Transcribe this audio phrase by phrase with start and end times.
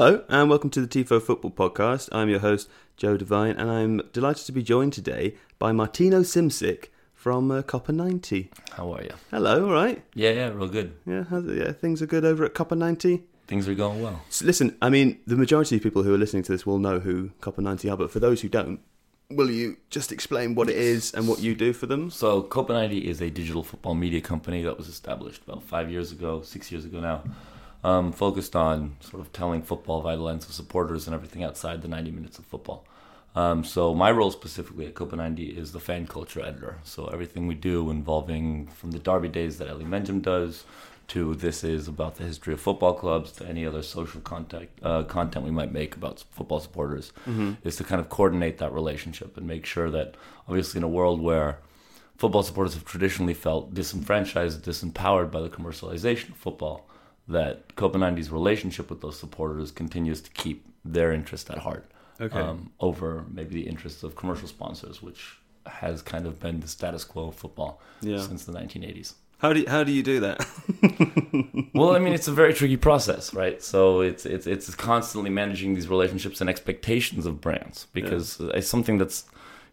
[0.00, 2.08] Hello, and welcome to the TIFO Football Podcast.
[2.12, 6.90] I'm your host, Joe Devine, and I'm delighted to be joined today by Martino Simcik
[7.14, 8.48] from uh, Copa 90.
[8.74, 9.10] How are you?
[9.32, 10.00] Hello, all right?
[10.14, 10.94] Yeah, yeah, real good.
[11.04, 13.24] Yeah, how's it, yeah, things are good over at Copa 90.
[13.48, 14.22] Things are going well.
[14.28, 17.00] So listen, I mean, the majority of people who are listening to this will know
[17.00, 18.78] who Copa 90 are, but for those who don't,
[19.32, 22.08] will you just explain what it is and what you do for them?
[22.08, 26.12] So, Copa 90 is a digital football media company that was established about five years
[26.12, 27.24] ago, six years ago now,
[27.84, 31.82] um, focused on sort of telling football via the lens of supporters and everything outside
[31.82, 32.84] the 90 minutes of football.
[33.36, 36.78] Um, so, my role specifically at Copa 90 is the fan culture editor.
[36.82, 40.64] So, everything we do involving from the derby days that Eli Mengem does
[41.08, 45.02] to this is about the history of football clubs to any other social contact uh,
[45.04, 47.52] content we might make about football supporters Mm-hmm.
[47.64, 50.16] is to kind of coordinate that relationship and make sure that
[50.48, 51.60] obviously in a world where
[52.16, 56.86] football supporters have traditionally felt disenfranchised disempowered by the commercialization of football
[57.28, 61.90] that 90's relationship with those supporters continues to keep their interest at heart
[62.20, 62.40] Okay.
[62.40, 67.04] um, over maybe the interests of commercial sponsors which has kind of been the status
[67.04, 68.20] quo of football yeah.
[68.20, 70.44] since the 1980s How do you, how do you do that?
[71.74, 73.62] well, I mean, it's a very tricky process, right?
[73.62, 78.98] So it's it's it's constantly managing these relationships and expectations of brands because it's something
[78.98, 79.26] that's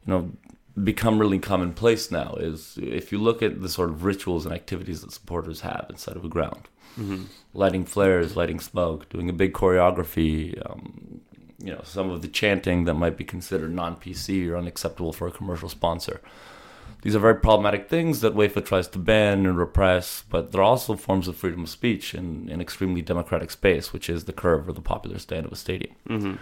[0.06, 0.32] you know
[0.84, 2.36] become really commonplace now.
[2.40, 6.16] Is if you look at the sort of rituals and activities that supporters have inside
[6.16, 6.68] of a ground,
[6.98, 7.24] mm-hmm.
[7.54, 10.62] lighting flares, lighting smoke, doing a big choreography.
[10.70, 11.22] Um,
[11.60, 15.32] you know, some of the chanting that might be considered non-PC or unacceptable for a
[15.32, 16.22] commercial sponsor.
[17.02, 20.96] These are very problematic things that UEFA tries to ban and repress, but they're also
[20.96, 24.74] forms of freedom of speech in an extremely democratic space, which is the curve or
[24.74, 25.96] the popular stand of a stadium.
[26.10, 26.34] Mm-hmm.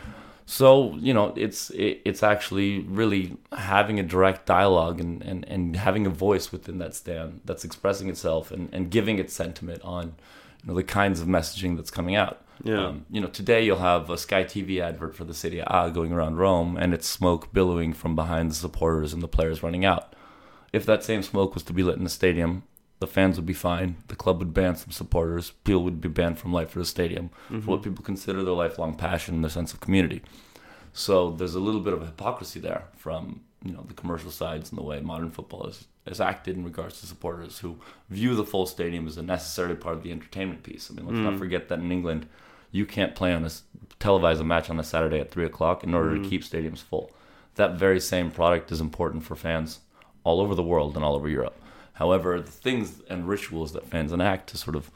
[0.46, 5.76] So you know, it's it, it's actually really having a direct dialogue and, and, and
[5.76, 10.16] having a voice within that stand that's expressing itself and, and giving its sentiment on
[10.64, 12.40] you know, the kinds of messaging that's coming out.
[12.64, 12.88] Yeah.
[12.88, 16.14] Um, you know, today you'll have a Sky TV advert for the Serie A going
[16.14, 20.16] around Rome, and it's smoke billowing from behind the supporters and the players running out.
[20.72, 22.64] If that same smoke was to be lit in the stadium,
[23.00, 23.98] the fans would be fine.
[24.08, 25.52] The club would ban some supporters.
[25.66, 27.62] People would be banned from life for the stadium Mm-hmm.
[27.62, 30.22] for what people consider their lifelong passion and their sense of community.
[30.94, 34.78] So there's a little bit of hypocrisy there from you know the commercial sides and
[34.80, 37.78] the way modern football is, is acted in regards to supporters who
[38.10, 40.90] view the full stadium as a necessary part of the entertainment piece.
[40.92, 41.40] I mean, let's not Mm.
[41.40, 42.28] forget that in England,
[42.72, 43.50] you can't play on a
[44.00, 46.24] televise a match on a Saturday at three o'clock in order Mm.
[46.24, 47.12] to keep stadiums full.
[47.56, 49.80] That very same product is important for fans
[50.24, 51.56] all over the world and all over Europe.
[51.94, 54.90] However, the things and rituals that fans enact to sort of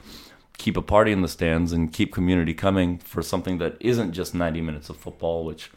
[0.57, 4.33] keep a party in the stands and keep community coming for something that isn't just
[4.33, 5.69] 90 minutes of football, which,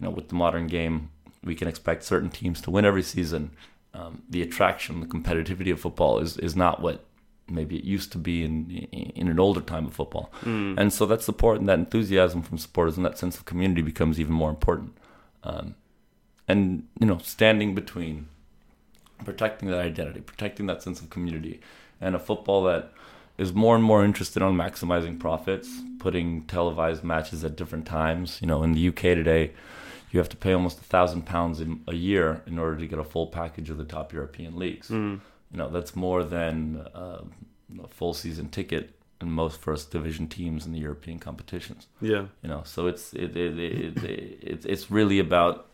[0.00, 1.10] you know, with the modern game,
[1.44, 3.52] we can expect certain teams to win every season.
[3.98, 7.04] Um, the attraction, the competitivity of football is, is not what
[7.50, 10.30] maybe it used to be in in an older time of football.
[10.42, 10.78] Mm.
[10.78, 14.20] And so that support and that enthusiasm from supporters and that sense of community becomes
[14.20, 14.96] even more important.
[15.42, 15.74] Um,
[16.46, 18.28] and you know, standing between
[19.24, 21.60] protecting that identity, protecting that sense of community,
[22.00, 22.92] and a football that
[23.36, 28.38] is more and more interested on maximizing profits, putting televised matches at different times.
[28.40, 29.52] You know, in the UK today,
[30.10, 32.98] you have to pay almost a thousand pounds in a year in order to get
[32.98, 34.88] a full package of the top European leagues.
[34.88, 35.20] Mm.
[35.52, 37.22] You know, that's more than uh,
[37.84, 41.86] a full season ticket in most first division teams in the European competitions.
[42.00, 42.26] Yeah.
[42.42, 45.66] You know, so it's it, it, it, it, it's it's really about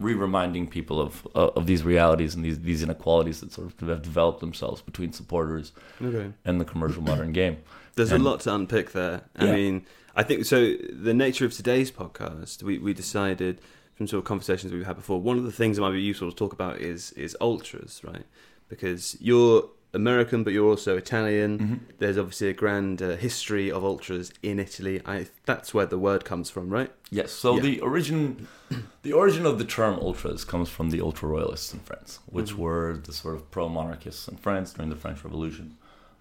[0.00, 4.40] re-reminding people of of these realities and these these inequalities that sort of have developed
[4.40, 5.72] themselves between supporters
[6.02, 6.32] Okay.
[6.44, 7.58] and the commercial modern game.
[7.94, 9.22] There's And- a lot to unpick there.
[9.36, 9.54] I Yeah.
[9.54, 10.74] mean, I think so.
[11.08, 13.60] The nature of today's podcast, we, we decided
[13.98, 15.20] from sort of conversations we've had before.
[15.20, 18.24] One of the things that might be useful to talk about is is ultras, right?
[18.68, 21.84] Because you're American, but you're also Italian.
[21.98, 25.02] There's obviously a grand uh, history of ultras in Italy.
[25.04, 26.92] I that's where the word comes from, right?
[27.10, 27.32] Yes.
[27.32, 27.62] So Yeah.
[27.62, 28.46] the origin,
[29.02, 32.58] the origin of the term ultras comes from the ultra royalists in France, which Mhm.
[32.58, 35.76] were the sort of pro monarchists in France during the French Revolution.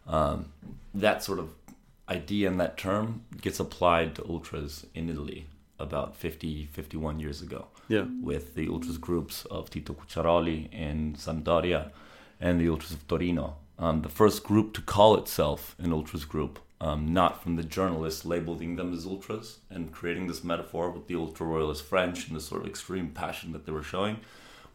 [0.07, 0.45] Um,
[0.95, 1.49] that sort of
[2.09, 5.45] idea and that term gets applied to ultras in Italy
[5.77, 8.05] about 50, 51 years ago Yeah.
[8.21, 11.91] with the ultras groups of Tito Cucchiaroni in Sampdoria
[12.39, 13.55] and the ultras of Torino.
[13.79, 18.25] Um, the first group to call itself an ultras group, um, not from the journalists
[18.25, 22.41] labeling them as ultras and creating this metaphor with the ultra royalist French and the
[22.41, 24.17] sort of extreme passion that they were showing,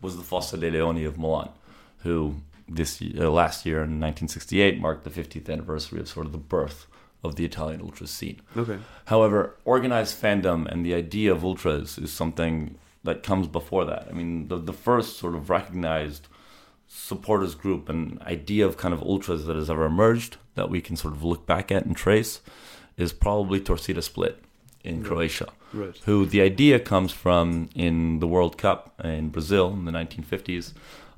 [0.00, 1.50] was the Fossa dei Leoni of Milan,
[1.98, 2.36] who
[2.68, 6.86] this uh, last year in 1968 marked the 50th anniversary of sort of the birth
[7.24, 8.40] of the Italian ultras scene.
[8.56, 8.78] Okay.
[9.06, 14.06] However, organized fandom and the idea of ultras is something that comes before that.
[14.08, 16.28] I mean, the, the first sort of recognized
[16.88, 20.94] supporters group and idea of kind of ultras that has ever emerged that we can
[20.96, 22.40] sort of look back at and trace
[22.96, 24.38] is probably Torcida Split
[24.84, 25.06] in Right.
[25.06, 25.96] Croatia Right.
[26.04, 30.74] who the idea comes from in the World Cup in Brazil in the 1950s.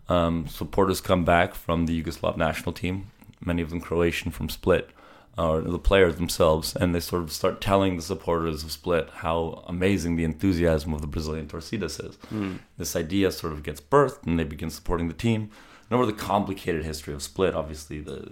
[0.09, 3.11] Um, supporters come back from the Yugoslav national team,
[3.45, 4.91] many of them Croatian from Split,
[5.37, 9.65] or the players themselves, and they sort of start telling the supporters of Split how
[9.67, 12.17] amazing the enthusiasm of the Brazilian Torcidas is.
[12.33, 12.59] Mm.
[12.79, 15.51] This idea sort of gets birthed, and they begin supporting the team.
[15.91, 18.29] And over the complicated history of Split, obviously the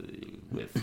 [0.50, 0.76] with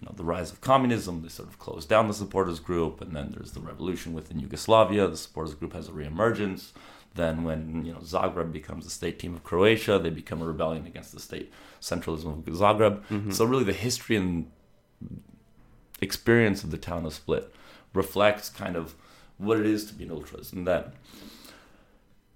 [0.00, 3.14] you know, the rise of communism, they sort of close down the supporters group, and
[3.14, 5.06] then there's the revolution within Yugoslavia.
[5.06, 6.72] The supporters group has a reemergence.
[7.14, 10.86] Then, when you know Zagreb becomes the state team of Croatia, they become a rebellion
[10.86, 13.02] against the state centralism of Zagreb.
[13.08, 13.32] Mhm.
[13.32, 14.50] So, really, the history and
[16.00, 17.52] experience of the town of Split
[17.94, 18.94] reflects kind of
[19.38, 20.92] what it is to be an ultras, and that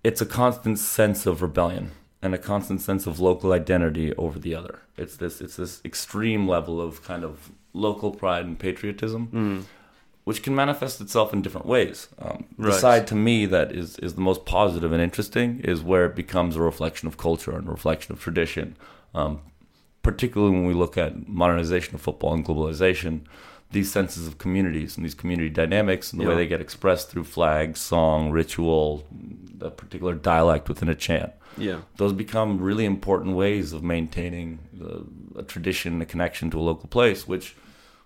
[0.03, 4.55] it's a constant sense of rebellion and a constant sense of local identity over the
[4.55, 4.81] other.
[4.97, 9.63] It's this it's this extreme level of kind of local pride and patriotism, Mm.
[10.25, 12.09] which can manifest itself in different ways.
[12.19, 16.07] Um, The side to me that is is the most positive and interesting is where
[16.07, 18.77] it becomes a reflection of culture and a reflection of tradition.
[19.15, 19.41] Um,
[20.03, 23.21] particularly when we look at modernization of football and globalization,
[23.75, 27.25] these senses of communities and these community dynamics and the way they get expressed through
[27.25, 29.05] flag, song, ritual,
[29.61, 31.81] a particular dialect within a chant Yeah.
[32.01, 34.49] those become really important ways of maintaining
[34.83, 37.21] uh, a tradition, a connection to a local place.
[37.29, 37.47] Which,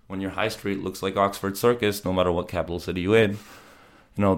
[0.09, 3.33] when your high street looks like Oxford Circus, no matter what capital city you're in,
[4.17, 4.35] you know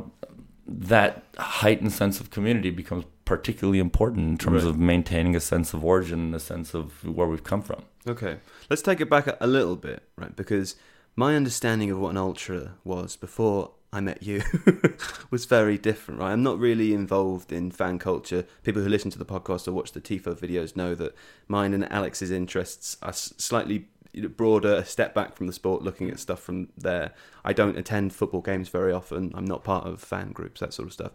[0.67, 4.71] that heightened sense of community becomes particularly important in terms Right.
[4.71, 6.85] of maintaining a sense of origin, a sense of
[7.17, 7.83] where we've come from.
[8.06, 8.35] Okay,
[8.71, 10.35] let's take it back a, a little bit, right?
[10.35, 10.76] Because
[11.17, 14.43] my understanding of what an ultra was before I met you
[15.31, 16.33] was very different, right?
[16.33, 18.47] I'm not really involved in fan culture.
[18.62, 21.15] People who listen to the podcast or watch the TIFO videos know that
[21.49, 23.89] mine and Alex's interests are slightly
[24.37, 27.12] broader, a step back from the sport, looking at stuff from there.
[27.45, 29.33] I don't attend football games very often.
[29.35, 31.12] I'm not part of fan groups, that sort of stuff.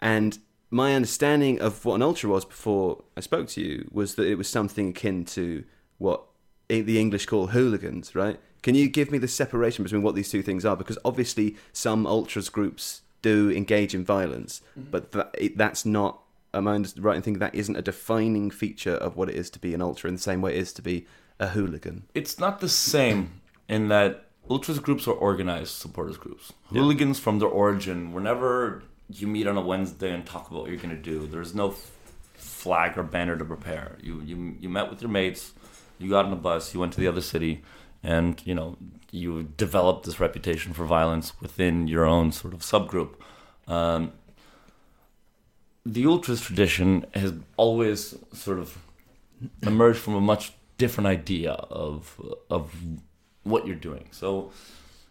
[0.00, 0.38] And
[0.70, 4.36] my understanding of what an ultra was before I spoke to you was that it
[4.36, 5.64] was something akin to
[5.96, 6.24] what
[6.68, 8.38] the English call hooligans, right?
[8.62, 10.76] Can you give me the separation between what these two things are?
[10.76, 14.90] Because obviously, some ultras groups do engage in violence, mm-hmm.
[14.90, 16.20] but that, that's not.
[16.54, 19.58] Am I right in thinking that isn't a defining feature of what it is to
[19.58, 21.06] be an ultra in the same way it is to be
[21.38, 22.04] a hooligan?
[22.14, 26.52] It's not the same in that ultras groups are organized supporters groups.
[26.70, 26.80] Yeah.
[26.80, 30.80] Hooligans from their origin, whenever you meet on a Wednesday and talk about what you're
[30.80, 31.90] going to do, there's no f-
[32.34, 33.98] flag or banner to prepare.
[34.02, 35.52] You, you you met with your mates,
[35.98, 37.62] you got on a bus, you went to the other city,
[38.02, 38.76] and you know
[39.10, 43.14] you develop this reputation for violence within your own sort of subgroup.
[43.66, 44.12] Um,
[45.84, 48.78] the ultras tradition has always sort of
[49.62, 52.74] emerged from a much different idea of of
[53.44, 54.08] what you're doing.
[54.10, 54.52] So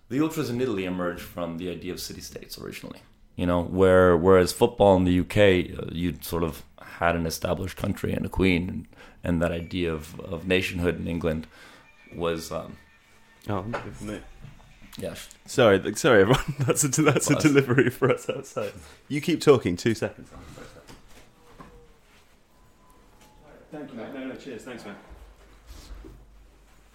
[0.09, 3.01] the ultras in Italy emerged from the idea of city states originally.
[3.35, 5.37] You know, where whereas football in the UK,
[5.77, 8.87] uh, you sort of had an established country and a queen, and,
[9.23, 11.45] and that idea of, of nationhood in England
[12.15, 12.77] was, um,
[13.49, 13.63] Oh,
[14.01, 14.21] mate.
[14.97, 15.15] yeah,
[15.45, 16.43] Sorry, sorry, everyone.
[16.59, 18.73] That's a that's a delivery for us outside.
[19.07, 19.77] You keep talking.
[19.77, 20.29] Two seconds.
[23.71, 24.13] Thank you, mate.
[24.13, 24.63] No, no, cheers.
[24.63, 24.95] Thanks, man.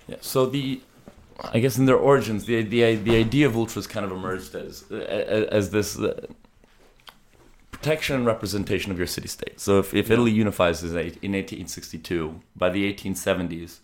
[0.09, 0.17] Yeah.
[0.21, 0.81] So the,
[1.53, 4.83] I guess in their origins, the the the idea of ultras kind of emerged as
[4.91, 6.27] as this uh,
[7.71, 9.61] protection and representation of your city state.
[9.61, 13.79] So if, if Italy unifies in 1862, by the 1870s,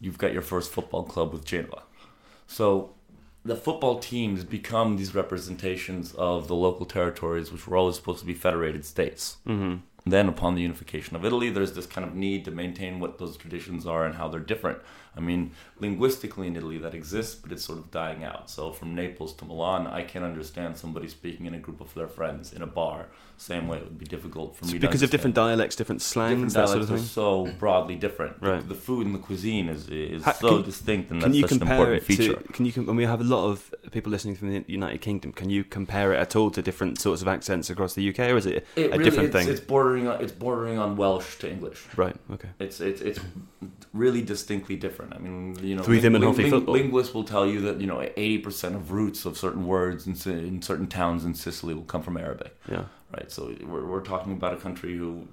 [0.00, 1.82] you've got your first football club with Genoa.
[2.46, 2.94] So
[3.44, 8.26] the football teams become these representations of the local territories, which were always supposed to
[8.26, 9.36] be federated states.
[9.46, 9.78] Mm-hmm.
[10.06, 13.36] Then, upon the unification of Italy, there's this kind of need to maintain what those
[13.36, 14.78] traditions are and how they're different.
[15.14, 18.48] I mean, linguistically in Italy that exists, but it's sort of dying out.
[18.48, 22.08] So, from Naples to Milan, I can understand somebody speaking in a group of their
[22.08, 23.08] friends in a bar.
[23.40, 26.52] Same way it would be difficult for me to Because of different dialects, different slangs,
[26.52, 27.22] Different that sort of dialects thing.
[27.24, 28.36] are so broadly different.
[28.42, 28.68] Right.
[28.68, 31.58] The food and the cuisine is is Ha- so can- distinct, and that's such an
[31.60, 32.34] compare important it feature.
[32.36, 32.52] to?
[32.52, 32.72] Can you?
[32.76, 35.32] And we have a lot of people listening from the United Kingdom.
[35.32, 38.36] Can you compare it at all to different sorts of accents across the UK, or
[38.36, 39.48] is it, It a really- different it's, thing?
[39.48, 41.80] It's bordering on it's bordering on Welsh to English.
[41.96, 42.16] right.
[42.34, 42.50] Okay.
[42.58, 43.20] It's it's it's
[43.94, 45.14] really distinctly different.
[45.16, 46.74] I mean, you know, and healthy football.
[46.74, 50.12] linguists will tell you that you know eighty percent of roots of certain words in,
[50.30, 52.84] in certain towns in Sicily will come from Arabic, Yeah.
[53.12, 53.30] Right?
[53.30, 55.26] So we're we're talking about a country who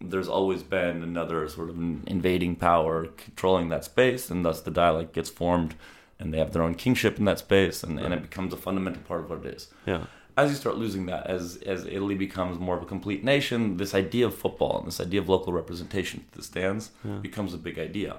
[0.00, 5.12] there's always been another sort of invading power controlling that space, and thus the dialect
[5.14, 5.74] gets formed,
[6.18, 9.02] and they have their own kingship in that space, and, and it becomes a fundamental
[9.02, 10.04] part of what it is Yeah.
[10.36, 13.94] as you start losing that, as as Italy becomes more of a complete nation, this
[13.94, 17.16] idea of football and this idea of local representation to the stands Yeah.
[17.28, 18.16] becomes a big idea.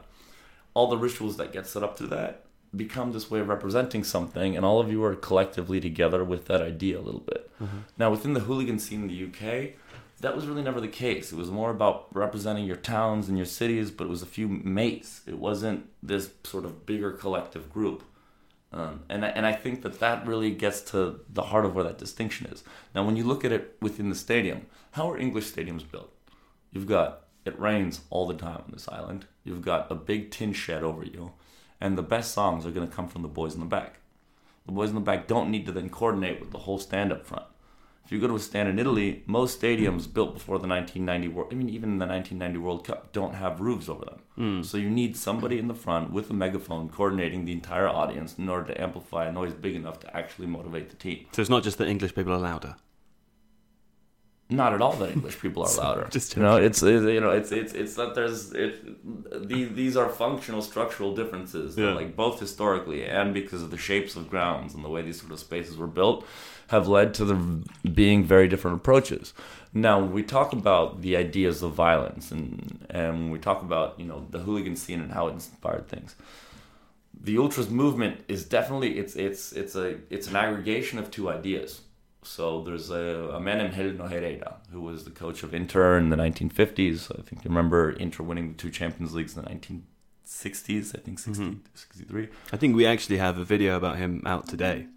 [0.73, 2.43] All the rituals that get set up to that
[2.75, 6.61] become this way of representing something, and all of you are collectively together with that
[6.61, 7.49] idea a little bit.
[7.97, 9.71] Now, within the hooligan scene in the UK,
[10.21, 11.31] that was really never the case.
[11.31, 14.47] It was more about representing your towns and your cities, but it was a few
[14.47, 15.21] mates.
[15.27, 18.03] It wasn't this sort of bigger collective group.
[18.73, 21.83] Um, and, I- and I think that that really gets to the heart of where
[21.85, 22.63] that distinction is.
[22.93, 26.11] Now, when you look at it within the stadium, how are English stadiums built?
[26.71, 29.25] You've got, it rains all the time on this island.
[29.45, 31.31] You've got a big tin shed over you,
[31.79, 33.99] and the best songs are going to come from the boys in the back.
[34.65, 37.25] The boys in the back don't need to then coordinate with the whole stand up
[37.25, 37.45] front.
[38.07, 41.49] If you go to a stand in Italy, most stadiums built before the 1990 World,
[41.51, 44.19] I mean, even the 1990 World Cup, don't have roofs over them.
[44.35, 44.61] Hmm.
[44.61, 48.47] So you need somebody in the front with a megaphone coordinating the entire audience in
[48.47, 51.25] order to amplify a noise big enough to actually motivate the team.
[51.33, 52.77] So it's not just that English people are louder.
[54.49, 56.07] Not at all that English people are louder.
[56.09, 58.73] Just you know, it's, it's you know, it's it's it's that there's it.
[59.49, 61.75] These these are functional structural differences.
[61.75, 61.93] that, Yeah.
[61.93, 65.33] like both historically and because of the shapes of grounds and the way these sort
[65.33, 66.25] of spaces were built,
[66.69, 67.35] have led to the
[67.89, 69.33] being very different approaches.
[69.73, 74.25] Now we talk about the ideas of violence and and we talk about you know
[74.29, 76.15] the hooligan scene and how it inspired things
[77.19, 81.81] the ultras movement is definitely it's it's it's a it's an aggregation of two ideas.
[82.27, 86.09] So there's a, a man named Helenio Herrera who was the coach of Inter in
[86.09, 87.11] the 1950s.
[87.17, 90.95] I think you remember Inter winning the two Champions Leagues in the 1960s.
[90.95, 91.59] I think 60, mm-hmm.
[91.73, 92.27] 63.
[92.51, 94.87] I think we actually have a video about him out today.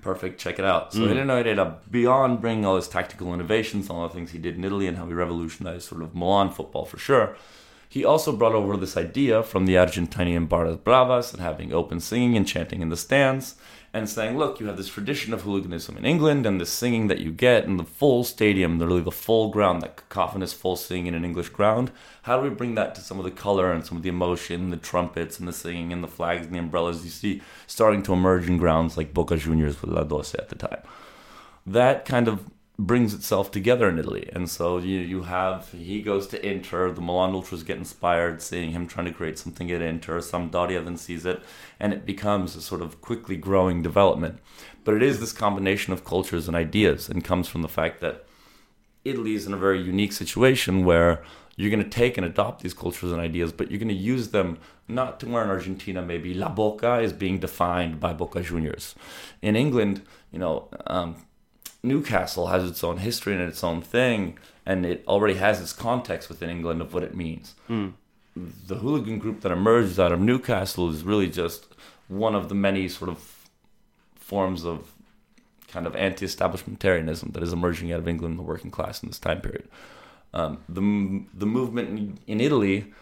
[0.00, 0.40] Perfect.
[0.40, 0.92] Check it out.
[0.92, 1.08] So mm.
[1.08, 4.86] Helenio Herrera, beyond bringing all his tactical innovations, all the things he did in Italy,
[4.86, 7.36] and how he revolutionized sort of Milan football for sure,
[7.88, 12.36] he also brought over this idea from the Argentinian Barras Bravas and having open singing
[12.36, 13.56] and chanting in the stands,
[13.92, 17.20] and saying, look, you have this tradition of hooliganism in England, and the singing that
[17.20, 21.14] you get in the full stadium, literally the full ground, that cacophonous full singing in
[21.14, 21.90] an English ground.
[22.22, 24.70] How do we bring that to some of the color and some of the emotion,
[24.70, 28.12] the trumpets and the singing and the flags and the umbrellas you see starting to
[28.12, 30.82] emerge in grounds like Boca Juniors with La Doce at the time?
[31.72, 32.44] that kind of
[32.78, 34.30] brings itself together in Italy.
[34.32, 38.70] And so you you have he goes to Inter, the Milan Ultras get inspired seeing
[38.70, 40.20] him trying to create something at Inter.
[40.20, 41.42] Some Sampdoria then sees it,
[41.80, 44.38] and it becomes a sort of quickly growing development.
[44.84, 48.24] But it is this combination of cultures and ideas, and comes from the fact that
[49.04, 51.22] Italy is in a very unique situation where
[51.56, 54.28] you're going to take and adopt these cultures and ideas, but you're going to use
[54.28, 58.94] them not to where in Argentina maybe La Boca is being defined by Boca Juniors.
[59.42, 61.16] In England, you know, um,
[61.82, 66.28] Newcastle has its own history and its own thing, and it already has its context
[66.28, 67.54] within England of what it means.
[68.36, 71.66] The hooligan group that emerged out of Newcastle is really just
[72.08, 73.48] one of the many sort of
[74.14, 74.92] forms of
[75.68, 79.18] kind of anti-establishmentarianism that is emerging out of England and the working class in this
[79.18, 79.68] time period.
[80.34, 82.92] Um, the the movement in, in Italy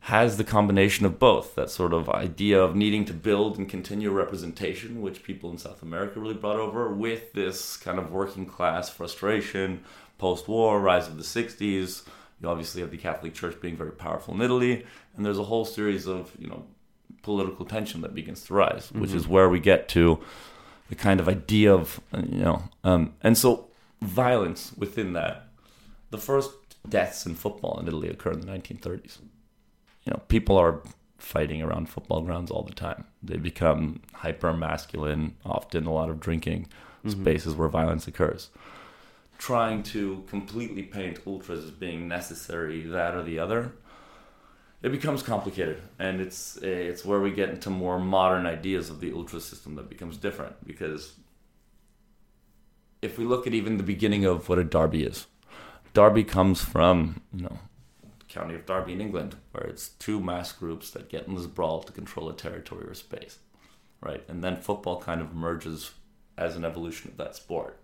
[0.00, 1.54] has the combination of both.
[1.54, 5.82] That sort of idea of needing to build and continue representation, which people in South
[5.82, 9.84] America really brought over, with this kind of working class frustration,
[10.16, 12.06] post-war rise of the '60s.
[12.40, 14.86] You obviously have the Catholic Church being very powerful in Italy,
[15.16, 16.64] and there's a whole series of you know
[17.22, 20.20] political tension that begins to rise, which is where we get to
[20.88, 23.68] the kind of idea of uh, you know um, and so
[24.00, 25.48] violence within that.
[26.10, 26.52] The first
[26.88, 29.18] deaths in football in italy occurred in the 1930s
[30.08, 30.80] you know people are
[31.18, 33.04] fighting around football grounds all the time.
[33.22, 36.68] They become hyper masculine often a lot of drinking
[37.04, 37.20] mm-hmm.
[37.20, 38.48] spaces where violence occurs.
[39.36, 43.74] Trying to completely paint ultras as being necessary that or the other
[44.80, 45.82] it becomes complicated.
[45.98, 49.90] And it's it's where we get into more modern ideas of the ultra system that
[49.90, 50.66] becomes different.
[50.66, 51.16] Because
[53.02, 55.26] if we look at even the beginning of what a derby is
[55.94, 57.58] derby comes from you know
[58.28, 61.82] county of derby in england where it's two mass groups that get in this brawl
[61.82, 63.38] to control a territory or space
[64.00, 65.92] right and then football kind of emerges
[66.36, 67.80] as an evolution of that sport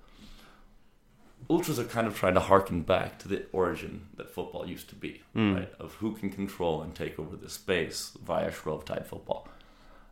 [1.49, 4.95] ultras are kind of trying to harken back to the origin that football used to
[4.95, 5.23] be,
[5.55, 5.73] right?
[5.79, 9.49] Of who can control and take over the space via Shrovetide football.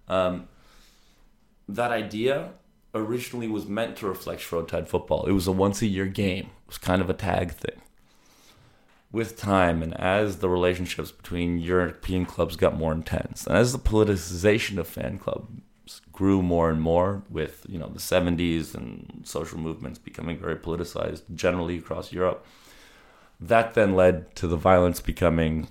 [0.09, 0.49] Um,
[1.69, 2.51] that idea
[2.95, 5.27] originally was meant to reflect Shrovetide football.
[5.27, 6.47] It was a once a year game.
[6.47, 7.81] It was kind of a tag thing.
[9.13, 13.79] With time and as the relationships between European clubs got more intense, and as the
[13.79, 19.59] politicization of fan clubs grew more and more with you know the 70s and social
[19.59, 22.47] movements becoming very politicized generally across Europe
[23.41, 25.69] that then led to the violence becoming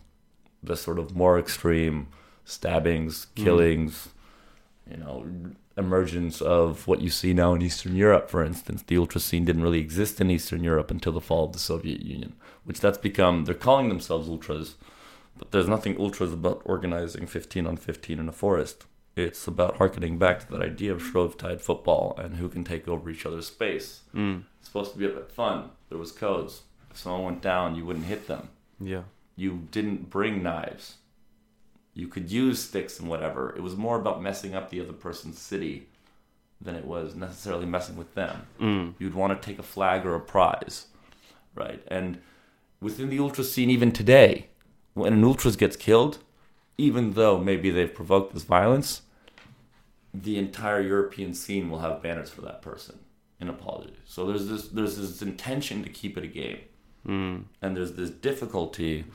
[0.61, 2.07] the sort of more extreme
[2.43, 3.43] stabbings mm-hmm.
[3.43, 4.09] killings
[4.89, 5.25] you know
[5.77, 8.83] emergence of what you see now in Eastern Europe for instance.
[8.85, 12.01] The ultra scene didn't really exist in Eastern Europe until the fall of the Soviet
[12.01, 14.75] Union which that's become they're calling themselves ultras
[15.37, 20.17] but there's nothing ultras about organizing 15 on 15 in a forest It's about harkening
[20.17, 24.01] back to that idea of Shrovetide football and who can take over each other's space.
[24.15, 24.43] Mm.
[24.59, 25.71] It's supposed to be a bit fun.
[25.89, 26.61] There was codes.
[26.89, 28.49] If someone went down, you wouldn't hit them.
[28.79, 29.03] Yeah.
[29.35, 30.95] You didn't bring knives.
[31.93, 33.53] You could use sticks and whatever.
[33.55, 35.87] It was more about messing up the other person's city
[36.61, 38.47] than it was necessarily messing with them.
[38.61, 38.93] Mm.
[38.97, 40.87] You'd want to take a flag or a prize,
[41.53, 41.83] right?
[41.87, 42.21] And
[42.81, 44.47] within the ultra scene, even today,
[44.93, 46.19] when an ultras gets killed,
[46.77, 49.03] even though maybe they've provoked this violence,
[50.13, 52.99] the entire European scene will have banners for that person
[53.39, 53.93] in apology.
[54.05, 56.59] So there's this there's this intention to keep it a game,
[57.07, 57.43] Mm.
[57.61, 59.05] and there's this difficulty.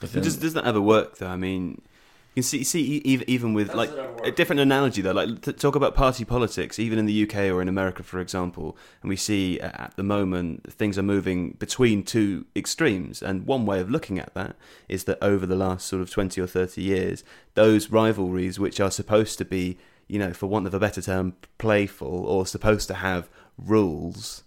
[0.00, 1.26] But does, does that ever work though?
[1.28, 1.82] I mean,
[2.30, 3.90] you can see see even even with like
[4.22, 5.10] a different analogy though.
[5.10, 9.08] Like talk about party politics, even in the UK or in America, for example, and
[9.08, 13.20] we see uh, at the moment things are moving between two extremes.
[13.20, 14.54] And one way of looking at that
[14.88, 18.92] is that over the last sort of twenty or thirty years, those rivalries which are
[18.92, 22.94] supposed to be, you know, for want of a better term, playful or supposed to
[22.94, 24.44] have rules,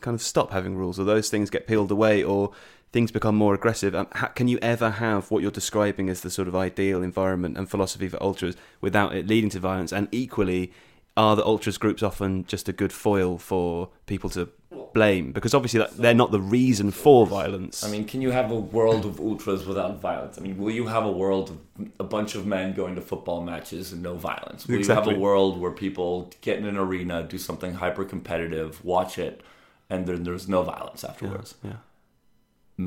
[0.00, 2.50] kind of stop having rules, or those things get peeled away, or
[2.92, 3.94] things become more aggressive.
[3.94, 7.56] Um, how, can you ever have what you're describing as the sort of ideal environment
[7.56, 9.92] and philosophy for ultras without it leading to violence?
[9.92, 10.72] And equally,
[11.16, 14.48] are the ultras groups often just a good foil for people to
[14.92, 15.32] blame?
[15.32, 17.84] Because obviously, that, they're not the reason for violence.
[17.84, 20.38] I mean, can you have a world of ultras without violence?
[20.38, 23.42] I mean, will you have a world of a bunch of men going to football
[23.42, 24.66] matches and no violence?
[24.66, 28.84] Will you have a world where people get in an arena, do something hyper competitive,
[28.84, 29.42] watch it,
[29.88, 31.54] and then there's no violence yeah, afterwards?
[31.62, 31.76] yeah.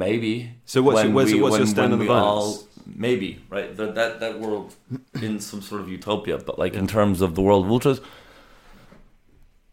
[0.05, 0.33] Maybe.
[0.65, 2.65] So what's your- When what's- we- what's your stand on the violence?
[3.07, 4.75] maybe right that that that world
[5.27, 7.99] in some sort of utopia, but like in terms of the world of ultras,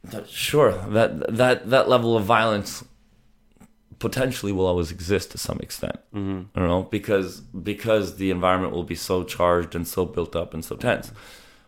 [0.04, 2.84] that, sure that that that level of violence
[3.98, 5.98] potentially will always exist to some extent.
[6.12, 10.34] hmm I don't know because because the environment will be so charged and so built
[10.36, 11.10] up and so tense.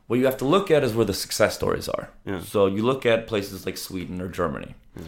[0.07, 2.11] What you have to look at is where the success stories are.
[2.25, 2.41] Yeah.
[2.41, 4.75] So you look at places like Sweden or Germany.
[4.97, 5.03] Yeah.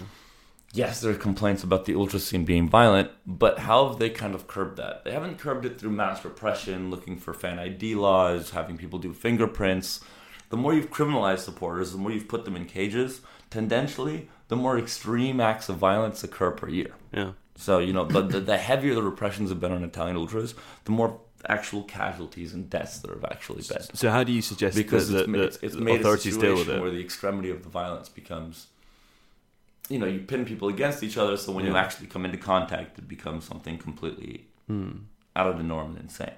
[0.74, 4.34] Yes, there are complaints about the ultra scene being violent, but how have they kind
[4.34, 5.04] of curbed that?
[5.04, 9.12] They haven't curbed it through mass repression, looking for fan ID laws, having people do
[9.12, 10.00] fingerprints.
[10.50, 14.76] The more you've criminalized supporters, the more you've put them in cages, tendentially, the more
[14.76, 16.90] extreme acts of violence occur per year.
[17.12, 17.32] Yeah.
[17.54, 20.56] So you know, the, the, the heavier the repressions have been on Italian ultras,
[20.86, 23.82] the more actual casualties and deaths there have actually been.
[23.94, 26.36] So how do you suggest Because that it's, the, the it's, it's made a authorities
[26.36, 26.80] deal with it?
[26.80, 28.68] where the extremity of the violence becomes,
[29.88, 31.36] you know, you pin people against each other.
[31.36, 34.92] So when you actually come into contact, it becomes something completely Hmm.
[35.36, 36.30] out of the norm and insane.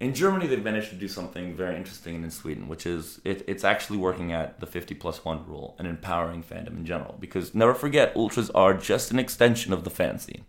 [0.00, 3.64] In Germany, they've managed to do something very interesting, in Sweden, which is it, it's
[3.64, 7.16] actually working at the 50 plus 1 rule and empowering fandom in general.
[7.20, 10.44] Because never forget, ultras are just an extension of the fan scene.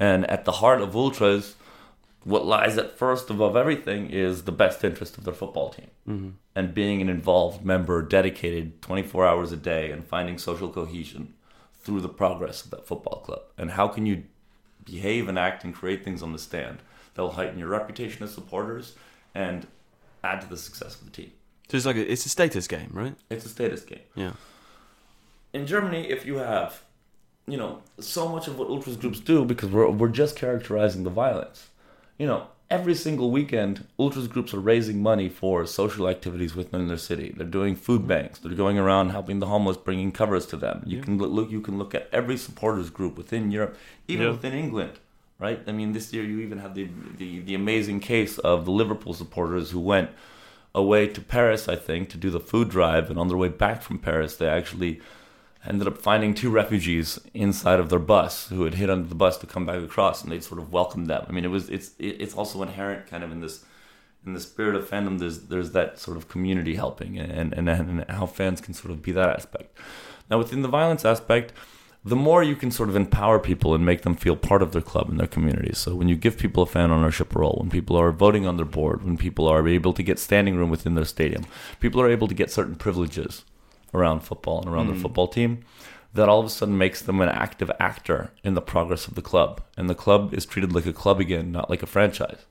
[0.00, 1.54] And at the heart of ultras,
[2.24, 6.32] what lies at first above everything is the best interest of their football team Mhm.
[6.56, 11.34] and being an involved member, dedicated 24 hours a day, and finding social cohesion
[11.88, 13.40] through the progress of that football club.
[13.56, 14.24] And how can you
[14.84, 16.80] behave and act and create things on the stand
[17.14, 18.94] that will heighten your reputation as supporters
[19.34, 19.66] and
[20.22, 21.32] add to the success of the team?
[21.70, 23.14] So it's like a, it's a status game, right?
[23.30, 24.02] It's a status game.
[24.14, 24.32] Yeah.
[25.54, 26.82] In Germany, if you have,
[27.46, 31.10] you know, so much of what ultras groups do, because we're, we're just characterizing the
[31.10, 31.68] violence,
[32.18, 36.98] you know, every single weekend, ultras groups are raising money for social activities within their
[36.98, 37.32] city.
[37.36, 38.08] They're doing food mm-hmm.
[38.08, 38.38] banks.
[38.38, 40.82] They're going around helping the homeless, bringing covers to them.
[40.86, 41.04] You Yeah.
[41.04, 41.50] can look, look.
[41.50, 43.76] You can look at every supporters group within Europe,
[44.06, 44.32] even Yeah.
[44.32, 44.92] within England.
[45.38, 45.60] Right.
[45.68, 49.14] I mean, this year you even have the, the the amazing case of the Liverpool
[49.14, 50.10] supporters who went
[50.74, 53.80] away to Paris, I think, to do the food drive, and on their way back
[53.82, 55.00] from Paris, they actually
[55.66, 59.36] ended up finding two refugees inside of their bus who had hid under the bus
[59.38, 61.24] to come back across, and they sort of welcomed them.
[61.28, 63.64] I mean, it was it's it's also inherent kind of in this
[64.24, 65.18] in the spirit of fandom.
[65.18, 69.02] There's there's that sort of community helping, and and and how fans can sort of
[69.02, 69.76] be that aspect.
[70.30, 71.52] Now, within the violence aspect.
[72.04, 74.80] The more you can sort of empower people and make them feel part of their
[74.80, 75.74] club and their community.
[75.74, 78.64] So when you give people a fan ownership role, when people are voting on their
[78.64, 81.44] board, when people are able to get standing room within their stadium,
[81.80, 83.44] people are able to get certain privileges
[83.94, 84.92] around football and around Mm.
[84.92, 85.60] their football team
[86.14, 89.22] that all of a sudden makes them an active actor in the progress of the
[89.22, 89.60] club.
[89.76, 92.46] And the club is treated like a club again, not like a franchise.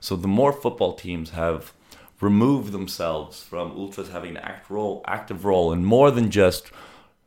[0.00, 1.72] So the more football teams have
[2.20, 6.70] removed themselves from ultras having an act role, active role in more than just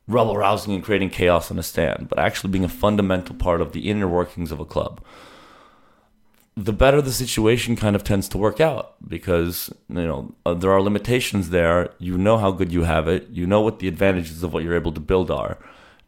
[0.08, 3.72] rebel rousing and creating chaos on a stand, but actually being a fundamental part of
[3.72, 5.02] the inner workings of a club,
[6.58, 10.72] the better the situation kind of tends to work out because you know uh, there
[10.72, 11.94] are limitations there.
[11.98, 13.30] You know how good you have it.
[13.30, 15.58] You know what the advantages of what you're able to build are,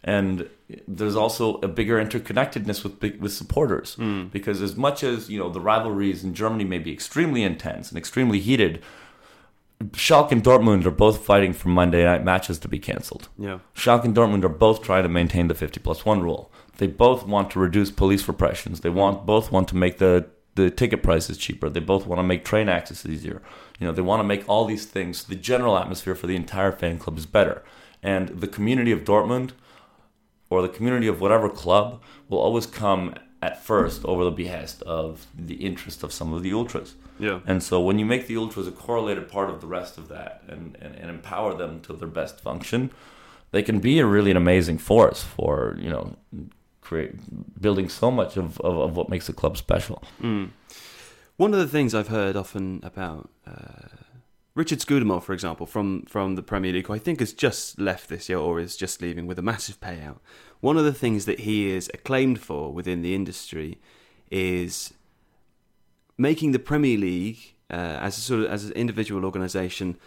[0.03, 0.49] and
[0.87, 3.95] there's also a bigger interconnectedness with with supporters
[4.31, 7.97] because as much as you know the rivalries in Germany may be extremely intense and
[7.97, 8.81] extremely heated,
[9.91, 13.29] Schalke and Dortmund are both fighting for Monday night matches to be cancelled.
[13.37, 13.59] Yeah.
[13.75, 16.51] Schalke and Dortmund are both trying to maintain the 50 plus 1 rule.
[16.77, 18.81] They both want to reduce police repressions.
[18.81, 21.69] They want both want to make the, the ticket prices cheaper.
[21.69, 23.41] They both want to make train access easier.
[23.79, 25.23] You know, they want to make all these things.
[25.25, 27.63] The general atmosphere for the entire fan club is better.
[28.01, 29.51] And the community of Dortmund
[30.49, 35.27] or the community of whatever club will always come at first over the behest of
[35.37, 36.95] the interest of some of the ultras.
[37.19, 37.41] Yeah.
[37.45, 40.43] And so when you make the ultras a correlated part of the rest of that
[40.47, 42.91] and, and, and empower them to their best function,
[43.51, 46.15] they can be a really an amazing force for, you know,
[46.93, 50.03] create building so much of, of, of what makes a club special.
[50.21, 50.49] Mm.
[51.37, 53.87] One of the things I've heard often about uh,
[54.53, 58.09] Richard Scudamore, for example, from, from the Premier League, who I think has just left
[58.09, 60.19] this year or is just leaving with a massive payout.
[60.59, 63.79] One of the things that he is acclaimed for within the industry
[64.29, 64.93] is
[66.15, 69.97] making the Premier League uh, as a sort of as an individual organisation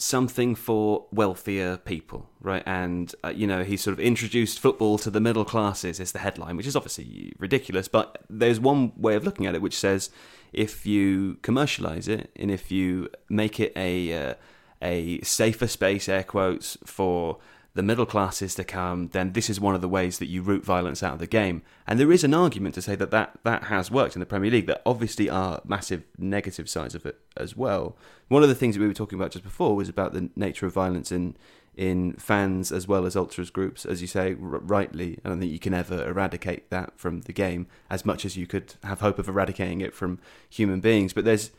[0.00, 2.62] something for wealthier people, right?
[2.64, 6.20] And uh, you know, he sort of introduced football to the middle classes is the
[6.20, 7.88] headline, which is obviously ridiculous.
[7.88, 10.10] But there's one way of looking at it, which says
[10.52, 14.34] if you commercialize it and if you make it a uh,
[14.80, 17.38] a safer space, air quotes, for
[17.74, 20.64] the middle classes to come, then this is one of the ways that you root
[20.64, 21.62] violence out of the game.
[21.86, 24.50] And there is an argument to say that that, that has worked in the Premier
[24.50, 24.66] League.
[24.66, 27.96] There obviously are massive negative sides of it as well.
[28.28, 30.66] One of the things that we were talking about just before was about the nature
[30.66, 31.36] of violence in
[31.76, 35.20] in fans as well as ultras groups, as you say r- rightly.
[35.24, 38.48] I don't think you can ever eradicate that from the game as much as you
[38.48, 40.18] could have hope of eradicating it from
[40.50, 41.12] human beings.
[41.12, 41.52] But there's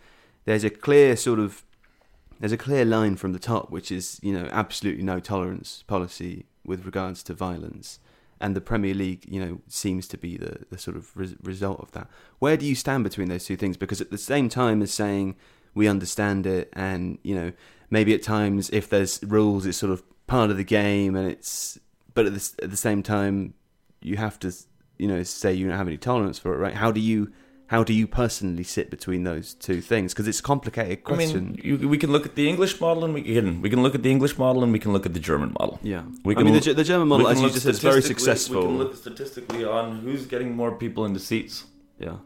[0.43, 1.63] there's a clear sort of
[2.39, 6.45] there's a clear line from the top, which is you know absolutely no tolerance policy
[6.65, 7.99] with regards to violence,
[8.39, 11.79] and the Premier League you know seems to be the the sort of res- result
[11.79, 12.07] of that.
[12.39, 13.77] Where do you stand between those two things?
[13.77, 15.35] Because at the same time as saying
[15.73, 17.51] we understand it, and you know
[17.89, 21.77] maybe at times if there's rules, it's sort of part of the game, and it's
[22.13, 23.53] but at the, at the same time
[24.01, 24.53] you have to
[24.97, 26.75] you know say you don't have any tolerance for it, right?
[26.75, 27.31] How do you
[27.69, 30.11] how do you personally sit between those two things?
[30.11, 31.37] Because it's a complicated question.
[31.37, 33.81] I mean, you, we can look at the English model, and we can we can
[33.83, 35.79] look at the English model, and we can look at the German model.
[35.83, 38.61] Yeah, We I mean the, the German model, as you just said, is very successful.
[38.61, 41.65] We can look statistically on who's getting more people into seats.
[41.99, 42.17] yeah,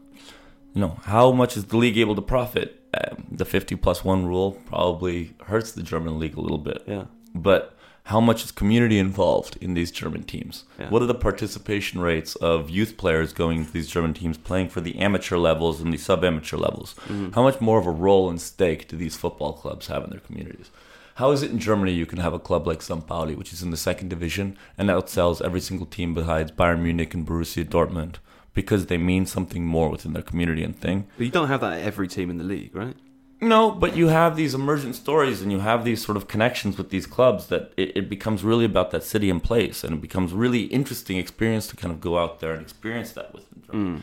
[0.74, 2.80] You know, how much is the league able to profit?
[2.94, 6.80] Um, the 50 plus one rule probably hurts the German league a little bit.
[6.86, 7.04] yeah,
[7.34, 7.62] But
[8.04, 10.64] how much is community involved in these German teams?
[10.78, 10.90] Yeah.
[10.90, 14.82] What are the participation rates of youth players going to these German teams playing for
[14.82, 16.94] the amateur levels and the sub amateur levels?
[17.06, 17.30] Mm-hmm.
[17.30, 20.20] How much more of a role and stake do these football clubs have in their
[20.20, 20.70] communities?
[21.14, 23.06] How is it in Germany you can have a club like St.
[23.06, 27.14] Pauli, which is in the second division and outsells every single team besides Bayern Munich
[27.14, 28.16] and Borussia Dortmund
[28.52, 31.06] because they mean something more within their community and thing?
[31.16, 32.96] but you don't have that at every team in the league, right?
[33.48, 36.88] No, but you have these emergent stories and you have these sort of connections with
[36.90, 40.32] these clubs that it, it becomes really about that city and place, and it becomes
[40.32, 44.02] really interesting experience to kind of go out there and experience that within Germany.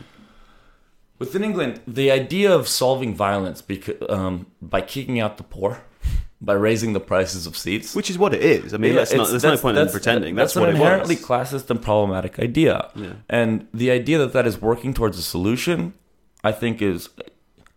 [1.18, 5.82] Within England, the idea of solving violence beca- um, by kicking out the poor,
[6.40, 8.74] by raising the prices of seats, Which is what it is.
[8.74, 10.34] I mean, yeah, not, there's no point in pretending.
[10.34, 12.90] That's, an what it inherently classist and problematic idea.
[12.94, 13.14] Yeah.
[13.28, 15.94] And the idea that that is working towards a solution,
[16.44, 17.08] I think, is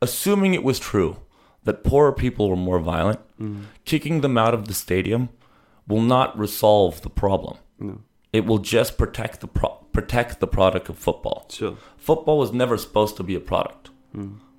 [0.01, 1.17] assuming it was true
[1.65, 3.63] that poorer people were more violent, Mm-hmm.
[3.83, 5.27] kicking them out of the stadium
[5.87, 7.57] will not resolve the problem.
[7.77, 7.99] No.
[8.31, 11.45] It will just protect the pro- protect the product of football.
[11.49, 11.75] Sure.
[11.97, 13.89] Football was never supposed to be a product.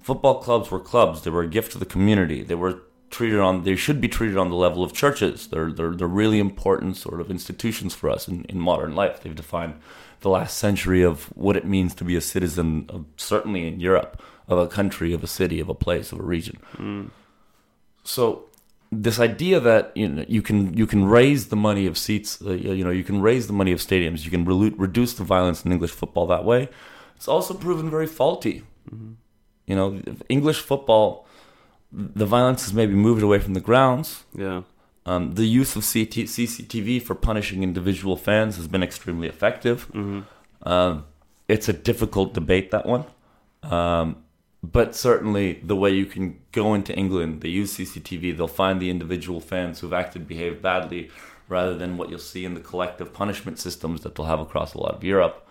[0.01, 1.23] Football clubs were clubs.
[1.23, 2.43] They were a gift to the community.
[2.43, 3.65] They were treated on.
[3.65, 5.49] They should be treated on the level of churches.
[5.49, 9.21] They're they're, they're really important sort of institutions for us in, in modern life.
[9.23, 9.75] They've defined
[10.21, 12.87] the last century of what it means to be a citizen.
[12.91, 16.23] Of, certainly in Europe, of a country, of a city, of a place, of a
[16.23, 16.59] region.
[18.05, 18.45] So
[18.93, 22.53] this idea that you know you can you can raise the money of seats, uh,
[22.53, 25.65] you know you can raise the money of stadiums, you can relu- reduce the violence
[25.65, 26.69] in English football that way.
[27.17, 28.63] It's also proven very faulty.
[29.67, 31.27] You know, English football,
[31.93, 34.25] the violence has maybe moved away from the grounds.
[34.35, 34.63] Yeah.
[35.07, 39.89] Um, the use of CT- CCTV for punishing individual fans has been extremely effective.
[40.63, 41.05] Um,
[41.49, 43.05] it's a difficult debate that one,
[43.63, 44.17] um,
[44.63, 48.37] but certainly the way you can go into England, they use CCTV.
[48.37, 51.11] They'll find the individual fans who've acted, behaved badly,
[51.49, 54.79] rather than what you'll see in the collective punishment systems that they'll have across a
[54.81, 55.47] lot of Europe.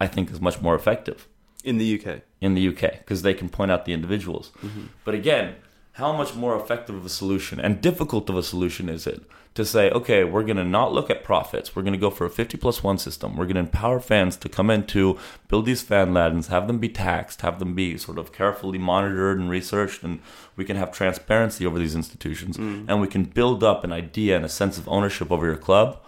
[0.00, 1.26] I think is much more effective
[1.64, 2.20] In the UK.
[2.40, 4.52] in the UK because they can point out the individuals.
[4.62, 4.86] Mm-hmm.
[5.04, 5.56] But again,
[5.94, 9.22] how much more effective of a solution and difficult of a solution is it
[9.54, 11.74] to say, okay, we're going to not look at profits.
[11.74, 13.36] We're going to go for a 50 plus one system.
[13.36, 16.88] We're going to empower fans to come into, build these fan ladens, have them be
[16.88, 20.20] taxed, have them be sort of carefully monitored and researched, and
[20.56, 22.84] we can have transparency over these institutions, mm.
[22.88, 26.00] and we can build up an idea and a sense of ownership over your club.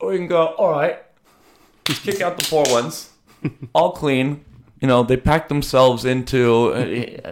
[0.00, 0.98] Or we can go, all right,
[1.84, 3.10] just kick out the poor ones,
[3.74, 4.44] all clean.
[4.80, 6.78] You know, they packed themselves into, uh,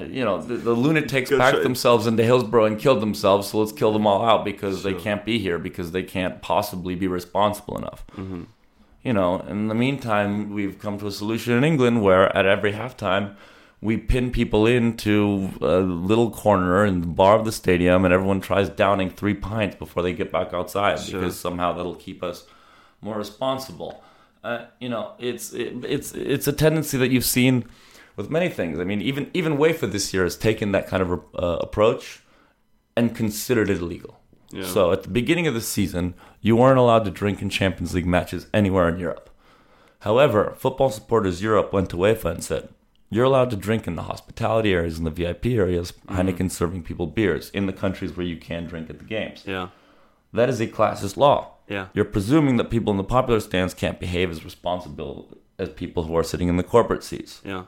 [0.10, 3.48] you know, the, the lunatics packed straight- themselves into Hillsborough and killed themselves.
[3.48, 6.94] So let's kill them all out because they can't be here because they can't possibly
[6.94, 8.06] be responsible enough.
[8.16, 8.44] Mm-hmm.
[9.02, 12.72] You know, in the meantime, we've come to a solution in England where at every
[12.72, 13.34] halftime,
[13.82, 18.40] we pin people into a little corner in the bar of the stadium, and everyone
[18.40, 21.20] tries downing three pints before they get back outside Sure.
[21.20, 22.46] because somehow that'll keep us
[23.02, 24.02] more responsible.
[24.44, 27.64] Uh, you know, it's it, it's it's a tendency that you've seen
[28.16, 28.78] with many things.
[28.78, 32.20] I mean, even even UEFA this year has taken that kind of uh, approach
[32.96, 34.20] and considered it illegal.
[34.50, 34.66] Yeah.
[34.66, 38.06] So at the beginning of the season, you weren't allowed to drink in Champions League
[38.06, 39.30] matches anywhere in Europe.
[40.00, 42.68] However, Football Supporters Europe went to UEFA and said,
[43.10, 47.06] you're allowed to drink in the hospitality areas and the VIP areas, Heineken serving people
[47.06, 49.44] beers in the countries where you can drink at the games.
[49.46, 49.68] Yeah.
[50.32, 51.53] That is a classist law.
[51.68, 51.88] Yeah.
[51.94, 56.16] You're presuming that people in the popular stands can't behave as responsible as people who
[56.16, 57.40] are sitting in the corporate seats.
[57.44, 57.64] Yeah.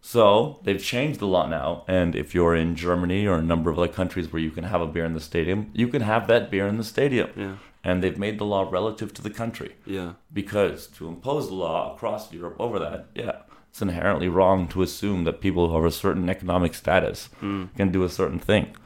[0.00, 3.78] So they've changed the law now, and if you're in Germany or a number of
[3.78, 6.50] other countries where you can have a beer in the stadium, you can have that
[6.50, 7.30] beer in the stadium.
[7.36, 7.56] Yeah.
[7.84, 10.14] And they've made the law relative to the country Yeah.
[10.32, 15.24] because to impose the law across Europe over that, yeah, it's inherently wrong to assume
[15.24, 17.66] that people who have a certain economic status hmm.
[17.76, 18.76] can do a certain thing.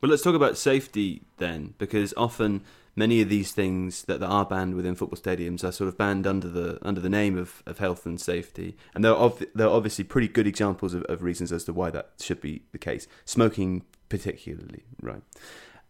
[0.00, 2.62] Well, let's talk about safety then, because often
[2.94, 6.26] many of these things that, that are banned within football stadiums are sort of banned
[6.26, 9.66] under the under the name of, of health and safety, and there are ob- there
[9.66, 12.78] are obviously pretty good examples of, of reasons as to why that should be the
[12.78, 13.06] case.
[13.24, 15.22] Smoking, particularly, right?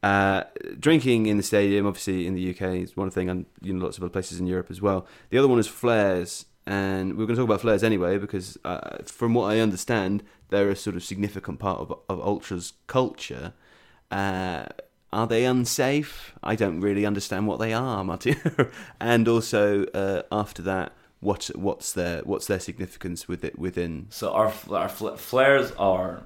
[0.02, 0.44] Uh,
[0.80, 3.96] drinking in the stadium, obviously in the UK, is one thing, and you know lots
[3.96, 5.06] of other places in Europe as well.
[5.30, 8.98] The other one is flares, and we're going to talk about flares anyway because, uh,
[9.04, 13.54] from what I understand, they're a sort of significant part of of ultras culture.
[14.10, 14.66] Uh,
[15.12, 16.32] are they unsafe?
[16.42, 18.36] I don't really understand what they are, Martin.
[19.00, 24.06] and also, uh, after that, what what's their what's their significance with it within?
[24.10, 26.24] So our our fl- flares are,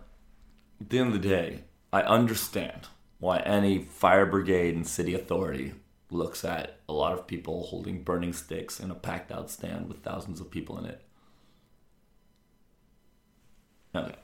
[0.81, 5.75] at the end of the day, I understand why any fire brigade and city authority
[6.11, 9.99] looks at a lot of people holding burning sticks in a packed out stand with
[10.03, 11.03] thousands of people in it.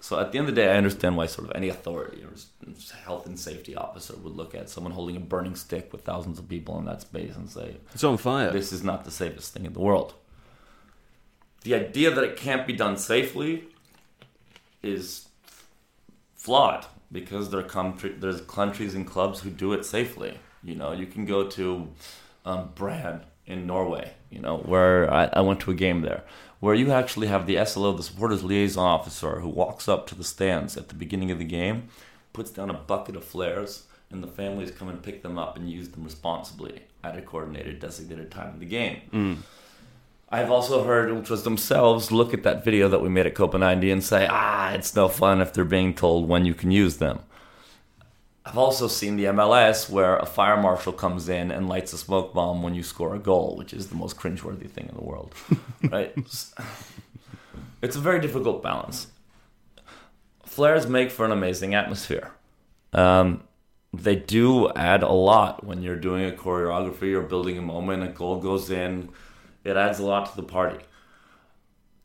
[0.00, 2.32] So at the end of the day, I understand why sort of any authority or
[3.04, 6.48] health and safety officer would look at someone holding a burning stick with thousands of
[6.48, 8.50] people in that space and say, It's on fire.
[8.50, 10.14] this is not the safest thing in the world.
[11.62, 13.64] The idea that it can't be done safely
[14.82, 15.28] is
[16.34, 20.38] flawed because there come there's countries and clubs who do it safely.
[20.64, 21.88] You know, you can go to
[22.44, 24.12] um, Brann in Norway.
[24.30, 26.24] You know, where I, I went to a game there,
[26.62, 30.22] where you actually have the SLO, the supporters liaison officer, who walks up to the
[30.22, 31.88] stands at the beginning of the game,
[32.32, 35.68] puts down a bucket of flares, and the families come and pick them up and
[35.68, 39.42] use them responsibly at a coordinated, designated time in the game.
[40.30, 43.90] I've also heard ultras themselves look at that video that we made at Copa 90
[43.90, 47.18] and say, ah, it's no fun if they're being told when you can use them.
[48.44, 52.34] I've also seen the MLS where a fire marshal comes in and lights a smoke
[52.34, 55.32] bomb when you score a goal, which is the most cringeworthy thing in the world.
[55.90, 56.12] right?
[57.82, 59.08] It's a very difficult balance.
[60.44, 62.32] Flares make for an amazing atmosphere.
[62.92, 63.44] Um,
[63.92, 68.08] they do add a lot when you're doing a choreography or building a moment, a
[68.08, 69.10] goal goes in,
[69.64, 70.84] it adds a lot to the party.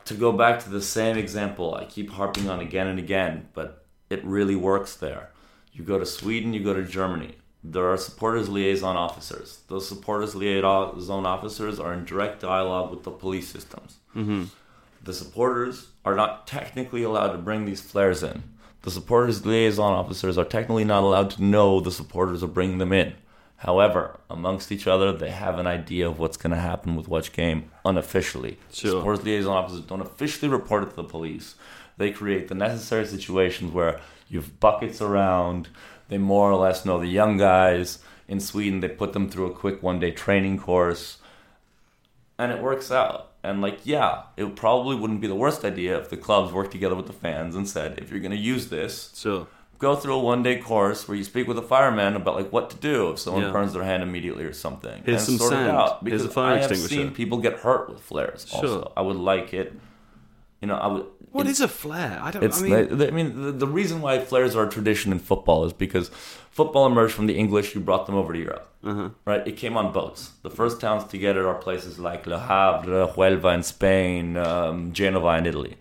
[0.05, 3.85] To go back to the same example, I keep harping on again and again, but
[4.09, 5.31] it really works there.
[5.77, 7.35] You go to Sweden, you go to Germany.
[7.63, 9.59] There are supporters liaison officers.
[9.67, 13.97] Those supporters liaison officers are in direct dialogue with the police systems.
[14.15, 14.45] Mm-hmm.
[15.03, 18.41] The supporters are not technically allowed to bring these flares in.
[18.81, 22.91] The supporters liaison officers are technically not allowed to know the supporters are bringing them
[22.91, 23.13] in.
[23.57, 27.33] However, amongst each other, they have an idea of what's going to happen with which
[27.33, 28.57] game unofficially.
[28.71, 28.91] Sure.
[28.91, 31.53] Supporters liaison officers don't officially report it to the police.
[31.97, 35.69] They create the necessary situations where you have buckets around.
[36.09, 37.99] They more or less know the young guys.
[38.27, 41.17] In Sweden, they put them through a quick one day training course
[42.37, 43.31] and it works out.
[43.43, 46.95] And like, yeah, it probably wouldn't be the worst idea if the clubs worked together
[46.95, 49.47] with the fans and said, if you're going to use this, Sure.
[49.79, 52.69] go through a one day course where you speak with a fireman about like what
[52.71, 53.51] to do if someone Yeah.
[53.51, 55.03] burns their hand immediately or something.
[55.05, 55.67] Here's and some sort sand.
[55.69, 56.95] it out Here's because a fire I have extinguisher.
[56.95, 58.45] seen people get hurt with flares.
[58.53, 58.91] Also, Sure.
[58.97, 59.73] I would like it
[60.61, 61.05] You know, I would.
[61.37, 62.19] What it- is a flare?
[62.21, 62.43] I don't.
[62.43, 65.19] It's I mean, the, I mean the, the reason why flares are a tradition in
[65.19, 66.09] football is because
[66.51, 68.67] football emerged from the English who brought them over to Europe.
[68.83, 69.09] uh-huh.
[69.25, 69.47] Right?
[69.47, 70.31] It came on boats.
[70.43, 74.91] The first towns to get it are places like Le Havre, Huelva in Spain, um,
[74.93, 75.75] Genova in Italy.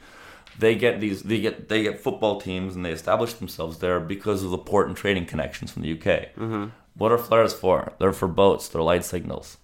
[0.59, 1.23] They get these.
[1.23, 4.87] They get they get football teams and they establish themselves there because of the port
[4.89, 6.07] and trading connections from the UK.
[6.39, 6.67] Uh-huh.
[6.97, 7.93] What are flares for?
[7.99, 8.69] They're for boats.
[8.69, 9.59] They're light signals.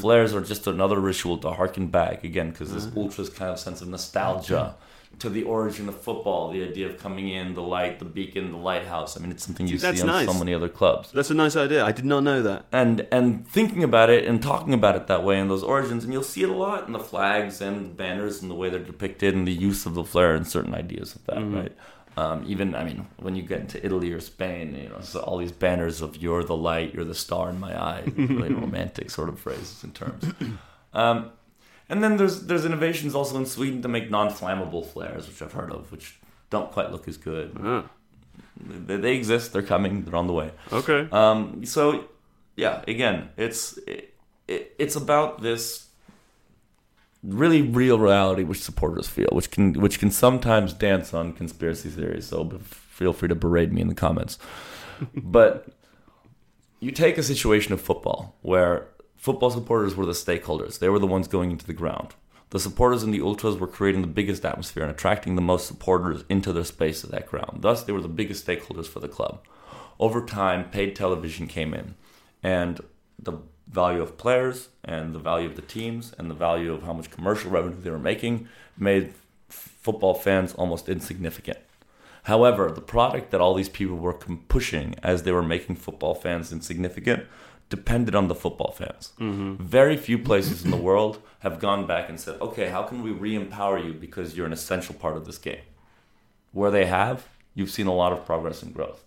[0.00, 3.80] Flares are just another ritual to harken back again because this ultras kind of sense
[3.80, 4.74] of nostalgia
[5.18, 6.50] to the origin of football.
[6.50, 9.16] The idea of coming in, the light, the beacon, the lighthouse.
[9.16, 10.26] I mean, it's something you See, on nice.
[10.26, 11.84] so many other clubs That's a nice idea.
[11.84, 12.64] I did not know that.
[12.72, 16.12] and and thinking about it and talking about it that way and those origins, and
[16.12, 19.34] you'll see it a lot in the flags and banners and the way they're depicted
[19.34, 21.76] and the use of the flare and certain ideas of that, right?
[22.16, 25.38] Um, even I mean, when you get into Italy or Spain, you know, so all
[25.38, 29.28] these banners of "You're the light, you're the star in my eye," really romantic sort
[29.28, 30.24] of phrases and terms.
[30.92, 31.30] Um,
[31.90, 35.70] and then there's there's innovations also in Sweden to make non-flammable flares, which I've heard
[35.70, 37.56] of, which don't quite look as good.
[37.62, 37.84] Ah,
[38.86, 40.50] They, they exist, they're coming, they're on the way.
[40.72, 41.08] okay.
[41.12, 42.04] Um, so,
[42.56, 44.14] yeah, again, it's it,
[44.48, 45.88] it, it's about this
[47.22, 52.26] really real reality which supporters feel, which can which can sometimes dance on conspiracy theories.
[52.28, 54.38] So feel free to berate me in the comments.
[55.14, 55.68] but
[56.80, 58.86] you take a situation of football where
[59.20, 62.14] football supporters were the stakeholders; they were the ones going into the ground.
[62.50, 66.24] The supporters and the ultras were creating the biggest atmosphere and attracting the most supporters
[66.28, 67.58] into their space of that ground.
[67.60, 69.44] Thus, they were the biggest stakeholders for the club.
[70.00, 71.94] Over time, paid television came in,
[72.42, 72.80] and
[73.18, 73.34] the
[73.68, 77.10] value of players and the value of the teams and the value of how much
[77.10, 79.14] commercial revenue they were making made
[79.48, 81.58] f- football fans almost insignificant.
[82.24, 86.52] However, the product that all these people were pushing as they were making football fans
[86.52, 87.26] insignificant
[87.70, 89.12] depended on the football fans.
[89.58, 93.12] Very few places in the world have gone back and said, okay, how can we
[93.12, 95.62] re empower you because you're an essential part of this game?
[96.52, 99.04] Where they have, you've seen a lot of progress and growth.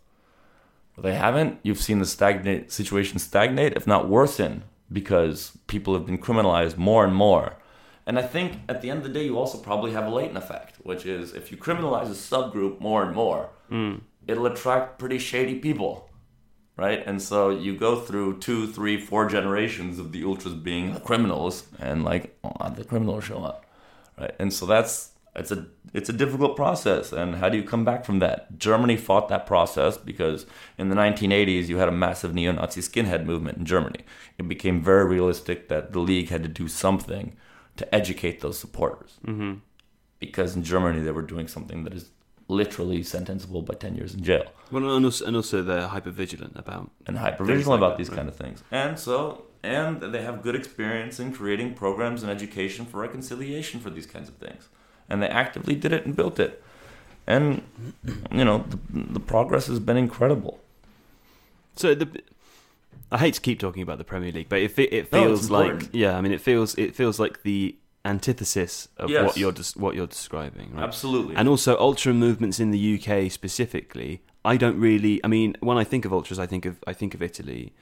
[0.96, 6.06] Where they haven't, you've seen the stagnate situation stagnate, if not worsen, because people have
[6.06, 7.58] been criminalized more and more.
[8.06, 10.38] And I think at the end of the day, you also probably have a latent
[10.38, 14.02] effect, which is if you criminalize a subgroup more and more, mm.
[14.28, 16.10] it'll attract pretty shady people,
[16.78, 17.04] right?
[17.06, 21.68] And so you go through two, three, four generations of the ultras being the criminals,
[21.80, 23.66] and like oh, the criminals show up,
[24.20, 24.36] right?
[24.40, 27.12] And so that's it's a it's a difficult process.
[27.12, 28.58] And how do you come back from that?
[28.58, 30.46] Germany fought that process because
[30.78, 34.02] in the 1980s you had a massive neo-Nazi skinhead movement in Germany.
[34.38, 37.36] It became very realistic that the league had to do something
[37.78, 39.54] to educate those supporters Mm-hmm.
[40.20, 42.10] because in Germany they were doing something that is
[42.48, 46.54] literally sentenceable by 10 years in jail Well, and also, and also they're hyper vigilant
[46.56, 46.92] about.
[47.08, 48.18] and hyper vigilant like about that, these right.
[48.18, 48.64] kind of things.
[48.72, 53.90] And so, and they have good experience in creating programs and education for reconciliation for
[53.90, 54.68] these kinds of things.
[55.10, 56.62] And they actively did it and built it.
[57.26, 57.64] And,
[58.32, 58.78] you know, the,
[59.14, 60.60] the progress has been incredible.
[61.76, 62.22] So the,
[63.12, 65.90] I hate to keep talking about the Premier League, but it it No, feels like
[65.94, 66.18] yeah.
[66.18, 67.76] I mean, it feels it feels like the
[68.06, 69.26] antithesis of Yes.
[69.26, 70.84] what you're des- what you're describing, right?
[70.84, 71.36] Absolutely.
[71.36, 74.22] And also ultra movements in the UK specifically.
[74.46, 75.22] I don't really.
[75.24, 77.74] I mean, when I think of ultras, I think of I think of Italy.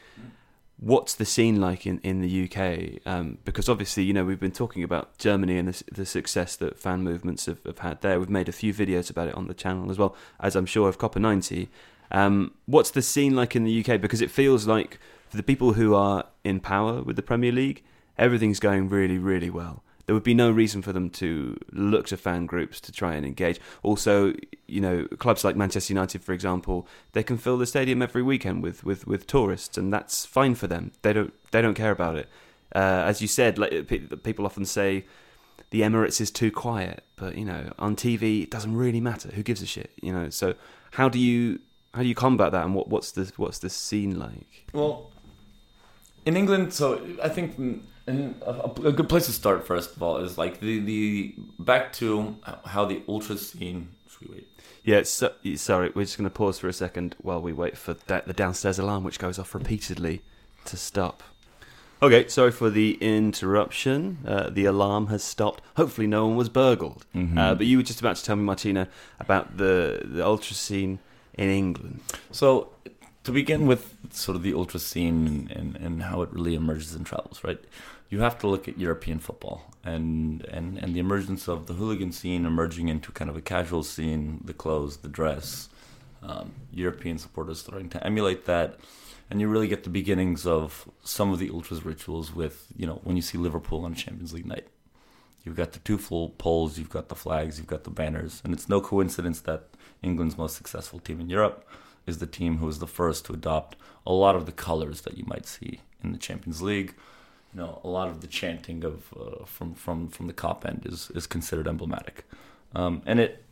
[0.78, 3.02] What's the scene like in, in the UK?
[3.06, 6.80] Um, because obviously, you know, we've been talking about Germany and the, the success that
[6.80, 8.20] fan movements have, have had there.
[8.20, 10.90] We've made a few videos about it on the channel as well, as I'm sure
[10.90, 11.70] of Copa 90.
[12.12, 14.02] Um, what's the scene like in the UK?
[14.02, 14.98] Because it feels like
[15.30, 17.84] for the people who are in power with the Premier League,
[18.18, 19.84] everything's going really, really well.
[20.12, 23.26] There would be no reason for them to look to fan groups to try and
[23.26, 23.62] engage.
[23.82, 24.34] Also,
[24.68, 28.62] you know, clubs like Manchester United, for example, they can fill the stadium every weekend
[28.62, 30.92] with, with, with tourists, and that's fine for them.
[31.02, 32.28] They don't they don't care about it.
[32.76, 33.88] Uh, as you said, like
[34.22, 35.06] people often say,
[35.70, 39.30] the Emirates is too quiet, but you know, on TV it doesn't really matter.
[39.30, 39.92] Who gives a shit?
[40.02, 40.30] You know.
[40.30, 40.56] So
[40.92, 41.62] how do you
[41.94, 44.66] how do you combat that, and what, what's the what's the scene like?
[44.74, 45.11] Well,
[46.26, 50.18] in England, so I think mm, a, a good place to start first of all
[50.18, 53.90] is like the the back to how the ultra scene.
[54.10, 54.48] Should we wait?
[54.84, 57.94] Yeah, so, sorry, we're just going to pause for a second while we wait for
[58.08, 60.24] that, the downstairs alarm, which goes off repeatedly,
[60.66, 61.22] to stop.
[62.02, 64.18] Okay, sorry for the interruption.
[64.26, 65.62] Uh, the alarm has stopped.
[65.78, 67.06] Hopefully, no one was burgled.
[67.16, 67.38] Mhm.
[67.38, 68.88] Uh, but you were just about to tell me, Martino,
[69.20, 70.98] about the the ultra scene
[71.36, 72.00] in England.
[72.32, 72.70] So,
[73.24, 77.06] to begin with, sort of the ultra scene and, and how it really emerges and
[77.06, 77.60] travels, right?
[78.10, 82.12] You have to look at European football and, and, and the emergence of the hooligan
[82.12, 85.70] scene emerging into kind of a casual scene, the clothes, the dress,
[86.24, 88.80] um, European supporters starting to emulate that.
[89.30, 93.00] And you really get the beginnings of some of the ultras rituals with, you know,
[93.04, 94.68] when you see Liverpool on Champions League night.
[95.46, 98.54] You've got the two full poles, you've got the flags, you've got the banners, and
[98.54, 99.70] it's no coincidence that
[100.04, 101.66] England's most successful team in Europe
[102.08, 103.76] is the team who was the first to adopt
[104.06, 106.94] a lot of the colors that you might see in the Champions League.
[107.54, 110.86] You know, a lot of the chanting of uh, from from from the Kop end
[110.86, 112.26] is is considered emblematic,
[112.74, 113.44] um, and it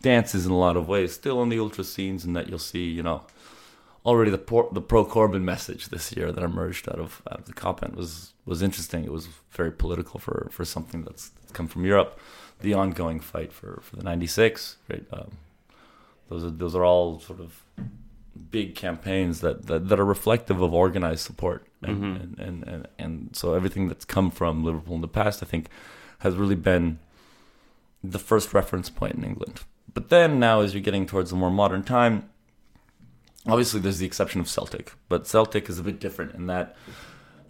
[0.00, 2.84] dances in a lot of ways still on the ultra scenes, and that you'll see.
[2.84, 3.22] You know,
[4.06, 7.44] already the por- the pro Corbyn message this year that emerged out of out of
[7.44, 9.04] the Kop end was was interesting.
[9.04, 12.18] It was very political for for something that's come from Europe.
[12.60, 15.04] The ongoing fight for for the '96, right?
[15.12, 15.32] Um,
[16.28, 17.62] those are those are all sort of
[18.50, 22.22] big campaigns that, that, that are reflective of organized support and, Mhm.
[22.22, 25.68] and, and, and, and so everything that's come from Liverpool in the past I think
[26.20, 26.98] has really been
[28.02, 29.60] the first reference point in England.
[29.92, 32.28] But then now as you're getting towards a more modern time
[33.46, 36.76] obviously there's the exception of Celtic, but Celtic is a bit different in that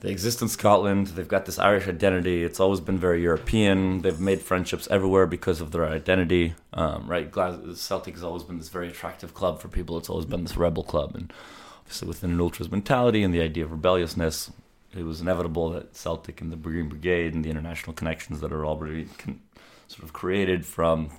[0.01, 1.09] they exist in Scotland.
[1.09, 2.45] They've got this Irish identity.
[2.45, 4.03] It's always been very European.
[4.03, 6.55] They've made friendships everywhere because of their identity.
[6.73, 7.33] Um, right,
[7.75, 9.99] Celtic has always been this very attractive club for people.
[9.99, 11.33] It's always been this rebel club, and
[11.81, 14.53] obviously within an ultras mentality and the idea of rebelliousness,
[14.97, 18.65] it was inevitable that Celtic and the Green Brigade and the international connections that are
[18.65, 19.41] already con-
[19.89, 21.11] sort of created from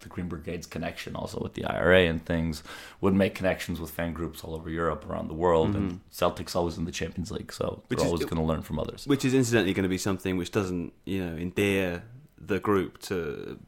[0.00, 2.62] the Green Brigade's connection also with the IRA and things
[3.00, 6.76] would make connections with fan groups all over Europe, around the world, and Celtic's always
[6.78, 7.80] in the Champions League, so Mm-hmm.
[7.88, 9.06] Which they're is- always going to learn from others.
[9.06, 12.02] Which is incidentally going to be something which doesn't, you know, endear
[12.38, 13.58] the group to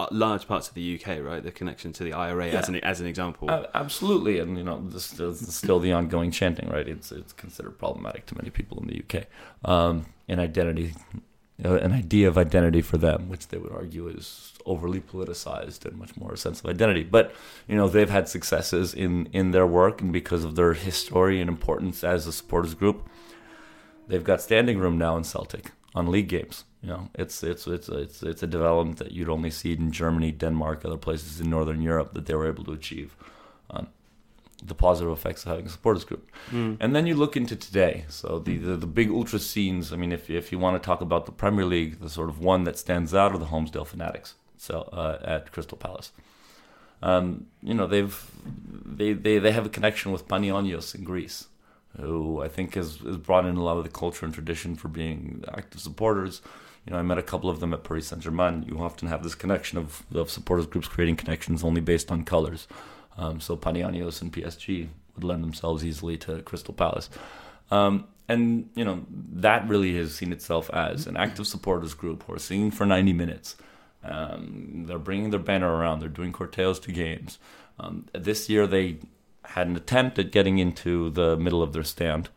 [0.00, 1.42] uh, large parts of the UK, right?
[1.42, 3.50] The connection to the IRA as an as an example.
[3.50, 6.86] Uh, absolutely, and you know, this is still the ongoing chanting, right?
[6.88, 9.24] It's it's considered problematic to many people in the UK.
[9.68, 10.94] Um, an identity,
[11.64, 15.96] uh, an idea of identity for them, which they would argue is overly politicized and
[15.98, 17.04] much more a sense of identity.
[17.04, 17.32] But
[17.68, 21.48] you know, they've had successes in in their work, and because of their history and
[21.48, 23.08] importance as a supporters group,
[24.08, 26.64] they've got standing room now in Celtic on league games.
[26.82, 30.30] You know, it's it's it's it's it's a development that you'd only see in Germany,
[30.32, 33.16] Denmark, other places in Northern Europe that they were able to achieve.
[33.70, 33.86] Um,
[34.64, 36.76] the positive effects of having a supporters group, Mm.
[36.80, 38.04] and then you look into today.
[38.08, 39.92] So the, the the big ultra scenes.
[39.92, 42.38] I mean, if if you want to talk about the Premier League, the sort of
[42.38, 44.34] one that stands out are the Holmesdale Fanatics.
[44.58, 46.12] So uh, at Crystal Palace,
[47.02, 48.30] um, you know they've
[48.84, 51.48] they, they they have a connection with Panionios in Greece,
[52.00, 54.88] who I think has, has brought in a lot of the culture and tradition for
[54.88, 56.42] being active supporters.
[56.86, 58.64] You know, I met a couple of them at Paris Saint Germain.
[58.68, 62.68] You often have this connection of, of supporters groups creating connections only based on colors.
[63.18, 67.10] Um, so Panionios and PSG would lend themselves easily to Crystal Palace.
[67.70, 72.34] Um, and, you know, that really has seen itself as an active supporters group who
[72.34, 73.56] are singing for 90 minutes.
[74.08, 76.00] Um, they're bringing their banner around.
[76.00, 77.38] They're doing corteos to games.
[77.78, 78.98] Um, this year they
[79.44, 82.28] had an attempt at getting into the middle of their stand.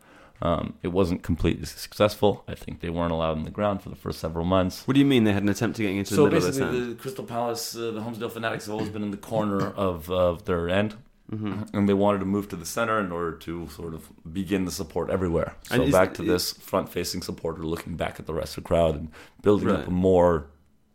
[0.42, 2.44] Um, it wasn't completely successful.
[2.48, 4.86] I think they weren't allowed on the ground for the first several months.
[4.86, 6.54] What do you mean they had an attempt to get into So the middle of
[6.54, 9.66] the basically, the Crystal Palace, uh, the Holmesdale Fanatics have always been in the corner
[9.76, 10.94] of, of their end,
[11.28, 14.64] hmm and they wanted to move to the center in order to sort of begin
[14.64, 15.56] the support everywhere.
[15.64, 18.94] So is- back to this front-facing supporter looking back at the rest of the crowd
[18.96, 19.08] and
[19.42, 19.80] building Right.
[19.80, 20.46] up a more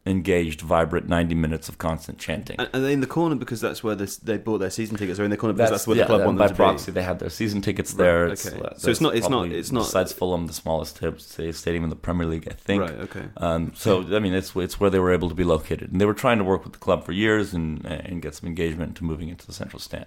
[0.08, 2.58] engaged, vibrant 90 minutes of constant chanting.
[2.60, 5.20] And are they in the corner because that's where this, they bought their season tickets,
[5.20, 6.92] or in the corner because that's, where yeah, the club by them to proxy, be?
[6.96, 8.24] they had their season tickets Right, there.
[8.26, 8.32] okay.
[8.34, 11.90] It's, uh, So it's not- it's not- it's not- besides Fulham, the smallest stadium in
[11.90, 12.84] the Premier League, I think.
[12.84, 12.92] Right.
[13.00, 13.24] Okay.
[13.38, 16.06] Um, so I mean, it's it's where they were able to be located, and they
[16.06, 19.04] were trying to work with the club for years and and get some engagement to
[19.04, 20.06] moving into the central stand.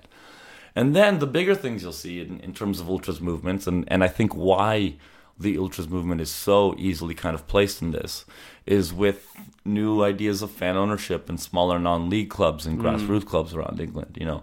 [0.77, 4.05] And then the bigger things you'll see in, in terms of ultras movements, and and
[4.05, 4.95] I think why
[5.39, 8.25] the ultras movement is so easily kind of placed in this
[8.67, 9.35] is with
[9.65, 12.83] new ideas of fan ownership and smaller non-league clubs and mm.
[12.83, 14.17] grassroots clubs around England.
[14.19, 14.43] You know,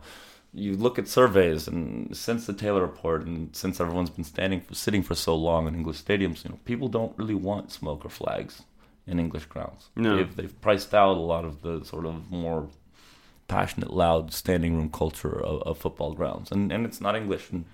[0.53, 5.03] you look at surveys, and since the Taylor report, and since everyone's been standing sitting
[5.03, 8.63] for so long in English stadiums, you know, people don't really want smoke or flags
[9.05, 9.89] in English grounds.
[9.95, 10.15] No.
[10.15, 12.69] They've, they've priced out a lot of the sort of more
[13.47, 17.51] passionate, loud standing room culture of, of football grounds, and and it's not English.
[17.51, 17.65] And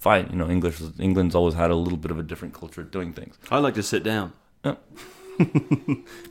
[0.00, 2.90] fine, you know, English England's always had a little bit of a different culture of
[2.90, 3.38] doing things.
[3.50, 4.32] I like to sit down.
[4.64, 4.74] Yeah.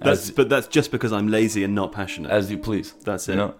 [0.02, 2.32] That's As- but that's just because I'm lazy and not passionate.
[2.32, 2.94] As you please.
[3.04, 3.32] that's it.
[3.34, 3.56] You know,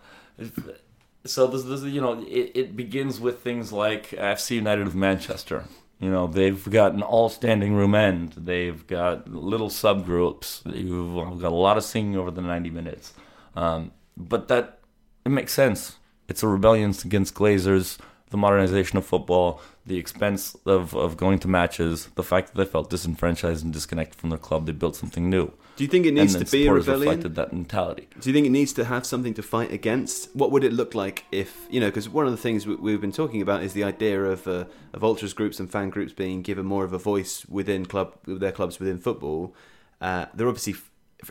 [1.26, 5.66] so this, this you know, it, it begins with things like FC United of Manchester.
[6.00, 8.34] You know, they've got an all standing room end.
[8.38, 10.62] They've got little subgroups.
[10.74, 13.14] You've got a lot of singing over the ninety minutes,
[13.56, 14.80] um, but that
[15.26, 15.98] it makes sense.
[16.30, 17.98] It's a rebellion against Glazers,
[18.30, 22.70] the modernization of football, the expense of, of going to matches, the fact that they
[22.70, 24.66] felt disenfranchised and disconnected from their club.
[24.68, 27.00] They built something new, Do you think it needs and to be a rebellion?
[27.10, 28.08] reflected that mentality.
[28.20, 30.36] Do you think it needs to have something to fight against?
[30.36, 31.88] What would it look like if you know?
[31.88, 34.66] Because one of the things we- we've been talking about is the idea of uh,
[34.94, 38.52] of ultras groups and fan groups being given more of a voice within club their
[38.52, 39.56] clubs within football.
[40.02, 40.76] Uh, they're obviously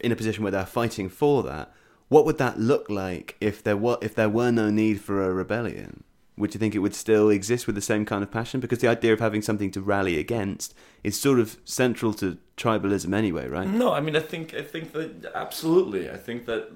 [0.03, 1.73] in a position where they're fighting for that,
[2.09, 5.33] what would that look like if there were if there were no need for a
[5.33, 6.03] rebellion?
[6.39, 8.61] Would you think it would still exist with the same kind of passion?
[8.61, 13.15] Because the idea of having something to rally against is sort of central to tribalism
[13.15, 13.69] anyway, right?
[13.69, 16.11] No, I mean, I think I think that absolutely.
[16.11, 16.71] I think that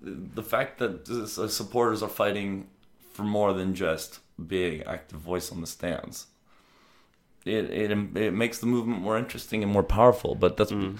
[0.00, 1.06] the fact that
[1.50, 2.68] supporters are fighting
[3.12, 6.26] for more than just being active voice on the stands,
[7.44, 10.34] it it it makes the movement more interesting and more powerful.
[10.34, 10.98] But that's mm.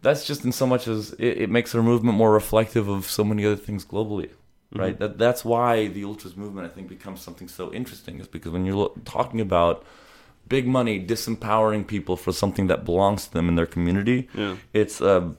[0.00, 3.24] that's just in so much as it, it makes our movement more reflective of so
[3.24, 4.30] many other things globally
[4.74, 4.94] right?
[4.94, 5.02] Mm-hmm.
[5.02, 8.64] That that's why the ultras movement I think becomes something so interesting is because when
[8.64, 9.84] you're lo- talking about
[10.48, 14.56] big money disempowering people for something that belongs to them in their community, yeah.
[14.72, 15.38] it's a um,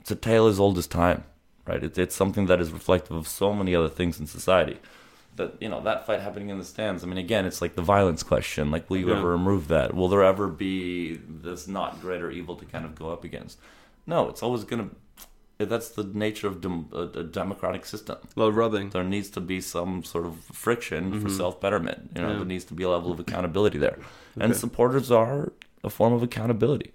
[0.00, 1.24] it's a tale as old as time,
[1.66, 1.82] right?
[1.82, 4.78] It's it's something that is reflective of so many other things in society.
[5.36, 7.04] That you know that fight happening in the stands.
[7.04, 8.70] I mean, again, it's like the violence question.
[8.70, 9.18] Like, will you yeah.
[9.18, 9.94] ever remove that?
[9.94, 13.58] Will there ever be this not greater evil to kind of go up against?
[14.06, 14.94] No, it's always going to
[15.68, 18.18] that's the nature of dem- a, democratic system.
[18.36, 18.90] Well, rubbing.
[18.90, 21.22] There needs to be some sort of friction mm-hmm.
[21.22, 22.10] for self betterment.
[22.14, 22.36] You know, yeah.
[22.36, 23.98] there needs to be a level of accountability there,
[24.36, 24.44] okay.
[24.44, 25.52] and supporters are
[25.82, 26.92] a form of accountability.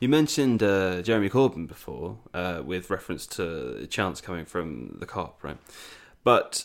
[0.00, 5.42] You mentioned uh, Jeremy Corbyn before, uh, with reference to chants coming from the Kop,
[5.42, 5.56] right?
[6.22, 6.64] But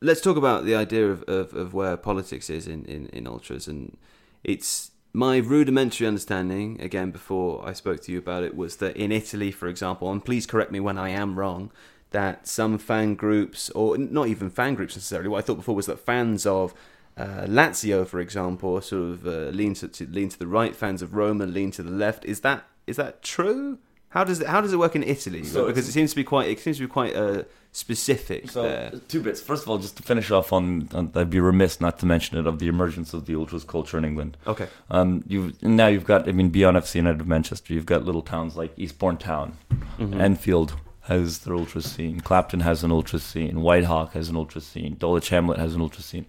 [0.00, 3.68] let's talk about the idea of, of, of where politics is in, in, in ultras,
[3.68, 3.96] and
[4.42, 9.12] it's my rudimentary understanding, again, before I spoke to you about it, was that in
[9.12, 11.70] Italy, for example, and please correct me when I am wrong,
[12.10, 15.86] that some fan groups, or not even fan groups necessarily, what I thought before was
[15.86, 16.74] that fans of
[17.16, 21.00] uh, Lazio, for example, sort of uh, lean to, to, lean to the right, fans
[21.00, 22.24] of Roma lean to the left.
[22.24, 23.78] Is that is that true?
[24.14, 25.42] How does it how does it work in Italy?
[25.42, 27.42] So because it seems to be quite it seems to be quite uh,
[27.72, 28.48] specific.
[28.48, 28.92] So there.
[29.08, 29.40] two bits.
[29.40, 32.38] First of all, just to finish off on, on, I'd be remiss not to mention
[32.38, 34.36] it of the emergence of the ultras culture in England.
[34.46, 34.68] Okay.
[34.88, 38.22] Um, you now you've got I mean beyond FC United of Manchester, you've got little
[38.22, 39.58] towns like Eastbourne Town,
[39.98, 40.20] mm-hmm.
[40.20, 44.94] Enfield has their ultra scene, Clapton has an ultra scene, Whitehawk has an ultra scene,
[44.94, 46.26] Dulwich Hamlet has an ultra scene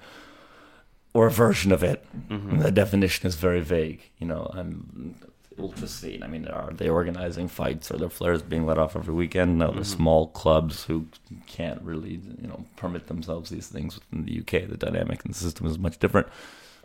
[1.13, 2.03] or a version of it.
[2.29, 2.63] Mm-hmm.
[2.63, 4.01] The definition is very vague.
[4.17, 5.15] You know, and
[5.60, 6.24] ultra scene.
[6.24, 7.91] I mean, are they organizing fights?
[7.91, 9.58] Are there flares being let off every weekend?
[9.58, 9.80] No, mm-hmm.
[9.80, 11.08] the small clubs who
[11.47, 14.70] can't really, you know, permit themselves these things within the UK.
[14.70, 16.28] The dynamic and the system is much different.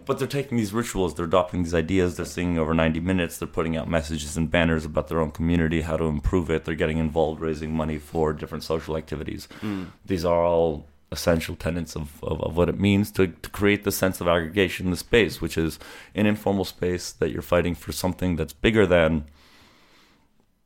[0.07, 3.47] But they're taking these rituals, they're adopting these ideas, they're singing over 90 minutes, they're
[3.47, 6.65] putting out messages and banners about their own community, how to improve it.
[6.65, 9.47] They're getting involved, raising money for different social activities.
[9.61, 9.89] Mm.
[10.07, 13.91] These are all essential tenets of, of, of, what it means to, to create the
[13.91, 15.79] sense of aggregation in the space, which is
[16.15, 19.25] an informal space that you're fighting for something that's bigger than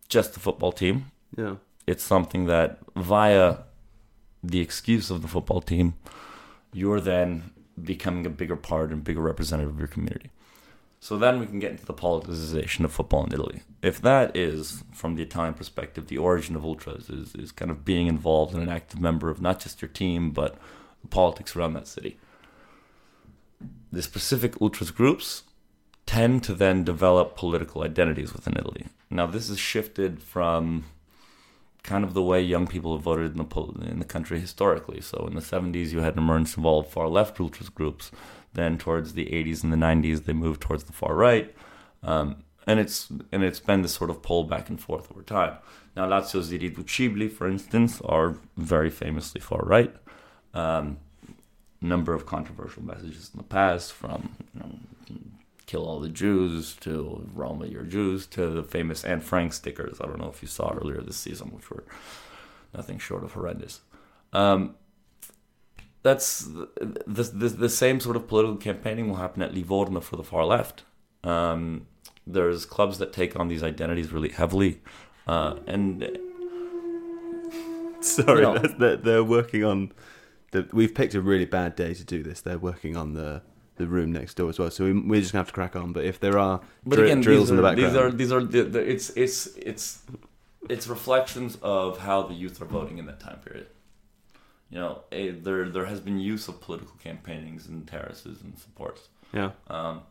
[0.08, 1.10] just the football team.
[1.36, 1.56] Yeah.
[1.86, 3.58] It's something that via
[4.42, 5.94] the excuse of the football team,
[6.72, 7.50] you're then
[7.82, 10.30] becoming a bigger part and bigger representative of your community.
[11.04, 13.60] So then we can get into the politicization of football in Italy.
[13.82, 17.84] If that is, from the Italian perspective, the origin of ultras is, is kind of
[17.84, 20.56] being involved in an active member of not just your team, but
[21.02, 22.16] the politics around that city.
[23.92, 25.42] The specific ultras groups
[26.06, 28.86] tend to then develop political identities within Italy.
[29.10, 30.86] Now, this has shifted from
[31.82, 35.02] kind of the way young people have voted in the in the country historically.
[35.02, 38.10] So in the 70s, you had an emergence of all far left ultras groups
[38.54, 41.54] then towards the 80s and the 90s, they moved towards the far right.
[42.02, 45.58] Um, and it's and it's been this sort of pull back and forth over time.
[45.96, 49.94] Now, Lazio's Irriducibili, for instance, are very famously far right.
[50.54, 50.98] Um,
[51.80, 54.70] number of controversial messages in the past, from you know,
[55.66, 60.00] kill all the Jews to Roma, your Jews, to the famous Anne Frank stickers.
[60.00, 61.84] I don't know if you saw earlier this season, which were
[62.74, 63.80] nothing short of horrendous.
[64.32, 64.74] Um,
[66.04, 66.68] that's the,
[67.06, 70.84] the, the same sort of political campaigning will happen at Livorno for the far left.
[71.24, 71.86] Um,
[72.26, 74.82] there's clubs that take on these identities really heavily,
[75.26, 76.02] uh, and
[78.00, 79.92] sorry, you know, they're, they're, working on.
[80.50, 82.42] The, we've picked a really bad day to do this.
[82.42, 83.42] They're working on the
[83.76, 85.94] the room next door as well, so we, we're just gonna have to crack on.
[85.94, 88.32] But if there are but dr- again, drills are, in the background, these are these
[88.32, 90.02] are the, the, it's it's it's
[90.68, 93.68] it's reflections of how the youth are voting in that time period
[94.74, 99.08] you know, a, there there has been use of political campaignings and terraces and supports.
[99.32, 99.52] Yeah.
[99.68, 100.02] Um,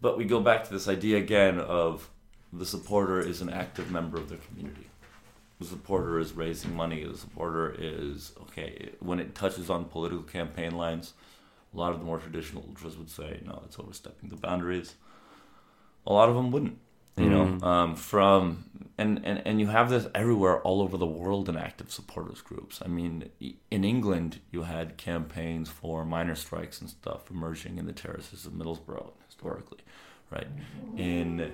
[0.00, 2.08] but we go back to this idea again of
[2.54, 4.86] the supporter is an active member of their community.
[5.60, 7.04] The supporter is raising money.
[7.04, 11.12] The supporter is okay when it touches on political campaign lines.
[11.74, 14.94] A lot of the more traditional ultras would say, "No, it's overstepping the boundaries."
[16.06, 16.78] A lot of them wouldn't
[17.16, 17.62] you know mm.
[17.62, 18.64] um, from
[18.98, 22.82] and, and and you have this everywhere all over the world in active supporters groups
[22.84, 23.30] i mean
[23.70, 28.52] in england you had campaigns for miner strikes and stuff emerging in the terraces of
[28.52, 29.80] middlesbrough historically
[30.30, 30.48] right
[30.96, 31.52] in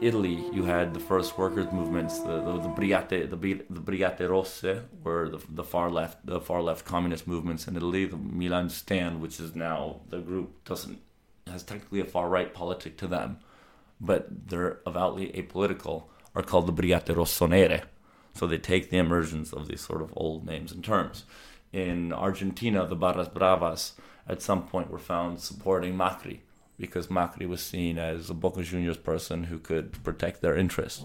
[0.00, 3.36] Italy, you had the first workers' movements, the the, the Brigate, the,
[3.70, 8.04] the Brigate Rosse, were the, the far left, the far left communist movements in Italy.
[8.04, 10.98] The Milan Stand, which is now the group, doesn't
[11.46, 13.38] has technically a far right politic to them,
[14.00, 16.04] but they're avowedly apolitical.
[16.34, 17.84] Are called the Brigate Rossonere,
[18.34, 21.24] so they take the emergence of these sort of old names and terms.
[21.72, 23.92] In Argentina, the Barras Bravas
[24.28, 26.40] at some point were found supporting Macri
[26.78, 31.04] because Macri was seen as a Boca Juniors person who could protect their interests.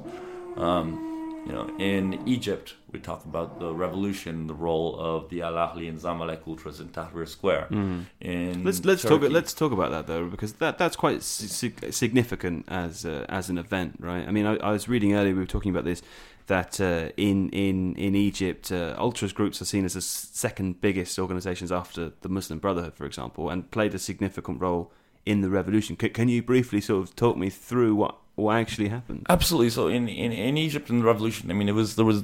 [0.58, 1.11] Um,
[1.46, 5.90] you know, in Egypt, we talk about the revolution, the role of the Al Ahly
[5.90, 7.68] and Zamalek ultras in Tahrir Square.
[7.72, 11.94] In Let's let's Turkey, talk let's talk about that though because that that's quite sig-
[11.94, 14.28] significant as uh, as an event, right?
[14.28, 16.02] I mean, I, I was reading earlier we were talking about this
[16.48, 21.18] that uh, in in in Egypt, uh, ultras groups are seen as the second biggest
[21.18, 24.92] organisations after the Muslim Brotherhood, for example, and played a significant role
[25.26, 25.98] in the revolution.
[26.00, 29.26] C- can you briefly sort of talk me through what what actually happened?
[29.30, 29.70] Absolutely.
[29.70, 32.24] So in, in, in Egypt in the revolution, I mean, it was there was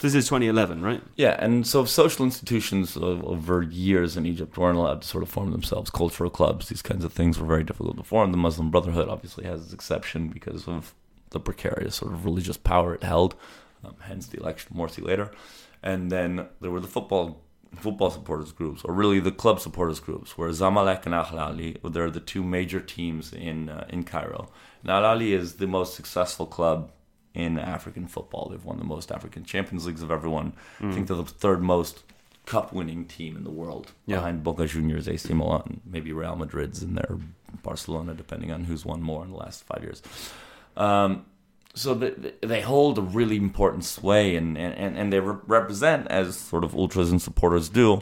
[0.00, 1.02] This is 2011, right?
[1.16, 5.28] Yeah, and so social institutions o- over years in Egypt weren't allowed to sort of
[5.30, 5.90] form themselves.
[5.90, 8.32] Cultural clubs, these kinds of things were very difficult to form.
[8.32, 10.92] The Muslim Brotherhood obviously has its exception because of
[11.30, 13.34] the precarious sort of religious power it held,
[13.84, 15.30] um, hence the election of Morsi later.
[15.82, 17.40] And then there were the football
[17.80, 22.10] football supporters groups, or really the club supporters groups, where Zamalek and Al Ahly, they're
[22.10, 24.48] the two major teams in uh, in Cairo.
[24.82, 26.90] And Al Ahly is the most successful club
[27.34, 28.48] in African football.
[28.50, 30.54] They've won the most African Champions Leagues of everyone.
[30.80, 32.02] I think they're the third most
[32.46, 34.16] cup winning team in the world Yeah.
[34.16, 37.18] behind Boca Juniors, AC Milan, maybe Real Madrid's in there,
[37.64, 40.00] Barcelona, depending on who's won more in the last five years.
[40.76, 41.26] Um,
[41.76, 42.10] so they,
[42.40, 46.74] they hold a really important sway and, and, and they re- represent, as sort of
[46.74, 48.00] ultras and supporters do,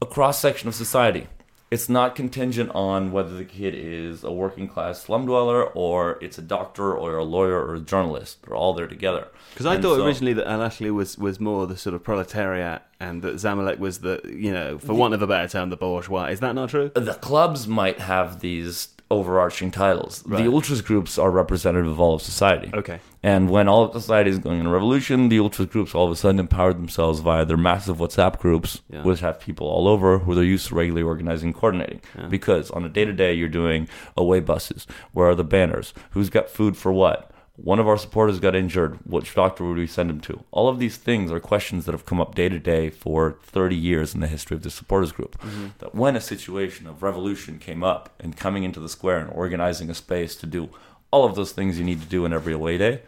[0.00, 1.28] a cross section of society.
[1.70, 6.36] It's not contingent on whether the kid is a working class slum dweller or it's
[6.36, 8.42] a doctor or a lawyer or a journalist.
[8.42, 9.28] They're all there together.
[9.54, 12.02] Because I And thought so- originally that Al Ahly was, was more the sort of
[12.04, 15.76] proletariat and that Zamalek was the, you know, for want of a better term, the
[15.78, 16.26] bourgeois.
[16.26, 16.90] Is that not true?
[16.94, 20.22] the clubs might have these overarching titles.
[20.26, 20.42] Right.
[20.42, 22.70] The ultras groups are representative of all of society.
[22.74, 22.98] Okay.
[23.22, 26.10] And when all of society is going in a revolution, the ultras groups all of
[26.10, 29.02] a sudden empowered themselves via their massive WhatsApp groups, Yeah.
[29.04, 32.00] which have people all over who they're used to regularly organizing and coordinating.
[32.18, 32.26] Yeah.
[32.26, 33.86] Because on a day to day, you're doing
[34.16, 34.86] away buses.
[35.12, 35.94] Where are the banners?
[36.10, 37.30] Who's got food for what?
[37.56, 38.98] One of our supporters got injured.
[39.04, 40.42] Which doctor would we send him to?
[40.50, 43.76] All of these things are questions that have come up day to day for 30
[43.76, 45.38] years in the history of the supporters group.
[45.40, 45.66] Mm-hmm.
[45.78, 49.90] That when a situation of revolution came up and coming into the square and organizing
[49.90, 50.70] a space to do
[51.10, 53.02] all of those things you need to do in every away day,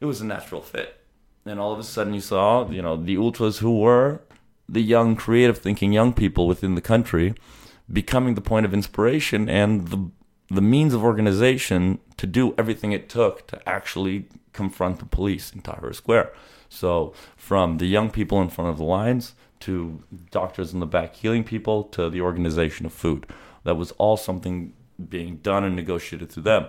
[0.00, 1.00] it was a natural fit.
[1.46, 4.20] And all of a sudden, you saw, you know, the ultras who were
[4.68, 7.34] the young, creative thinking young people within the country
[7.90, 10.10] becoming the point of inspiration and the
[10.50, 15.60] the means of organization to do everything it took to actually confront the police in
[15.62, 16.32] Tahrir Square.
[16.68, 21.16] So, from the young people in front of the lines to doctors in the back
[21.16, 23.26] healing people to the organization of food,
[23.64, 24.74] that was all something
[25.08, 26.66] being done and negotiated through them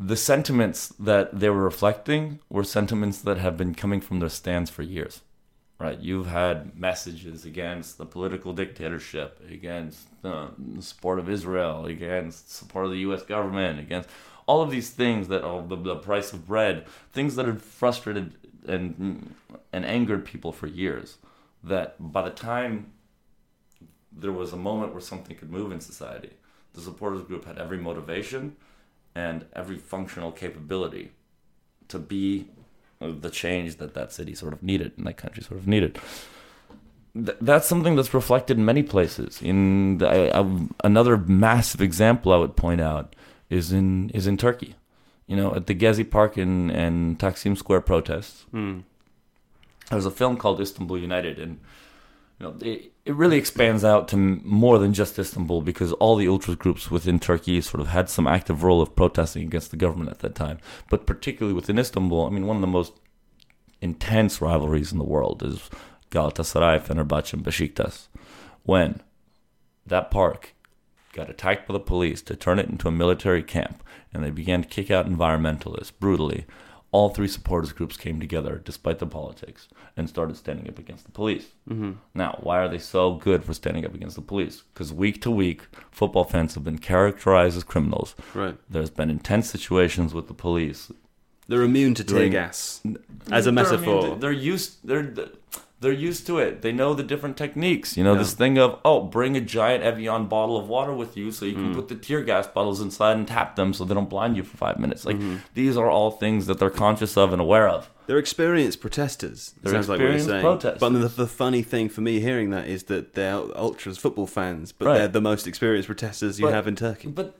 [0.00, 4.70] the sentiments that they were reflecting were sentiments that have been coming from their stands
[4.70, 5.20] for years.
[5.78, 5.98] Right?
[5.98, 12.86] You've had messages against the political dictatorship, against uh, the support of Israel, against support
[12.86, 13.22] of the U.S.
[13.22, 14.08] government, against
[14.46, 18.34] all of these things that are the, the price of bread, things that had frustrated
[18.66, 19.34] and
[19.72, 21.18] and angered people for years.
[21.62, 22.92] That by the time
[24.12, 26.30] there was a moment where something could move in society,
[26.74, 28.56] the supporters group had every motivation
[29.14, 31.12] and every functional capability
[31.88, 32.48] to be
[33.00, 35.98] the change that that city sort of needed and that country sort of needed.
[37.14, 39.40] Th- that's something that's reflected in many places.
[39.42, 43.16] In the, I, I, another massive example I would point out
[43.48, 44.76] is in is in Turkey.
[45.26, 48.80] You know, at the Gezi Park and and Taksim Square protests, hmm.
[49.90, 51.60] there's a film called Istanbul United, and
[52.38, 56.28] you know, it, it really expands out to more than just Istanbul because all the
[56.28, 60.10] ultra groups within Turkey sort of had some active role of protesting against the government
[60.10, 60.58] at that time.
[60.88, 62.92] But particularly within Istanbul, I mean, one of the most
[63.80, 65.68] intense rivalries in the world is
[66.10, 68.08] Galatasaray, Fenerbahce, and Besiktas.
[68.64, 69.00] When
[69.86, 70.54] that park
[71.12, 73.82] got attacked by the police to turn it into a military camp,
[74.12, 76.46] and they began to kick out environmentalists brutally.
[76.92, 81.12] All three supporters groups came together, despite the politics, and started standing up against the
[81.12, 81.46] police.
[81.68, 81.92] Mm-hmm.
[82.14, 84.62] Now, why are they so good for standing up against the police?
[84.74, 88.16] Because week to week, football fans have been characterized as criminals.
[88.34, 88.56] Right.
[88.68, 90.90] There's been intense situations with the police.
[91.46, 92.80] They're immune to tear gas
[93.30, 94.16] as a They're- I mean, metaphor.
[94.16, 94.78] they're used.
[94.82, 95.14] They're
[95.80, 96.60] They're used to it.
[96.60, 97.96] They know the different techniques.
[97.96, 98.18] You know, Yeah.
[98.18, 101.54] this thing of, oh, bring a giant Evian bottle of water with you so you
[101.54, 101.74] can mm.
[101.74, 104.58] put the tear gas bottles inside and tap them so they don't blind you for
[104.58, 105.06] five minutes.
[105.06, 105.36] Like, mm-hmm.
[105.54, 107.88] these are all things that they're conscious of and aware of.
[108.06, 109.54] They're experienced protesters.
[109.62, 110.42] They're sounds like what you're experienced saying.
[110.42, 110.80] protesters.
[110.80, 114.72] But the, the funny thing for me hearing that is that they're ultras football fans,
[114.72, 114.98] but Right.
[114.98, 117.08] they're the most experienced protesters you But- have in Turkey.
[117.08, 117.36] But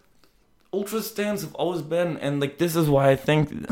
[0.73, 3.67] ultra stands have always been, and like this is why I think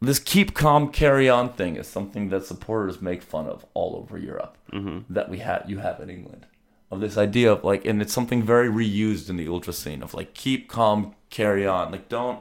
[0.00, 4.18] this keep calm, carry on thing is something that supporters make fun of all over
[4.18, 4.56] Europe.
[4.72, 5.12] Mm-hmm.
[5.12, 6.46] That we have, you have in England,
[6.90, 10.14] of this idea of like, and it's something very reused in the ultra scene of
[10.14, 11.92] like keep calm, carry on.
[11.92, 12.40] Like don't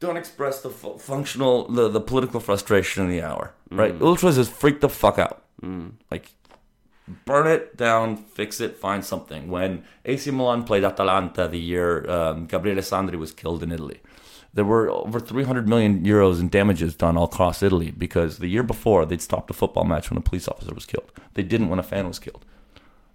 [0.00, 3.54] don't express the fu- functional, the the political frustration in the hour.
[3.70, 3.94] Right?
[4.00, 5.42] Ultras is freak the fuck out.
[6.10, 6.30] Like
[7.24, 9.48] burn it down, fix it, find something.
[9.48, 14.00] When AC Milan played Atalanta the year um, Gabriele Sandri was killed in Italy,
[14.54, 18.62] there were over 300 million euros in damages done all across Italy because the year
[18.62, 21.10] before they'd stopped a football match when a police officer was killed.
[21.34, 22.44] They didn't when a fan was killed.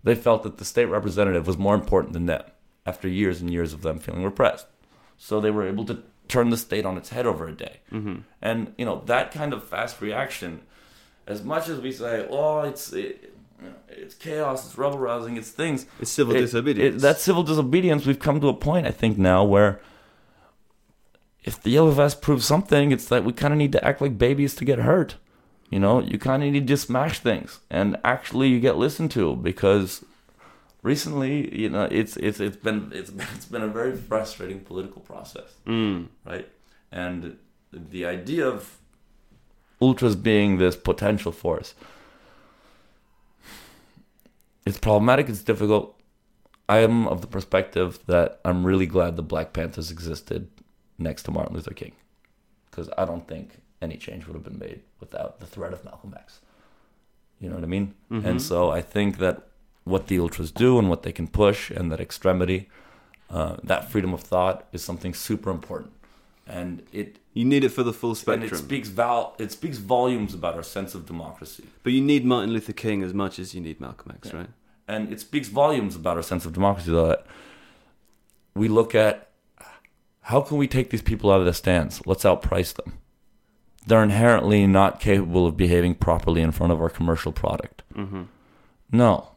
[0.04, 2.44] They felt that the state representative was more important than them
[2.86, 4.66] after years and years of them feeling repressed.
[5.18, 7.82] So they were able to turn the state on its head over a day.
[7.92, 8.16] Mm-hmm.
[8.42, 10.62] And, you know, that kind of fast reaction,
[11.28, 12.94] as much as we say, oh, it's.
[12.94, 13.34] It,
[13.90, 15.88] it's chaos, it's rebel rousing, it's things.
[16.00, 16.98] It's civil It- disobedience.
[16.98, 18.06] it- that's civil disobedience.
[18.06, 19.82] We've come to a point, I think, now where
[21.48, 24.18] if the yellow vest proves something, it's that we kind of need to act like
[24.18, 25.16] babies to get hurt.
[25.70, 29.36] You know, you kind of need to smash things, and actually, you get listened to
[29.36, 30.04] because
[30.82, 35.02] recently, you know, it's it's it's been it's been, it's been a very frustrating political
[35.02, 36.08] process, Mm.
[36.26, 36.48] right?
[36.92, 37.38] And
[37.74, 38.78] the idea of
[39.82, 41.76] ultras being this potential force
[44.66, 45.96] it's problematic it's difficult
[46.68, 50.48] i am of the perspective that i'm really glad the black panthers existed
[50.98, 51.94] next to martin luther king.
[52.70, 56.14] Because i don't think any change would have been made without the threat of malcolm
[56.18, 56.40] x.
[57.40, 57.94] You know what i mean?
[58.10, 59.44] And so i think that
[59.84, 62.70] what the ultras do and what they can push and that extremity
[63.30, 65.92] uh, that freedom of thought is something super important.
[66.48, 68.54] And it You need it for the full and spectrum.
[68.54, 71.66] it speaks val it speaks volumes about our sense of democracy.
[71.84, 74.50] But you need Martin Luther King as much as you need Malcolm X, right?
[74.88, 77.26] and it speaks volumes about our sense of democracy that
[78.56, 79.27] we look at
[80.32, 82.94] how can we take these people out of the stands let's outprice them
[83.86, 88.24] they're inherently not capable of behaving properly in front of our commercial product Mm-hmm.
[88.92, 89.30] no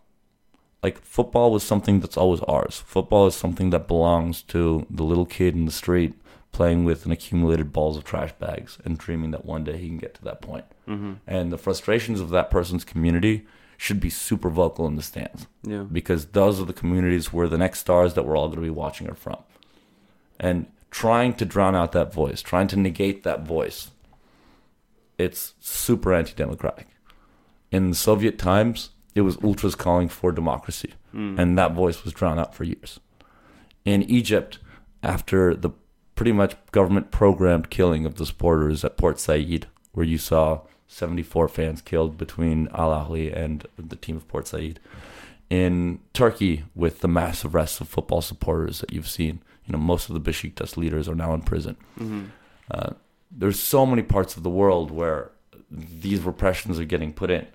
[0.83, 5.27] like football was something that's always ours football is something that belongs to the little
[5.27, 6.15] kid in the street
[6.53, 9.99] playing with an accumulated balls of trash bags and dreaming that one day he can
[9.99, 11.13] get to that point Mm-hmm.
[11.27, 15.85] and the frustrations of that person's community should be super vocal in the stands Yeah.
[15.91, 18.71] because those are the communities where the next stars that we're all going to be
[18.71, 19.39] watching are from.
[20.41, 23.91] And trying to drown out that voice, trying to negate that voice,
[25.19, 26.89] it's super anti democratic.
[27.71, 31.39] In Soviet times, it was ultras calling for democracy, hmm.
[31.39, 33.01] and that voice was drowned out for years.
[33.85, 34.59] In Egypt,
[35.03, 35.71] after the
[36.15, 41.49] pretty much government programmed killing of the supporters at Port Said, where you saw 74
[41.49, 44.81] fans killed between Al Ahly and the team of Port Said.
[45.49, 50.11] In Turkey, with the massive arrests of football supporters that you've seen, you know most
[50.11, 51.77] of the Besiktas leaders are now in prison.
[51.97, 52.25] Mm-hmm.
[52.73, 52.91] Uh,
[53.31, 55.31] there's so many parts of the world where
[55.71, 57.47] these repressions are getting put in,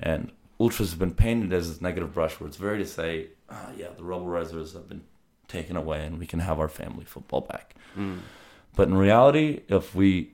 [0.00, 3.68] and ultras have been painted as this negative brush, where it's very to say, ah,
[3.76, 5.02] yeah, the rebel risers have been
[5.46, 7.74] taken away, and we can have our family football back.
[7.94, 8.20] Mm.
[8.74, 10.32] But in reality, if we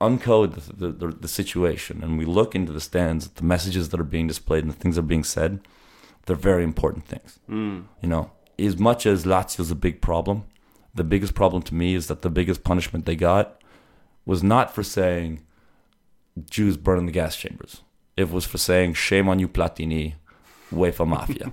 [0.00, 4.00] uncode the, the, the, the situation and we look into the stands, the messages that
[4.00, 5.60] are being displayed and the things that are being said,
[6.24, 7.40] they're very important things.
[7.46, 7.84] Mm.
[8.00, 10.44] You know, as much as Lazio's a big problem,
[10.94, 13.60] the biggest problem to me is that the biggest punishment they got
[14.24, 15.42] was not for saying
[16.50, 17.82] Jews burn in the gas chambers.
[18.16, 20.14] It was for saying shame on you, Platini,
[20.72, 21.52] UEFA mafia.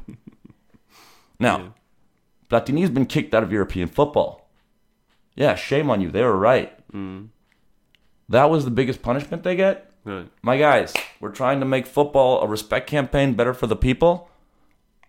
[1.39, 1.67] now, Yeah.
[2.49, 4.47] Platini's been kicked out of European football.
[5.35, 6.11] Yeah, shame on you.
[6.11, 6.71] They were right.
[6.91, 7.29] Mm.
[8.29, 9.91] That was the biggest punishment they get.
[10.05, 10.29] Right.
[10.41, 14.29] My guys, we're trying to make football a respect campaign better for the people.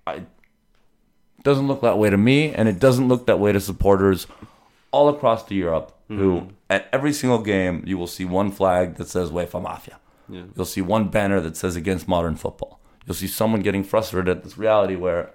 [0.06, 0.22] I
[1.44, 4.26] doesn't look that way to me, and it doesn't look that way to supporters
[4.90, 5.92] all across the Europe.
[6.08, 6.48] Who mm-hmm.
[6.68, 9.98] at every single game you will see one flag that says UEFA Mafia.
[10.28, 10.42] Yeah.
[10.54, 12.80] You'll see one banner that says against modern football.
[13.06, 15.30] You'll see someone getting frustrated at this reality where,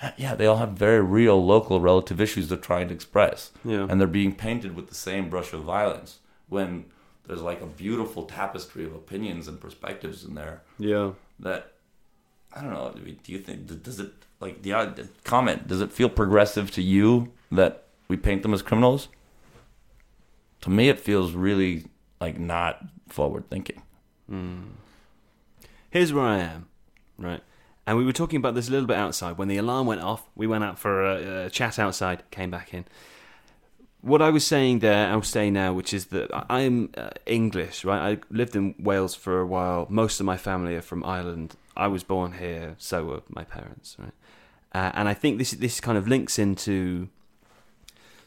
[0.00, 3.86] eh, yeah, they all have very real, local, relative issues they're trying to express Yeah.
[3.88, 6.86] and they're being painted with the same brush of violence when
[7.26, 11.12] there's like a beautiful tapestry of opinions and perspectives in there Yeah.
[11.38, 11.72] that
[12.54, 12.94] I don't know.
[12.94, 14.12] Do you think does it
[14.44, 15.66] like the uh, odd comment?
[15.66, 19.08] Does it feel progressive to you that we paint them as criminals?
[20.62, 21.86] To me, it feels really
[22.20, 23.82] like not forward thinking.
[24.28, 24.62] Hmm.
[25.90, 26.68] here's where I am,
[27.18, 27.42] right?
[27.86, 29.36] And we were talking about this a little bit outside.
[29.36, 32.72] When the alarm went off, we went out for a, a chat outside, came back
[32.72, 32.86] in.
[34.04, 38.02] What I was saying there, I'll say now, which is that I'm uh, English, right?
[38.12, 39.86] I lived in Wales for a while.
[39.88, 41.56] Most of my family are from Ireland.
[41.74, 44.12] I was born here, so were my parents, right?
[44.74, 47.08] Uh, and I think this this kind of links into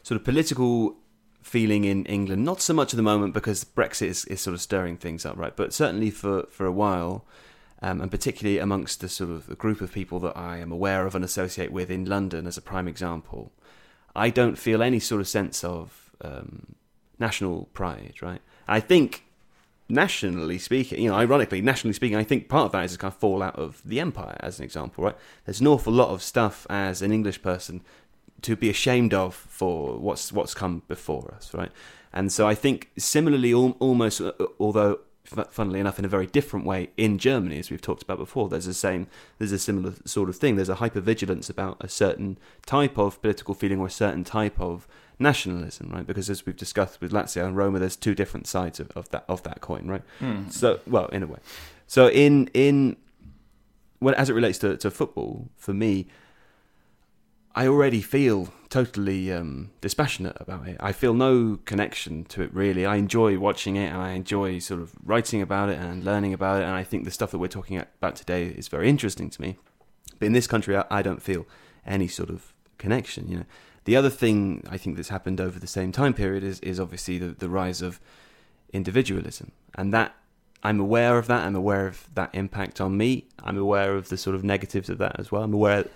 [0.02, 0.96] sort of political
[1.42, 2.44] feeling in England.
[2.44, 5.36] Not so much at the moment because Brexit is, is sort of stirring things up,
[5.36, 5.54] right?
[5.54, 7.24] But certainly for for a while,
[7.80, 11.06] um, and particularly amongst the sort of the group of people that I am aware
[11.06, 13.52] of and associate with in London, as a prime example,
[14.18, 16.74] I don't feel any sort of sense of um,
[17.18, 18.40] national pride, right?
[18.66, 19.24] I think
[19.88, 23.12] nationally speaking, you know, ironically, nationally speaking, I think part of that is a kind
[23.12, 25.16] of fallout of the empire, as an example, right?
[25.44, 27.80] There's an awful lot of stuff as an English person
[28.42, 31.72] to be ashamed of for what's what's come before us, right?
[32.12, 36.64] And so I think similarly, al- almost, uh, although funnily enough, in a very different
[36.66, 39.06] way in Germany, as we've talked about before, there's the same,
[39.38, 40.56] there's a similar sort of thing.
[40.56, 44.86] There's a hypervigilance about a certain type of political feeling or a certain type of
[45.18, 46.06] nationalism, right?
[46.06, 49.24] Because as we've discussed with Lazio and Roma, there's two different sides of, of that
[49.28, 50.02] of that coin, right?
[50.18, 50.48] Hmm.
[50.48, 51.38] So, well, in a way.
[51.86, 52.96] So, in in
[53.98, 56.08] when as it relates to, to football, for me,
[57.58, 60.76] I already feel totally um, dispassionate about it.
[60.78, 62.86] I feel no connection to it really.
[62.86, 66.60] I enjoy watching it and I enjoy sort of writing about it and learning about
[66.60, 66.66] it.
[66.66, 69.56] And I think the stuff that we're talking about today is very interesting to me.
[70.20, 71.48] But in this country, I, I don't feel
[71.84, 73.26] any sort of connection.
[73.26, 73.46] You know,
[73.86, 77.18] the other thing I think that's happened over the same time period is is obviously
[77.18, 77.98] the, the rise of
[78.72, 80.14] individualism, and that
[80.62, 81.44] I'm aware of that.
[81.44, 83.26] I'm aware of that impact on me.
[83.42, 85.42] I'm aware of the sort of negatives of that as well.
[85.42, 85.86] I'm aware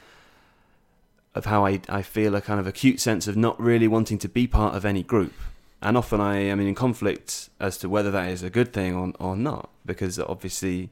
[1.34, 4.28] of how I, I feel a kind of acute sense of not really wanting to
[4.28, 5.32] be part of any group.
[5.80, 9.12] And often I am in conflict as to whether that is a good thing or,
[9.18, 10.90] or not, because obviously,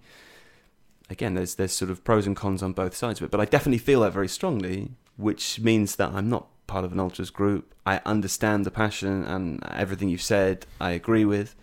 [1.09, 3.31] again, there's there's sort of pros and cons on both sides of it.
[3.31, 6.99] But I definitely feel that very strongly, which means that I'm not part of an
[6.99, 7.73] ultras group.
[7.87, 10.67] I understand the passion and everything you've said.
[10.81, 11.55] I agree with,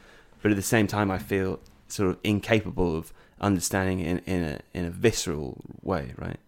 [0.41, 1.59] but at the same time, I feel
[1.89, 3.11] sort of incapable of
[3.41, 6.39] understanding in in a in a visceral way, right?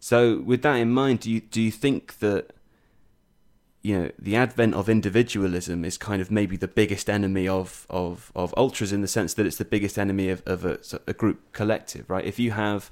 [0.00, 2.52] So, with that in mind, do you do you think that
[3.82, 8.32] you know the advent of individualism is kind of maybe the biggest enemy of of
[8.34, 11.52] of ultras in the sense that it's the biggest enemy of of a, a group
[11.52, 12.24] collective, right?
[12.24, 12.90] If you have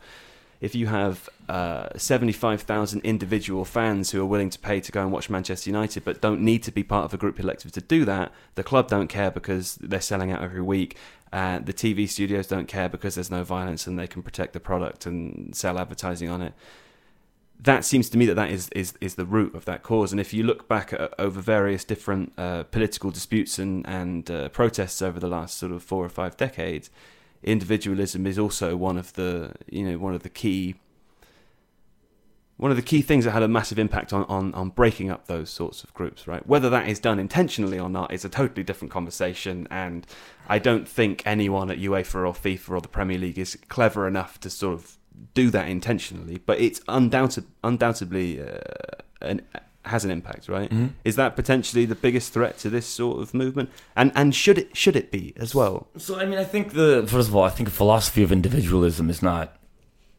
[0.60, 5.12] if you have uh, 75,000 individual fans who are willing to pay to go and
[5.12, 8.04] watch Manchester United but don't need to be part of a group collective to do
[8.06, 10.96] that, the club don't care because they're selling out every week.
[11.32, 14.60] Uh, the TV studios don't care because there's no violence and they can protect the
[14.60, 16.54] product and sell advertising on it.
[17.58, 20.12] That seems to me that that is, is, is the root of that cause.
[20.12, 24.48] And if you look back at, over various different uh, political disputes and, and uh,
[24.50, 26.90] protests over the last sort of four or five decades,
[27.42, 30.74] individualism is also one of the you know one of the key
[32.58, 35.26] one of the key things that had a massive impact on, on, on breaking up
[35.26, 36.46] those sorts of groups, right?
[36.46, 40.06] Whether that is done intentionally or not is a totally different conversation, and
[40.48, 44.40] I don't think anyone at UEFA or FIFA or the Premier League is clever enough
[44.40, 44.96] to sort of
[45.34, 46.38] do that intentionally.
[46.44, 48.58] But it's undoubted, undoubtedly uh,
[49.20, 49.42] an,
[49.84, 50.70] has an impact, right?
[50.70, 50.90] Mhm.
[51.04, 53.70] Is that potentially the biggest threat to this sort of movement?
[53.94, 55.86] And and should it should it be as well?
[55.96, 59.08] So I mean, I think the first of all, I think a philosophy of individualism
[59.10, 59.56] is not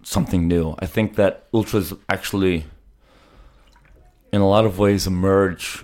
[0.04, 0.76] something new.
[0.80, 2.66] I think that ultras actually,
[4.32, 5.84] in a lot of ways, emerge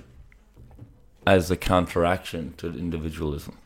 [1.26, 3.58] as a counteraction to individualism.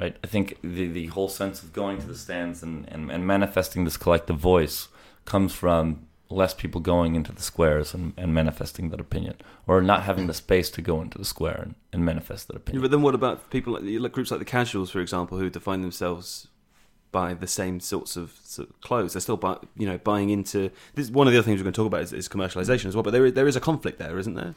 [0.00, 0.16] Right?
[0.24, 3.84] I think the the whole sense of going to the stands and, and, and manifesting
[3.84, 4.88] this collective voice
[5.24, 9.34] comes from less people going into the squares and, and manifesting that opinion,
[9.66, 12.58] or not having the space to go into the square and, and manifest that Yeah,
[12.58, 12.82] opinion.
[12.82, 15.82] but then what about people like, like groups like the casuals, for example, who define
[15.82, 16.48] themselves
[17.12, 19.12] by the same sorts of, sort of clothes?
[19.12, 20.70] They're still, buy, you know, buying into.
[20.94, 22.96] This one of the other things we're going to talk about is, is commercialization as
[22.96, 23.04] well.
[23.04, 24.54] But there there is a conflict there, isn't there?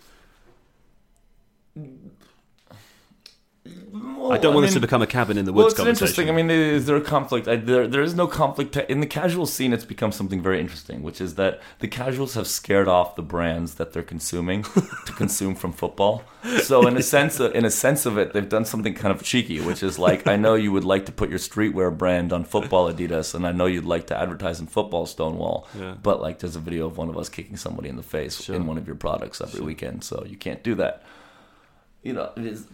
[4.30, 5.64] I don't want this to become a cabin in the woods.
[5.64, 6.28] Well, it's conversation.
[6.28, 6.30] interesting.
[6.30, 7.48] I mean, is there a conflict?
[7.48, 9.72] I, there, there is no conflict in the casual scene.
[9.74, 13.76] It's become something very interesting, which is that the casuals have scared off the brands
[13.76, 14.64] that they're consuming
[15.06, 16.24] to consume from football.
[16.64, 19.24] So, in a sense, of, in a sense of it, they've done something kind of
[19.24, 22.44] cheeky, which is like, I know you would like to put your streetwear brand on
[22.44, 25.96] football Adidas, and I know you'd like to advertise in football Stone Island, Yeah.
[26.02, 28.56] but like, there's a video of one of us kicking somebody in the face Sure.
[28.56, 31.04] in one of your products every weekend, so you can't do that
[32.04, 32.68] you know, it is,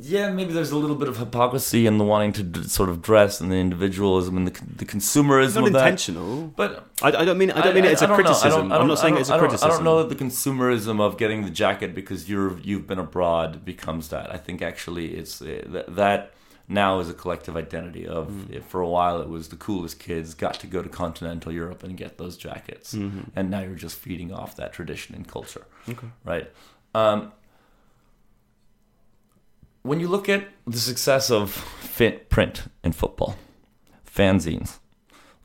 [0.00, 3.02] yeah, maybe there's a little bit of hypocrisy in the wanting to d- sort of
[3.02, 5.78] dress and the individualism and the, the consumerism it's not of that.
[5.88, 6.46] intentional.
[6.56, 8.08] But I, I don't mean I don't mean it as a.
[8.10, 8.72] I criticism.
[8.72, 9.70] I I'm don't- saying it's a I criticism.
[9.70, 13.64] I don't know that the consumerism of getting the jacket because you're you've been abroad
[13.64, 14.32] becomes that.
[14.32, 16.32] I think actually it's uh, that, that
[16.70, 18.52] now is a collective identity of Mm.
[18.56, 21.82] if for a while it was the coolest kids got to go to continental Europe
[21.82, 23.24] and get those jackets Mhm.
[23.36, 26.06] and now you're just feeding off that tradition and culture Okay.
[26.24, 26.50] right
[26.94, 27.32] um,
[29.88, 33.36] when you look at the success of fit print in football
[34.18, 34.78] fanzines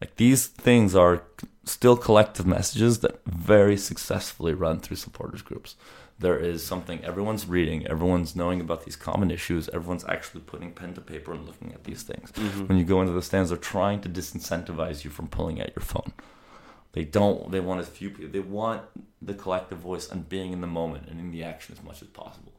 [0.01, 1.23] like these things are
[1.63, 5.75] still collective messages that very successfully run through supporters groups.
[6.19, 10.93] There is something everyone's reading everyone's knowing about these common issues everyone's actually putting pen
[10.95, 12.31] to paper and looking at these things.
[12.33, 12.67] Mhm.
[12.67, 15.83] when you go into the stands they're trying to disincentivize you from pulling out your
[15.93, 16.11] phone.
[16.91, 18.81] They don't they want as few people they want
[19.29, 22.09] the collective voice and being in the moment and in the action as much as
[22.09, 22.53] possible.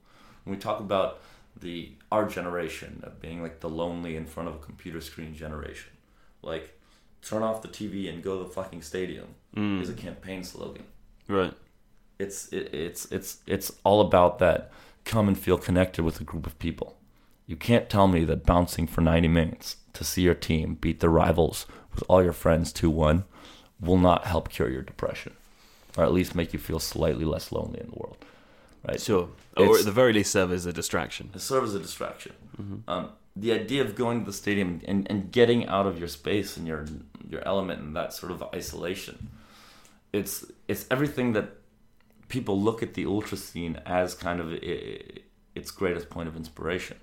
[0.44, 1.20] When we talk about
[1.60, 5.92] the our generation of being like the lonely in front of a computer screen generation
[6.42, 6.78] like
[7.22, 9.80] turn off the tv and go to the fucking stadium Mm.
[9.80, 10.82] is a campaign slogan
[11.28, 11.54] Right.
[12.18, 14.70] it's it, it's it's it's all about that
[15.04, 16.96] come and feel connected with a group of people.
[17.46, 21.08] You can't tell me that bouncing for 90 minutes to see your team beat the
[21.10, 23.24] rivals with all your friends 2-1
[23.80, 25.34] will not help cure your depression
[25.96, 28.16] or at least make you feel slightly less lonely in the world.
[28.86, 29.00] Right?
[29.00, 29.28] Sure.
[29.56, 31.30] Or at the very least, serve as a distraction.
[31.38, 32.32] Serve as a distraction.
[32.60, 32.90] Mm-hmm.
[32.90, 36.56] Um, the idea of going to the stadium and, and getting out of your space
[36.56, 36.84] and your
[37.28, 39.30] your element and that sort of isolation,
[40.12, 41.46] it's it's everything that
[42.28, 45.00] people look at the ultra scene as kind of i-
[45.54, 46.96] its greatest point of inspiration,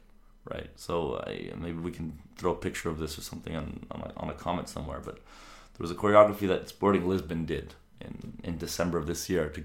[0.54, 0.70] right?
[0.76, 4.12] So I, maybe we can throw a picture of this or something on on a,
[4.18, 5.00] on a comment somewhere.
[5.04, 9.50] But there was a choreography that Sporting Lisbon did in in December of this year
[9.50, 9.64] to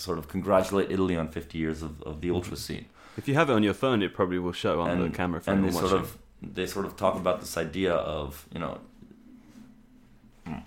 [0.00, 2.86] sort of congratulate Italy on 50 years of, of the ultra scene.
[3.16, 5.40] If you have it on your phone, it probably will show on and, the camera
[5.40, 8.78] for and they sort of they sort of talk about this idea of you know
[10.46, 10.58] hmm.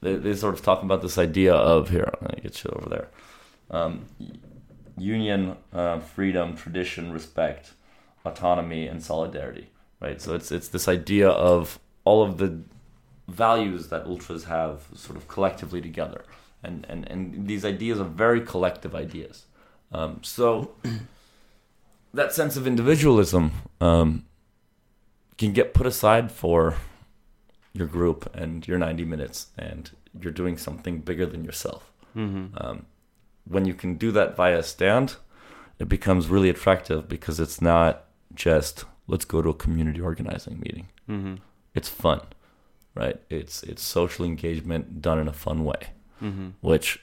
[0.00, 2.88] they, they sort of talk about this idea of here let me get you over
[2.88, 3.08] there.
[3.70, 4.06] Um,
[4.98, 7.72] union uh, freedom tradition respect
[8.24, 9.68] autonomy and solidarity
[10.04, 10.20] right?
[10.20, 12.60] So it's it's this idea of all of the
[13.28, 16.24] values that ultras have sort of collectively together
[16.64, 19.46] and and, and these ideas are very collective ideas.
[19.92, 20.74] Um, so
[22.14, 24.24] that sense of individualism um,
[25.38, 26.76] can get put aside for
[27.72, 29.90] your group and your 90 minutes and
[30.20, 31.90] you're doing something bigger than yourself.
[32.14, 32.86] Hmm um,
[33.46, 35.16] when you can do that via stand
[35.78, 38.04] it becomes really attractive because it's not
[38.34, 40.88] just let's go to a community organizing meeting.
[41.06, 41.34] Hmm
[41.74, 42.20] it's fun
[42.94, 43.20] right?
[43.28, 45.88] It's it's social engagement done in a fun way
[46.24, 47.00] hmm which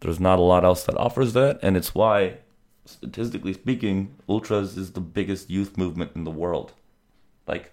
[0.00, 2.36] there's not a lot else that offers that and it's why
[2.84, 6.72] statistically speaking ultras is the biggest youth movement in the world.
[7.46, 7.72] Like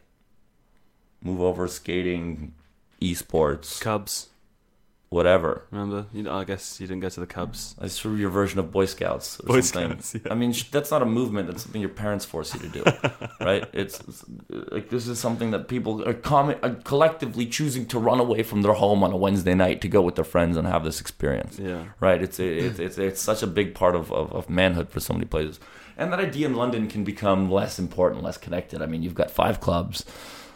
[1.22, 2.54] move over skating
[3.02, 3.80] esports.
[3.82, 4.30] Cubs.
[5.10, 6.06] Whatever Remember?
[6.14, 7.76] You know, I guess you didn't go to the Cubs.
[7.82, 10.32] it's sort of your version of boy scouts or Boy something Scouts, yeah.
[10.32, 12.84] i mean that's not a movement that's something your parents force you to do
[13.42, 14.24] right it's, it's
[14.72, 18.62] like this is something that people are, com- are collectively choosing to run away from
[18.62, 21.58] their home on a wednesday night to go with their friends and have this experience
[21.60, 21.86] Yeah.
[22.00, 22.22] right?
[22.22, 25.26] It's it's it's it's such a big part of, of, of manhood for so many
[25.26, 25.60] places,
[25.98, 28.82] and that idea in London can become less important, less connected.
[28.82, 30.06] I mean, you've got five clubs,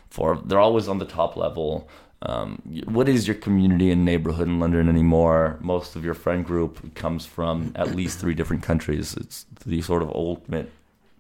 [0.09, 1.89] for they're always on the top level.
[2.25, 5.57] Um, what is your community and neighborhood in London anymore?
[5.61, 9.13] Most of your friend group comes from at least three different countries.
[9.15, 10.71] It's the sort of ultimate,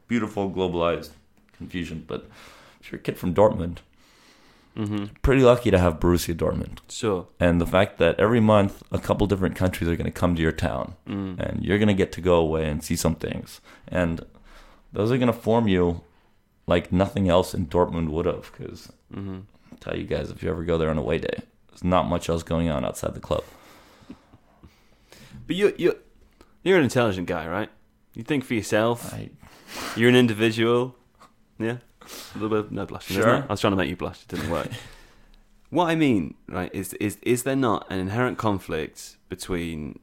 [0.07, 1.09] beautiful globalized
[1.57, 2.05] confusion.
[2.07, 2.29] But
[2.79, 3.79] if you're a kid from Dortmund,
[4.77, 7.27] hmm pretty lucky to have Borussia Dortmund Sure.
[7.39, 10.41] and the fact that every month a couple different countries are going to come to
[10.41, 11.39] your town Mm.
[11.39, 14.25] and you're going to get to go away and see some things and
[14.91, 16.01] those are going to form you
[16.65, 19.52] like nothing else in Dortmund would have because hmm I'll
[19.83, 21.37] tell you guys if you ever go there on a way day
[21.69, 23.43] there's not much else going on outside the club
[25.47, 25.97] But you you
[26.63, 27.69] you're an intelligent guy, right?
[28.13, 29.13] You think for yourself.
[29.13, 29.29] I,
[29.97, 30.95] You're an individual.
[31.59, 31.77] Yeah.
[32.01, 33.17] A little bit of no blushing.
[33.17, 33.43] Sure.
[33.43, 34.21] I was trying to make you blush.
[34.21, 34.69] It didn't work.
[35.69, 39.99] what I mean, right, is is is there not an inherent conflict between?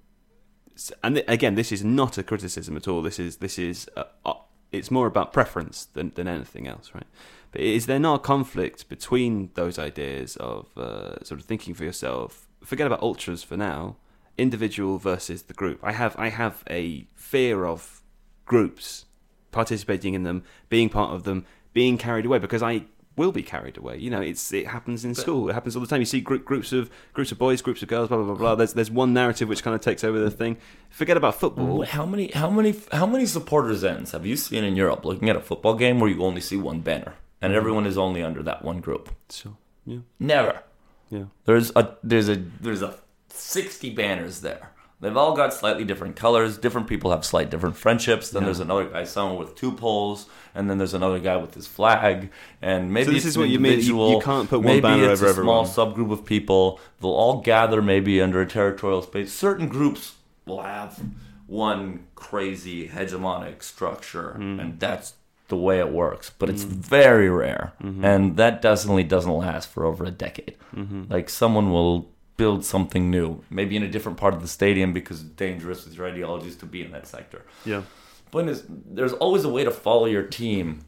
[1.03, 3.01] And th- again, this is not a criticism at all.
[3.03, 4.35] This is this is uh, uh,
[4.72, 7.07] it's more about preference than than anything else, right?
[7.53, 11.85] But is there not a conflict between those ideas of uh, sort of thinking for
[11.85, 12.47] yourself?
[12.65, 13.97] Forget about ultras for now.
[14.39, 15.81] Individual versus the group.
[15.83, 18.03] I have I have a fear of
[18.47, 19.07] groups
[19.51, 22.85] participating in them, being part of them, being carried away because I
[23.17, 23.99] will be carried away.
[23.99, 25.51] You know, it's it happens in But- school.
[25.51, 26.01] It happens all the time.
[26.01, 28.55] You see group, groups of groups of boys, groups of girls, blah blah blah blah.
[28.55, 30.57] There's there's one narrative which kind of takes over the thing.
[30.89, 31.83] Forget about football.
[31.83, 35.37] how many how many how many supporters ends have you seen in Europe looking at
[35.37, 38.64] a football game where you only see one banner and everyone is only under that
[38.64, 39.57] one group Sure.
[39.86, 39.99] Yeah.
[40.18, 40.62] never
[41.11, 41.24] Yeah.
[41.45, 42.95] There's a there's a there's a
[43.28, 44.70] sixty banners there
[45.03, 46.59] They've all got slightly different colors.
[46.59, 48.28] Different people have slight different friendships.
[48.28, 48.47] Then Yeah.
[48.49, 52.30] there's another guy, someone with two poles, and then there's another guy with his flag.
[52.61, 55.11] And maybe So this is what you mean, you- you can't put one maybe banner
[55.11, 56.78] it's over a small subgroup of people.
[57.01, 59.32] They'll all gather maybe under a territorial space.
[59.32, 61.01] Certain groups will have
[61.47, 64.61] one crazy hegemonic structure, Hmm.
[64.61, 65.14] and that's
[65.51, 66.31] the way it works.
[66.39, 68.05] But it's very rare, Mm-hmm.
[68.05, 70.57] and that definitely doesn't last for over a decade.
[70.75, 71.05] Mm-hmm.
[71.13, 75.21] Like someone will build something new, maybe in a different part of the stadium because
[75.21, 77.45] it's dangerous with your ideologies to be in that sector.
[77.67, 77.83] Yeah.
[78.31, 80.87] Point is, there's always a way to follow your team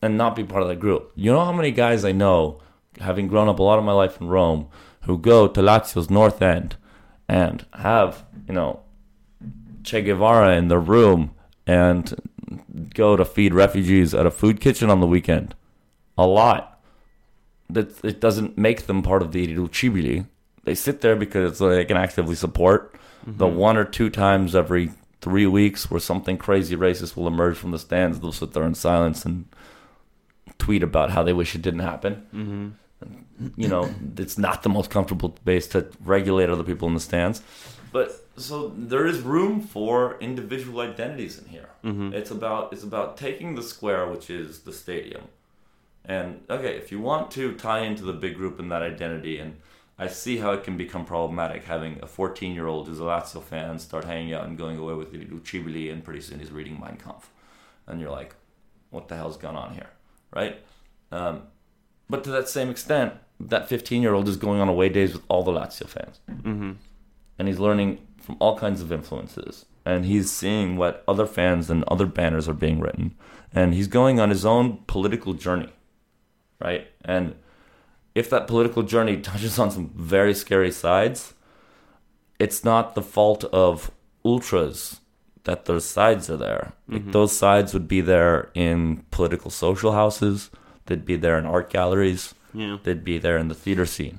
[0.00, 1.12] and not be part of that group.
[1.16, 2.60] You know how many guys I know,
[3.00, 4.68] having grown up a lot of my life in Rome,
[5.02, 6.76] who go to Lazio's North End
[7.28, 8.80] and have, you know,
[9.82, 11.32] Che Guevara in their room
[11.66, 12.14] and
[12.94, 15.54] go to feed refugees at a food kitchen on the weekend?
[16.18, 16.80] A lot.
[17.70, 20.26] That it doesn't make them part of the Irriducibili.
[20.64, 22.94] They sit there because they can actively support
[23.26, 27.70] the one or two times every three weeks where something crazy racist will emerge from
[27.70, 28.20] the stands.
[28.20, 29.46] They'll sit there in silence and
[30.58, 32.26] tweet about how they wish it didn't happen.
[32.34, 33.48] Mm-hmm.
[33.56, 37.42] You know, it's not the most comfortable base to regulate other people in the stands.
[37.92, 41.70] But so there is room for individual identities in here.
[41.84, 42.12] Mm-hmm.
[42.14, 45.24] It's about it's about taking the square, which is the stadium,
[46.04, 49.56] and okay, if you want to tie into the big group and that identity, and
[49.98, 53.42] I see how it can become problematic having a 14 year old who's a Lazio
[53.42, 56.96] fan start hanging out and going away with Irriducibili, and pretty soon he's reading Mein
[56.96, 57.30] Kampf,
[57.86, 58.34] and you're like,
[58.90, 59.90] what the hell's going on here,
[60.32, 60.58] right?
[61.12, 61.42] Um,
[62.10, 65.22] but to that same extent, that 15 year old is going on away days with
[65.28, 66.72] all the Lazio fans Mm-hmm.
[67.38, 69.66] and he's learning from all kinds of influences.
[69.84, 73.14] And he's seeing what other fans and other banners are being written.
[73.52, 75.70] And he's going on his own political journey
[76.64, 76.88] right?
[77.04, 77.34] And
[78.14, 81.34] if that political journey touches on some very scary sides
[82.40, 83.92] it's not the fault of
[84.24, 85.00] ultras
[85.44, 86.72] that those sides are there.
[86.88, 87.10] Like mm-hmm.
[87.12, 90.50] those sides would be there in political social houses.
[90.86, 92.34] They'd be there in art galleries.
[92.52, 92.78] Yeah.
[92.82, 94.18] they'd be there in the theater scene.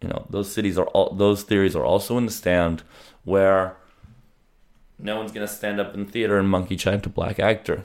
[0.00, 2.82] You know, those cities are all those theories are also in the stand
[3.24, 3.76] where
[4.98, 7.84] no one's gonna stand up in theater and monkey chant to black actor.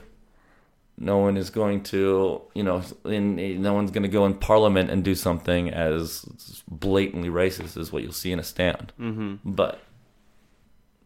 [0.98, 5.04] No one is going to, you know, in no one's gonna go in parliament and
[5.04, 6.24] do something as
[6.68, 8.92] blatantly racist as what you'll see in a stand.
[8.98, 9.34] Mm-hmm.
[9.44, 9.80] But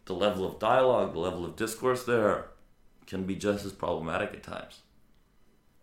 [0.05, 2.51] the level of dialogue, the level of discourse there
[3.07, 4.83] can be just as problematic at times.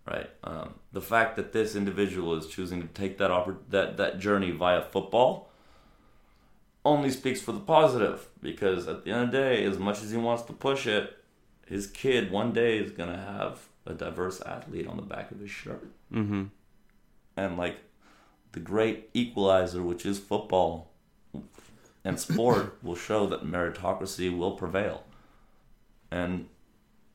[0.07, 0.29] Right.
[0.43, 4.51] Um, the fact that this individual is choosing to take that oppor- that that journey
[4.51, 5.49] via football
[6.85, 10.11] only speaks for the positive because at the end of the day, as much as
[10.11, 11.17] he wants to push it,
[11.65, 15.49] his kid one day is gonna have a diverse athlete on the back of his
[15.49, 16.43] shirt Mm-hmm.
[17.35, 17.77] and like
[18.53, 20.91] the great equalizer, which is football
[22.05, 25.03] and sport, will show that meritocracy will prevail.
[26.09, 26.47] And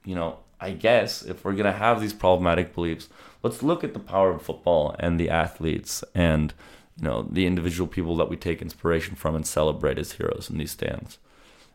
[0.05, 3.09] you know, I guess if we're gonna have these problematic beliefs,
[3.43, 6.55] let's look at the power of football and the athletes and
[6.97, 10.59] you know the individual people that we take inspiration from and celebrate as heroes in
[10.59, 11.19] these stands,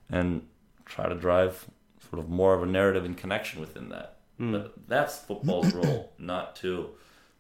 [0.09, 0.47] and
[0.85, 1.67] try to drive
[2.09, 4.19] sort of more of a narrative and connection within that.
[4.37, 4.53] Hmm.
[4.53, 6.91] But that's football's role, not to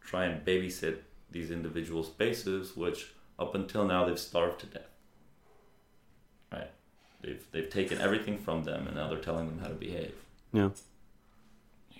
[0.01, 0.97] try and babysit
[1.31, 4.89] these individual spaces, which up until now they've starved to death.
[6.51, 6.71] Right?
[7.21, 10.15] They've they've taken everything from them, and now they're telling them how to behave.
[10.51, 10.71] Yeah.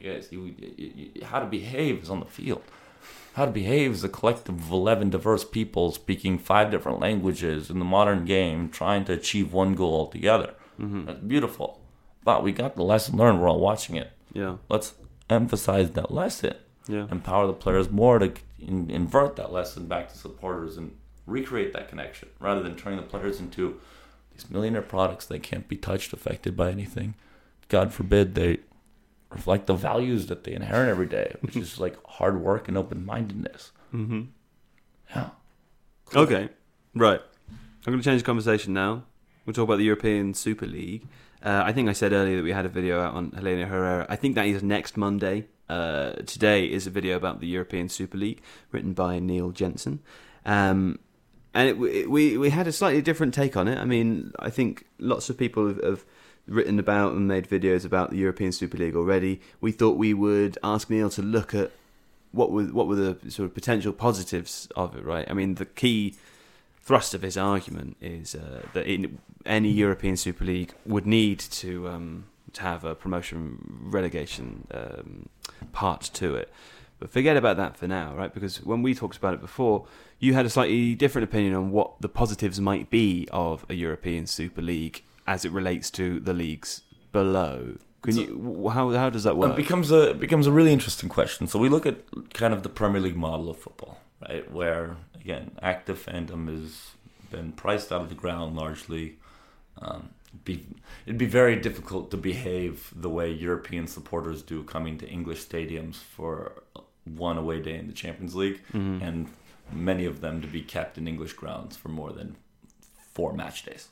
[0.02, 2.64] Guys, you, you, you, how to behave is on the field.
[3.34, 7.80] How to behave is a collective of 11 diverse people speaking five different languages in
[7.80, 10.56] the modern game, trying to achieve one goal altogether.
[10.80, 11.06] Mm-hmm.
[11.06, 11.82] That's beautiful.
[12.24, 13.42] But we got the lesson learned.
[13.42, 14.12] We're all watching it.
[14.34, 14.58] Yeah.
[14.70, 14.96] Let's
[15.30, 16.56] emphasize that lesson.
[16.88, 17.08] Yeah.
[17.12, 20.96] Empower the players more to in, invert that lesson back to supporters and
[21.26, 23.80] recreate that connection rather than turning the players into
[24.34, 27.16] these millionaire products that can't be touched, affected by anything.
[27.70, 28.60] God forbid they
[29.30, 33.06] reflect the values that they inherit every day, which is like hard work and open
[33.06, 33.72] mindedness.
[33.94, 34.24] Mm-hmm.
[35.10, 35.30] Yeah.
[36.16, 36.50] Okay.
[36.96, 37.22] Right.
[37.86, 39.04] I'm going to change the conversation now.
[39.46, 41.08] We'll talk about the European Super League.
[41.42, 44.06] Uh, I think I said earlier that we had a video out on Helenio Herrera.
[44.10, 45.48] I think that is next Monday.
[45.70, 48.42] Uh, today is a video about the European Super League
[48.72, 50.00] written by Neil Jensen.
[50.46, 51.00] Um,
[51.54, 53.78] and it, it, we we had a slightly different take on it.
[53.78, 56.06] I mean, I think lots of people have, have
[56.48, 59.42] written about and made videos about the European Super League already.
[59.62, 61.72] We thought we would ask Neil to look at
[62.32, 65.04] what were what were the sort of potential positives of it.
[65.04, 65.30] Right?
[65.30, 66.16] I mean, the key
[66.82, 71.88] thrust of his argument is uh, that in any European Super League would need to
[71.90, 75.30] um, to have a promotion relegation um,
[75.74, 76.52] part to it
[77.00, 78.34] But forget about that for now, right?
[78.34, 79.86] Because when we talked about it before,
[80.20, 84.26] you had a slightly different opinion on what the positives might be of a European
[84.26, 86.82] Super League as it relates to the leagues
[87.12, 87.78] below.
[88.04, 88.70] Can So- you?
[88.74, 89.52] How how does that work?
[89.52, 91.48] It becomes a it becomes a really interesting question.
[91.48, 91.98] So we look at
[92.34, 94.50] kind of the Premier League model of football, right?
[94.52, 96.92] Where again, active fandom has
[97.30, 99.18] been priced out of the ground largely.
[99.82, 100.10] Um,
[100.46, 100.66] be,
[101.06, 105.96] it'd be very difficult to behave the way European supporters do coming to English stadiums
[105.96, 106.64] for
[107.04, 109.02] one away day in the Champions League, Mhm.
[109.02, 109.28] and
[109.72, 112.36] many of them to be kept in English grounds for more than
[113.14, 113.90] four match days.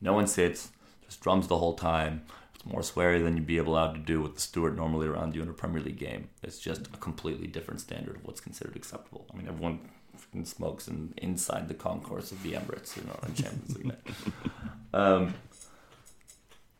[0.00, 0.70] No one sits,
[1.04, 2.22] just drums the whole time.
[2.54, 5.42] It's more sweary than you'd be allowed to do with the steward normally around you
[5.42, 6.28] in a Premier League game.
[6.42, 9.26] It's just a completely different standard of what's considered acceptable.
[9.32, 9.80] I mean, everyone
[10.16, 14.00] freaking smokes in, inside the concourse of the Emirates, you know, in Champions League night.
[14.94, 15.34] Um,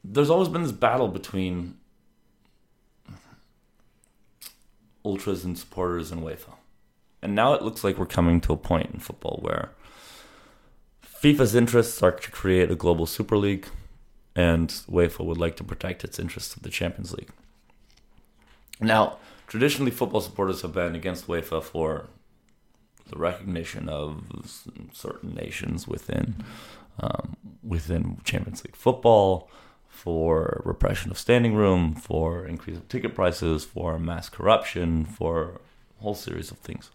[0.03, 1.77] there's always been this battle between
[5.05, 6.55] ultras and supporters and UEFA.
[7.20, 9.73] And now it looks like we're coming to a point in football where
[11.20, 13.66] FIFA's interests are to create a global super league,
[14.36, 17.31] and UEFA would like to protect its interests of the Champions League.
[18.81, 19.19] Now,
[19.49, 22.07] traditionally, football supporters have been against UEFA for
[23.09, 24.23] the recognition of
[24.93, 26.45] certain nations within
[27.01, 29.51] um, within Champions League football,
[29.89, 35.61] for repression of standing room, for increase of ticket prices, for mass corruption, for
[35.99, 36.90] a whole series of things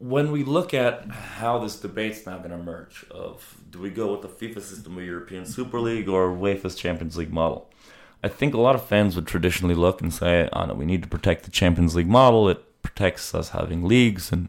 [0.00, 4.12] when we look at how this debate's now going to emerge of do we go
[4.12, 7.70] with the FIFA system of European Super League or UEFA's Champions League model,
[8.24, 11.02] I think a lot of fans would traditionally look and say, "Oh no, we need
[11.02, 12.48] to protect the Champions League model.
[12.48, 14.48] It protects us having leagues, and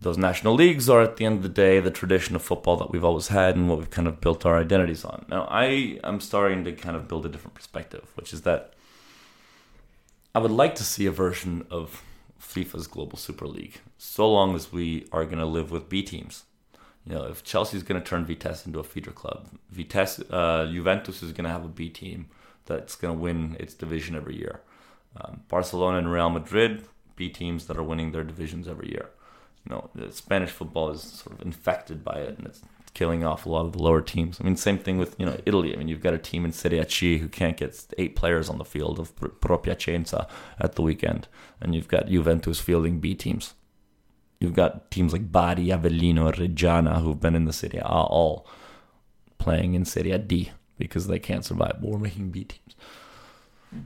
[0.00, 2.90] those national leagues are at the end of the day the tradition of football that
[2.90, 6.20] we've always had and what we've kind of built our identities on." Now, I am
[6.20, 8.72] starting to kind of build a different perspective, which is that
[10.34, 12.02] I would like to see a version of
[12.46, 16.44] FIFA's Global Super League, so long as we are going to live with B teams.
[17.04, 21.22] You know, if Chelsea's going to turn Vitesse into a feeder club, Vitesse, uh, Juventus
[21.22, 22.26] is going to have a B team
[22.64, 24.60] that's going to win its division every year.
[25.16, 29.10] Um, Barcelona and Real Madrid, B teams that are winning their divisions every year.
[29.64, 32.62] You know, the Spanish football is sort of infected by it, and it's
[32.96, 34.40] killing off a lot of the lower teams.
[34.40, 35.74] I mean, same thing with you know Italy.
[35.74, 38.56] I mean, you've got a team in Serie C who can't get eight players on
[38.56, 40.26] the field of Pro Piacenza
[40.58, 41.28] at the weekend,
[41.60, 43.54] and you've got Juventus fielding B teams.
[44.40, 48.46] You've got teams like Bari, Avellino, Reggiana who've been in the Serie A all
[49.36, 51.76] playing in Serie D because they can't survive.
[51.82, 52.74] We're making B teams.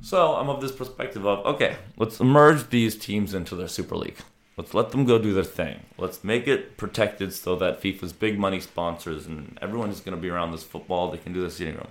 [0.03, 4.19] So I'm of this perspective of okay, let's merge these teams into their Super League.
[4.61, 5.81] Let's let them go do their thing.
[5.97, 10.21] Let's make it protected so that FIFA's big money sponsors and everyone is going to
[10.21, 11.11] be around this football.
[11.11, 11.89] They can do the seating room,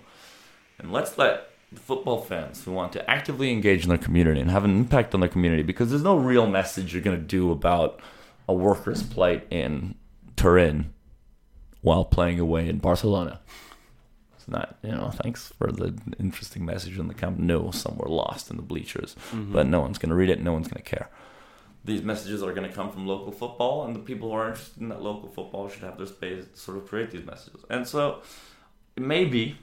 [0.77, 4.51] and let's let the football fans who want to actively engage in their community and
[4.51, 7.51] have an impact on their community because there's no real message you're going to do
[7.51, 8.01] about
[8.47, 9.95] a worker's plight in
[10.35, 10.93] Turin
[11.81, 13.39] while playing away in Barcelona.
[14.37, 18.51] It's not, you know, thanks for the interesting message in the Camp Nou, somewhere lost
[18.51, 19.53] in the bleachers, mm-hmm.
[19.53, 21.09] but no one's going to read it, no one's going to care.
[21.89, 24.79] These messages are going to come from local football, and the people who are interested
[24.79, 27.65] in that local football should have their space to sort of create these messages.
[27.67, 28.21] And so,
[28.95, 29.57] maybe,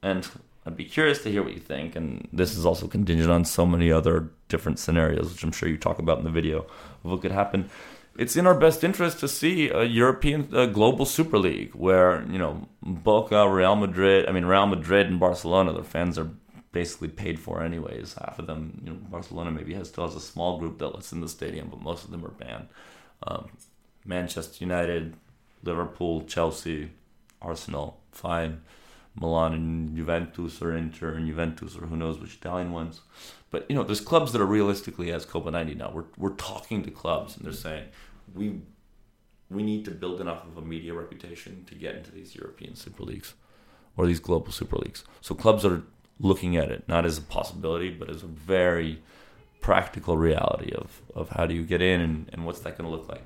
[0.00, 0.28] and
[0.64, 3.66] I'd be curious to hear what you think, and this is also contingent on so
[3.66, 7.22] many other different scenarios, which I'm sure you talk about in the video of what
[7.22, 7.68] could happen.
[8.16, 12.38] It's in our best interest to see a European uh, global Super League where you
[12.38, 14.26] know Boca, Real Madrid.
[14.26, 15.72] I mean Real Madrid and Barcelona.
[15.72, 16.30] Their fans are
[16.76, 18.16] basically paid for anyways.
[18.20, 21.10] Half of them, you know, Barcelona maybe has still has a small group that lets
[21.10, 22.68] in the stadium, but most of them are banned.
[23.26, 23.48] Um,
[24.04, 25.14] Manchester United,
[25.62, 26.90] Liverpool, Chelsea,
[27.40, 28.60] Arsenal, fine.
[29.18, 33.00] Milan and Juventus or Inter and Juventus or who knows which Italian ones.
[33.50, 35.90] But you know, there's clubs that are realistically as Copa 90 now.
[35.94, 37.86] We're we're talking to clubs and they're saying
[38.34, 38.60] we
[39.48, 43.04] we need to build enough of a media reputation to get into these European Super
[43.04, 43.32] Leagues
[43.96, 45.04] or these global Super Leagues.
[45.22, 45.82] So clubs are
[46.18, 49.02] looking at it not as a possibility, but as a very
[49.60, 52.96] practical reality of, of how do you get in and, and what's that going to
[52.96, 53.22] look like.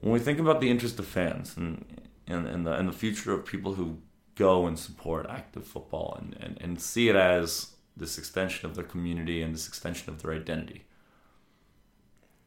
[0.00, 1.84] When we think about the interest of fans and
[2.26, 3.98] and, and the and the future of people who
[4.34, 8.84] go and support active football and, and, and see it as this extension of their
[8.84, 10.84] community and this extension of their identity.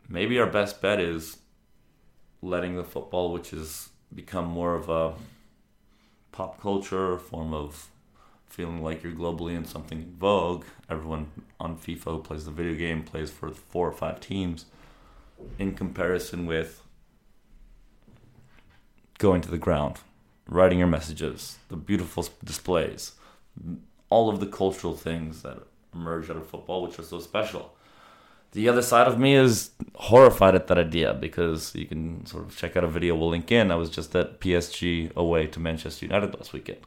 [0.08, 1.40] Maybe our best bet is
[2.42, 5.14] letting the football, which has become more of a
[6.32, 7.91] pop culture form of
[8.52, 10.66] feeling like you're globally in something in vogue.
[10.90, 11.28] Everyone
[11.60, 14.66] on FIFA plays the video game plays for four or five teams
[15.58, 16.84] in comparison with
[19.18, 19.98] going to the ground,
[20.48, 23.14] writing your messages, the beautiful displays,
[24.10, 25.60] all of the cultural things that
[25.94, 27.74] emerge out of football, which are so special.
[28.52, 32.58] The other side of me is horrified at that idea because you can sort of
[32.58, 33.72] check out a video we'll link in.
[33.72, 36.80] I was just at PSG away to Manchester United last weekend.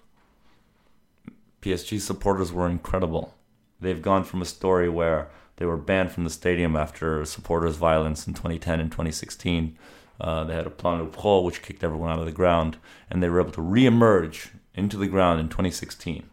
[1.65, 3.35] PSG supporters were incredible.
[3.81, 8.27] They've gone from a story where they were banned from the stadium after supporters' violence
[8.27, 9.79] in 2010 and 2016.
[10.21, 12.77] Uh, they had a Plan Leproux, which kicked everyone out of the ground,
[13.09, 16.29] and they were able to re-emerge into the ground in 2016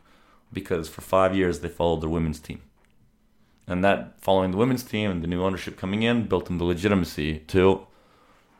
[0.51, 2.61] because for five years they followed their women's team.
[3.67, 6.65] And that, following the women's team and the new ownership coming in, built them the
[6.65, 7.87] legitimacy to.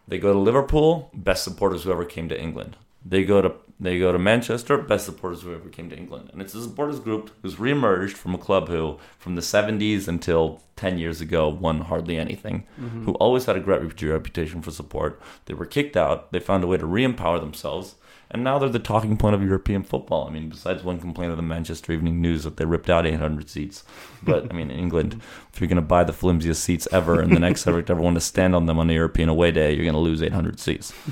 [0.07, 2.77] They go to Liverpool, best supporters who ever came to England.
[3.05, 6.29] They go to they go to Manchester, best supporters who ever came to England.
[6.31, 10.61] And it's a supporters group who's re-emerged from a club who, from the 70s until
[10.75, 13.05] 10 years ago, won hardly anything, Mm-hmm.
[13.05, 15.19] who always had a great reputation for support.
[15.45, 16.31] They were kicked out.
[16.31, 17.95] They found a way to re-empower themselves.
[18.33, 20.25] And now they're the talking point of European football.
[20.25, 23.49] I mean, besides one complaint of the Manchester Evening News that they ripped out 800
[23.49, 23.83] seats.
[24.23, 25.19] But, I mean, in England,
[25.53, 28.15] if you're going to buy the flimsiest seats ever and the next ever ever want
[28.15, 30.93] to stand on them on a European away day, you're going to lose 800 seats.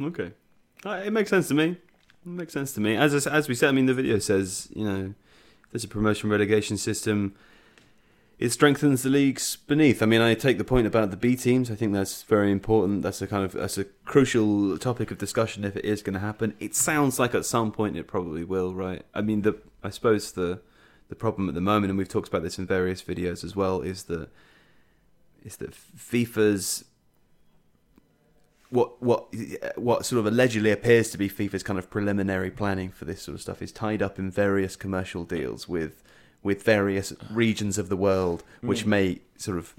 [0.00, 0.32] Okay,
[0.84, 1.70] Uh, it makes sense to me.
[1.70, 1.78] It
[2.24, 2.96] makes sense to me.
[2.96, 5.14] As I as we said, I mean, the video says you know,
[5.72, 7.34] there's a promotion relegation system.
[8.38, 10.00] It strengthens the leagues beneath.
[10.00, 11.72] I mean, I take the point about the B teams.
[11.72, 13.02] I think that's very important.
[13.02, 16.20] That's a kind of that's a crucial topic of discussion if it is going to
[16.20, 16.54] happen.
[16.60, 19.02] It sounds like at some point it probably will, right?
[19.12, 20.60] I mean, the I suppose the
[21.08, 23.80] the problem at the moment, and we've talked about this in various videos as well,
[23.80, 24.28] is that
[25.44, 26.84] is that FIFA's
[28.70, 29.34] what what
[29.76, 33.34] what sort of allegedly appears to be FIFA's kind of preliminary planning for this sort
[33.34, 36.02] of stuff is tied up in various commercial deals with
[36.42, 38.90] with various regions of the world, which hmm.
[38.90, 39.74] may sort of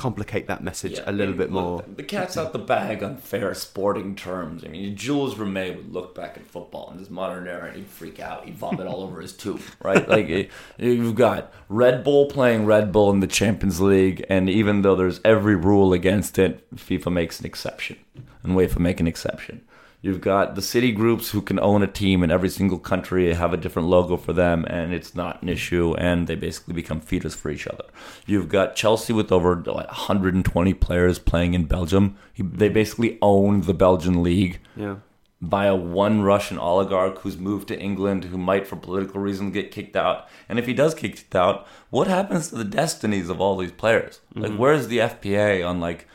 [0.00, 1.84] complicate that message Yeah, a little bit more.
[1.94, 4.64] The cat's out the bag on fair sporting terms.
[4.64, 7.86] I mean, Jules Rimet would look back at football in this modern era and he'd
[7.86, 8.46] freak out.
[8.46, 10.08] He'd vomit all over his tube, right?
[10.08, 14.96] Like, you've got Red Bull playing Red Bull in the Champions League, and even though
[14.96, 17.98] there's every rule against it, FIFA makes an exception,
[18.42, 19.60] and UEFA make an exception.
[20.02, 23.52] You've got the city groups who can own a team in every single country, have
[23.52, 27.34] a different logo for them, and it's not an issue, and they basically become feeders
[27.34, 27.84] for each other.
[28.24, 32.16] You've got Chelsea with over what, 120 players playing in Belgium.
[32.38, 32.72] They mm-hmm.
[32.72, 34.96] basically own the Belgian league Yeah,
[35.40, 39.70] by a one Russian oligarch who's moved to England, who might, for political reasons, get
[39.70, 40.28] kicked out.
[40.48, 43.72] And if he does get kicked out, what happens to the destinies of all these
[43.72, 44.20] players?
[44.34, 44.58] Like, mm-hmm.
[44.58, 46.06] where's the FPA on like,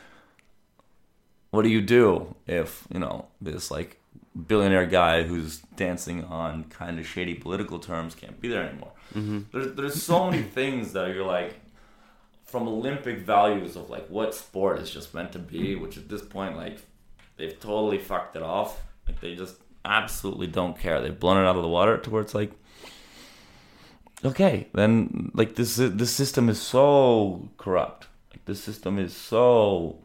[1.56, 3.98] what do you do if you know this like
[4.46, 8.92] billionaire guy who's dancing on kind of shady political terms can't be there anymore?
[9.14, 9.40] Mm-hmm.
[9.52, 11.54] There's there's so many things that you're like
[12.44, 16.22] from Olympic values of like what sport is just meant to be, which at this
[16.22, 16.78] point like
[17.38, 18.82] they've totally fucked it off.
[19.06, 21.00] Like they just absolutely don't care.
[21.00, 22.52] They've blown it out of the water to where it's like,
[24.24, 28.08] okay, then like this this system is so corrupt.
[28.30, 29.98] Like this system is so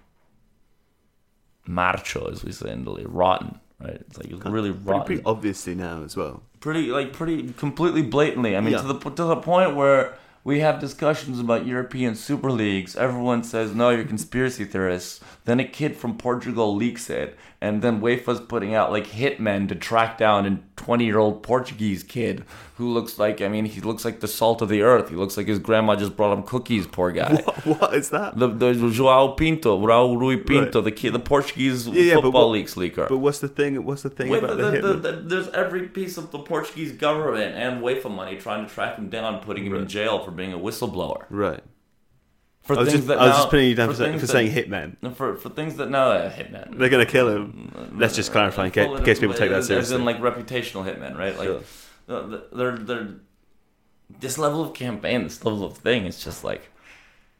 [1.71, 3.59] macho, as we say in Italy, rotten.
[3.79, 3.95] Right?
[3.95, 6.43] It's like it's really pretty, rotten pretty obviously now as well.
[6.59, 8.55] pretty like pretty completely blatantly.
[8.55, 8.81] I mean, Yeah.
[8.81, 12.95] to the to the point where we have discussions about European super leagues.
[12.95, 15.19] Everyone says no, you're conspiracy theorists.
[15.51, 19.75] Then a kid from Portugal leaks it, and then UEFA's putting out like hitmen to
[19.75, 22.45] track down a 20 year old Portuguese kid
[22.75, 25.09] who looks like I mean he looks like the salt of the earth.
[25.09, 26.87] He looks like his grandma just brought him cookies.
[26.87, 27.43] Poor guy.
[27.65, 28.37] What, what is that?
[28.39, 30.83] The, the Joao Pinto, Raul Rui Pinto, Right.
[30.85, 33.09] the kid, the Portuguese Yeah, yeah, football what- leagues leaker.
[33.09, 33.83] But what's the thing?
[33.83, 37.55] What's the thing Wait, about the, the, the, there's every piece of the Portuguese government
[37.55, 40.57] and UEFA money trying to track him down, putting him in jail for being a
[40.57, 41.25] whistleblower.
[41.29, 41.61] right.
[42.63, 44.11] For I was things just, that I was now- just putting you down for, saying,
[44.11, 44.95] things for saying hitman.
[45.01, 46.77] no, for for things that now uh, hitman.
[46.77, 47.91] They're going to kill him.
[47.97, 49.95] Let's just clarify in case, in case people take that seriously.
[49.95, 51.35] As in like reputational hitmen, right?
[51.37, 51.61] Like Sure.
[52.07, 53.07] the- the- they're they're
[54.19, 56.05] this level of campaign, this level of thing.
[56.05, 56.69] It's just like,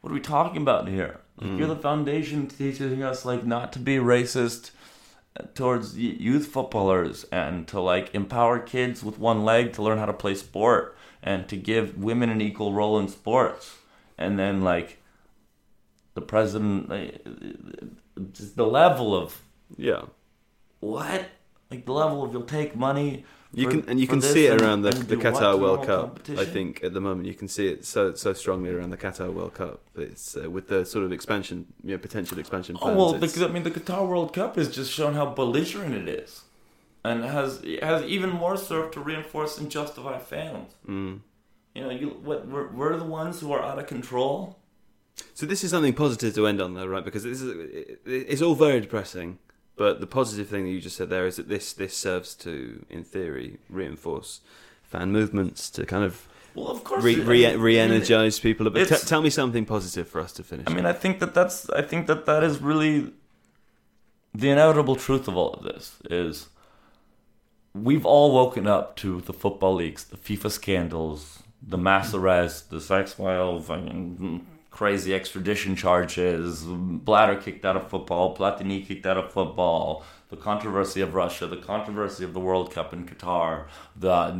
[0.02, 1.19] what are we talking about here?
[1.38, 1.76] Like, You're Mm.
[1.76, 4.72] the foundation teaching us like not to be racist
[5.39, 10.06] uh, towards youth footballers and to like empower kids with one leg to learn how
[10.06, 13.77] to play sport and to give women an equal role in sports.
[14.18, 15.01] And then like
[16.14, 17.08] the president, uh,
[18.34, 19.42] just the level of
[19.78, 20.02] yeah.
[20.80, 21.26] what?
[21.70, 23.24] Like the level of you'll take money.
[23.54, 26.20] You for- can and you can see it and- around the, the Qatar World Cup.
[26.38, 29.32] I think at the moment you can see it so so strongly around the Qatar
[29.34, 29.82] World Cup.
[29.96, 33.42] It's uh, with the sort of expansion, you know, potential expansion Oh well, it's- because
[33.50, 36.44] I mean, the Qatar World Cup has just shown how belligerent it is,
[37.04, 40.74] and has has even more served to reinforce and justify fans.
[40.88, 41.22] Mm.
[41.76, 44.58] You know, you what we're, we're the ones who are out of control.
[45.34, 47.03] So this is something positive to end on, though, right?
[47.03, 49.39] Because this is it's all very depressing.
[49.77, 52.85] But the positive thing that you just said there is that this this serves to,
[52.89, 54.41] in theory, reinforce
[54.84, 58.69] fan movements to kind of Well, of course, re, re, re-energize people.
[58.69, 60.68] But t- tell me something positive for us to finish.
[60.68, 61.69] I mean, I think that that's.
[61.69, 63.11] I think that that is really
[64.34, 66.49] the inevitable truth of all of this is
[67.73, 72.81] we've all woken up to the football leaks, the FIFA scandals, the mass arrests, the
[72.81, 79.31] sex wild, fucking crazy extradition charges, Blatter kicked out of football, Platini kicked out of
[79.31, 83.65] football, the controversy of Russia, the controversy of the World Cup in Qatar,
[83.95, 84.31] the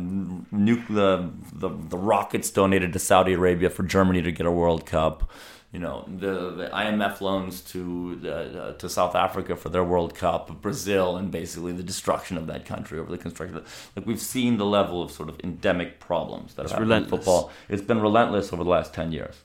[0.52, 4.86] nuke, the, the the rockets donated to Saudi Arabia for Germany to get a World
[4.86, 5.30] Cup.
[5.70, 10.60] You know the, the IMF loans to uh, to South Africa for their World Cup,
[10.62, 13.62] Brazil, and basically the destruction of that country over the construction.
[13.96, 16.96] Like we've seen the level of sort of endemic problems that It's have happened in
[16.98, 17.18] relentless.
[17.24, 17.52] football.
[17.70, 19.36] It's been relentless over the last ten years.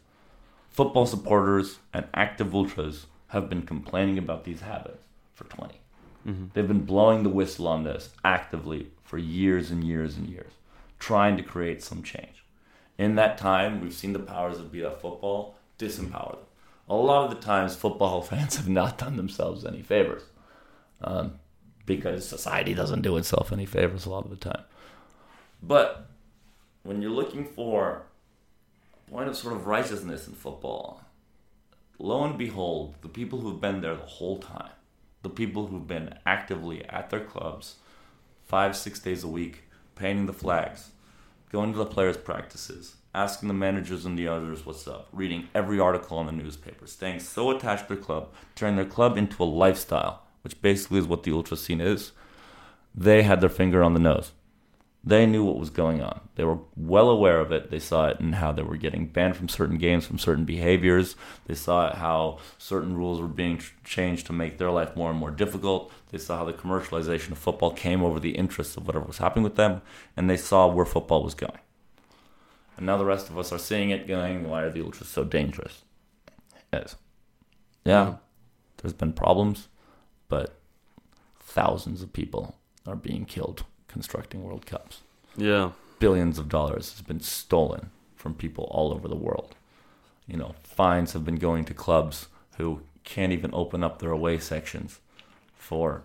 [0.77, 4.99] Football supporters and active ultras have been complaining about these habits
[5.33, 5.81] for twenty.
[6.23, 6.53] Mhm.
[6.53, 10.51] They've been blowing the whistle on this actively for years and years and years,
[10.99, 12.45] trying to create some change.
[12.95, 16.45] In that time, we've seen the powers that be of football disempower them.
[16.87, 20.25] A lot of the times, football fans have not done themselves any favors
[21.01, 21.39] um,
[21.87, 24.63] because society doesn't do itself any favors a lot of the time.
[25.63, 26.05] But
[26.83, 28.03] when you're looking for
[29.09, 31.01] point of sort of righteousness in football,
[31.97, 34.71] lo and behold, the people who've been there the whole time,
[35.23, 37.75] the people who've been actively at their clubs
[38.45, 39.63] five, six days a week,
[39.95, 40.91] painting the flags,
[41.51, 45.79] going to the players' practices, asking the managers and the others what's up, reading every
[45.79, 49.45] article in the newspaper, staying so attached to their club, turning their club into a
[49.45, 52.11] lifestyle, which basically is what the ultra scene is.
[52.93, 54.31] They had their finger on the nose.
[55.07, 56.19] They knew what was going on.
[56.35, 57.71] They were well aware of it.
[57.71, 61.15] They saw it and how they were getting banned from certain games, from certain behaviors.
[61.45, 65.09] They saw it how certain rules were being ch- changed to make their life more
[65.09, 65.93] and more difficult.
[66.11, 69.45] They saw how the commercialization of football came over the interests of whatever was happening
[69.45, 69.81] with them,
[70.17, 71.59] and they saw where football was going.
[72.75, 75.23] And now the rest of us are seeing it going, why are the ultras so
[75.23, 75.83] dangerous?
[76.73, 76.97] Yes.
[77.85, 78.15] Yeah, mm-hmm.
[78.81, 79.69] there's been problems,
[80.27, 80.59] but
[81.39, 85.01] thousands of people are being killed constructing World Cups.
[85.35, 85.71] Yeah.
[85.99, 89.55] Billions of dollars has been stolen from people all over the world.
[90.27, 92.27] You know, fines have been going to clubs
[92.57, 94.99] who can't even open up their away sections
[95.55, 96.03] for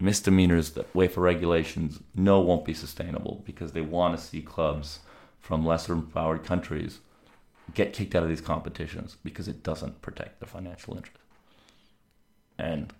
[0.00, 5.00] misdemeanors that UEFA regulations know won't be sustainable because they want to see clubs
[5.40, 6.98] from lesser empowered countries
[7.74, 11.18] get kicked out of these competitions because it doesn't protect their financial interest.
[12.58, 12.92] And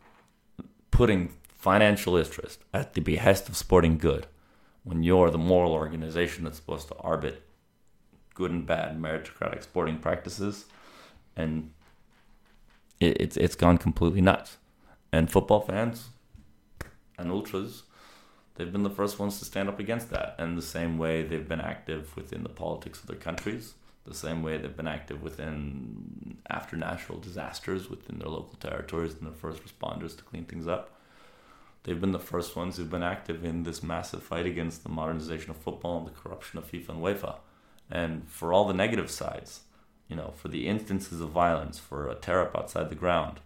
[0.91, 4.27] putting financial interest at the behest of sporting good
[4.85, 7.37] when you're the moral organization that's supposed to arbit
[8.35, 10.67] good and bad meritocratic sporting practices
[11.37, 11.71] and
[13.01, 14.57] it, it's it's gone completely nuts.
[15.13, 16.09] And football fans
[17.19, 17.85] and ultras
[18.55, 20.35] they've been the first ones to stand up against that.
[20.39, 23.75] And the same way they've been active within the politics of their countries
[24.07, 29.27] the same way they've been active within after natural disasters within their local territories and
[29.27, 30.96] their first responders to clean things up
[31.87, 35.51] they've been the first ones who've been active in this massive fight against the modernization
[35.51, 37.37] of football and the corruption of FIFA and UEFA.
[37.89, 39.61] And for all the negative sides,
[40.09, 43.39] you know, for the instances of violence, for a tear up outside the ground,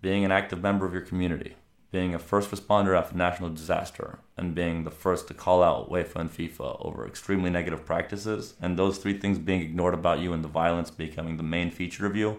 [0.00, 1.56] being an active member of your community,
[1.90, 6.16] being a first responder after national disaster, and being the first to call out UEFA
[6.16, 10.44] and FIFA over extremely negative practices, and those three things being ignored about you and
[10.44, 12.38] the violence becoming the main feature of you,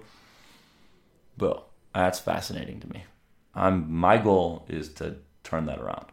[1.37, 3.03] well, that's fascinating to me.
[3.55, 6.07] I'm my goal is to turn that around.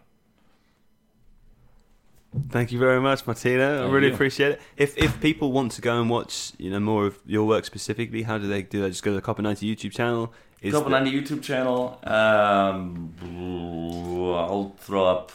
[2.49, 3.87] Thank you very much, Martino.
[3.87, 4.15] I really you.
[4.15, 4.61] appreciate it.
[4.77, 8.23] If if people want to go and watch, you know, more of your work specifically,
[8.23, 8.89] how do they do that?
[8.91, 10.33] Just go to the Copa 90 YouTube channel.
[10.63, 11.99] Is the- on the YouTube channel.
[12.05, 13.13] Um,
[14.35, 15.33] I'll throw up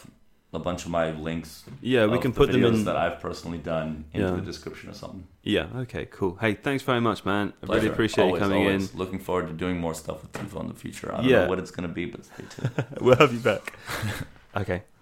[0.52, 1.64] a bunch of my links.
[1.82, 2.84] yeah, we can the put them videos in.
[2.84, 4.34] that I've personally done into Yeah.
[4.34, 5.26] the description or something.
[5.42, 5.66] Yeah.
[5.76, 6.06] Okay.
[6.06, 6.36] Cool.
[6.40, 7.52] Hey, thanks very much, man.
[7.62, 8.94] I really appreciate always, you coming always.
[8.94, 11.12] Looking forward to doing more stuff with TIFO in the future.
[11.12, 11.42] I don't Yeah.
[11.42, 12.84] know what it's going to be, but stay tuned.
[13.00, 13.74] we'll have you back.
[14.56, 14.82] okay.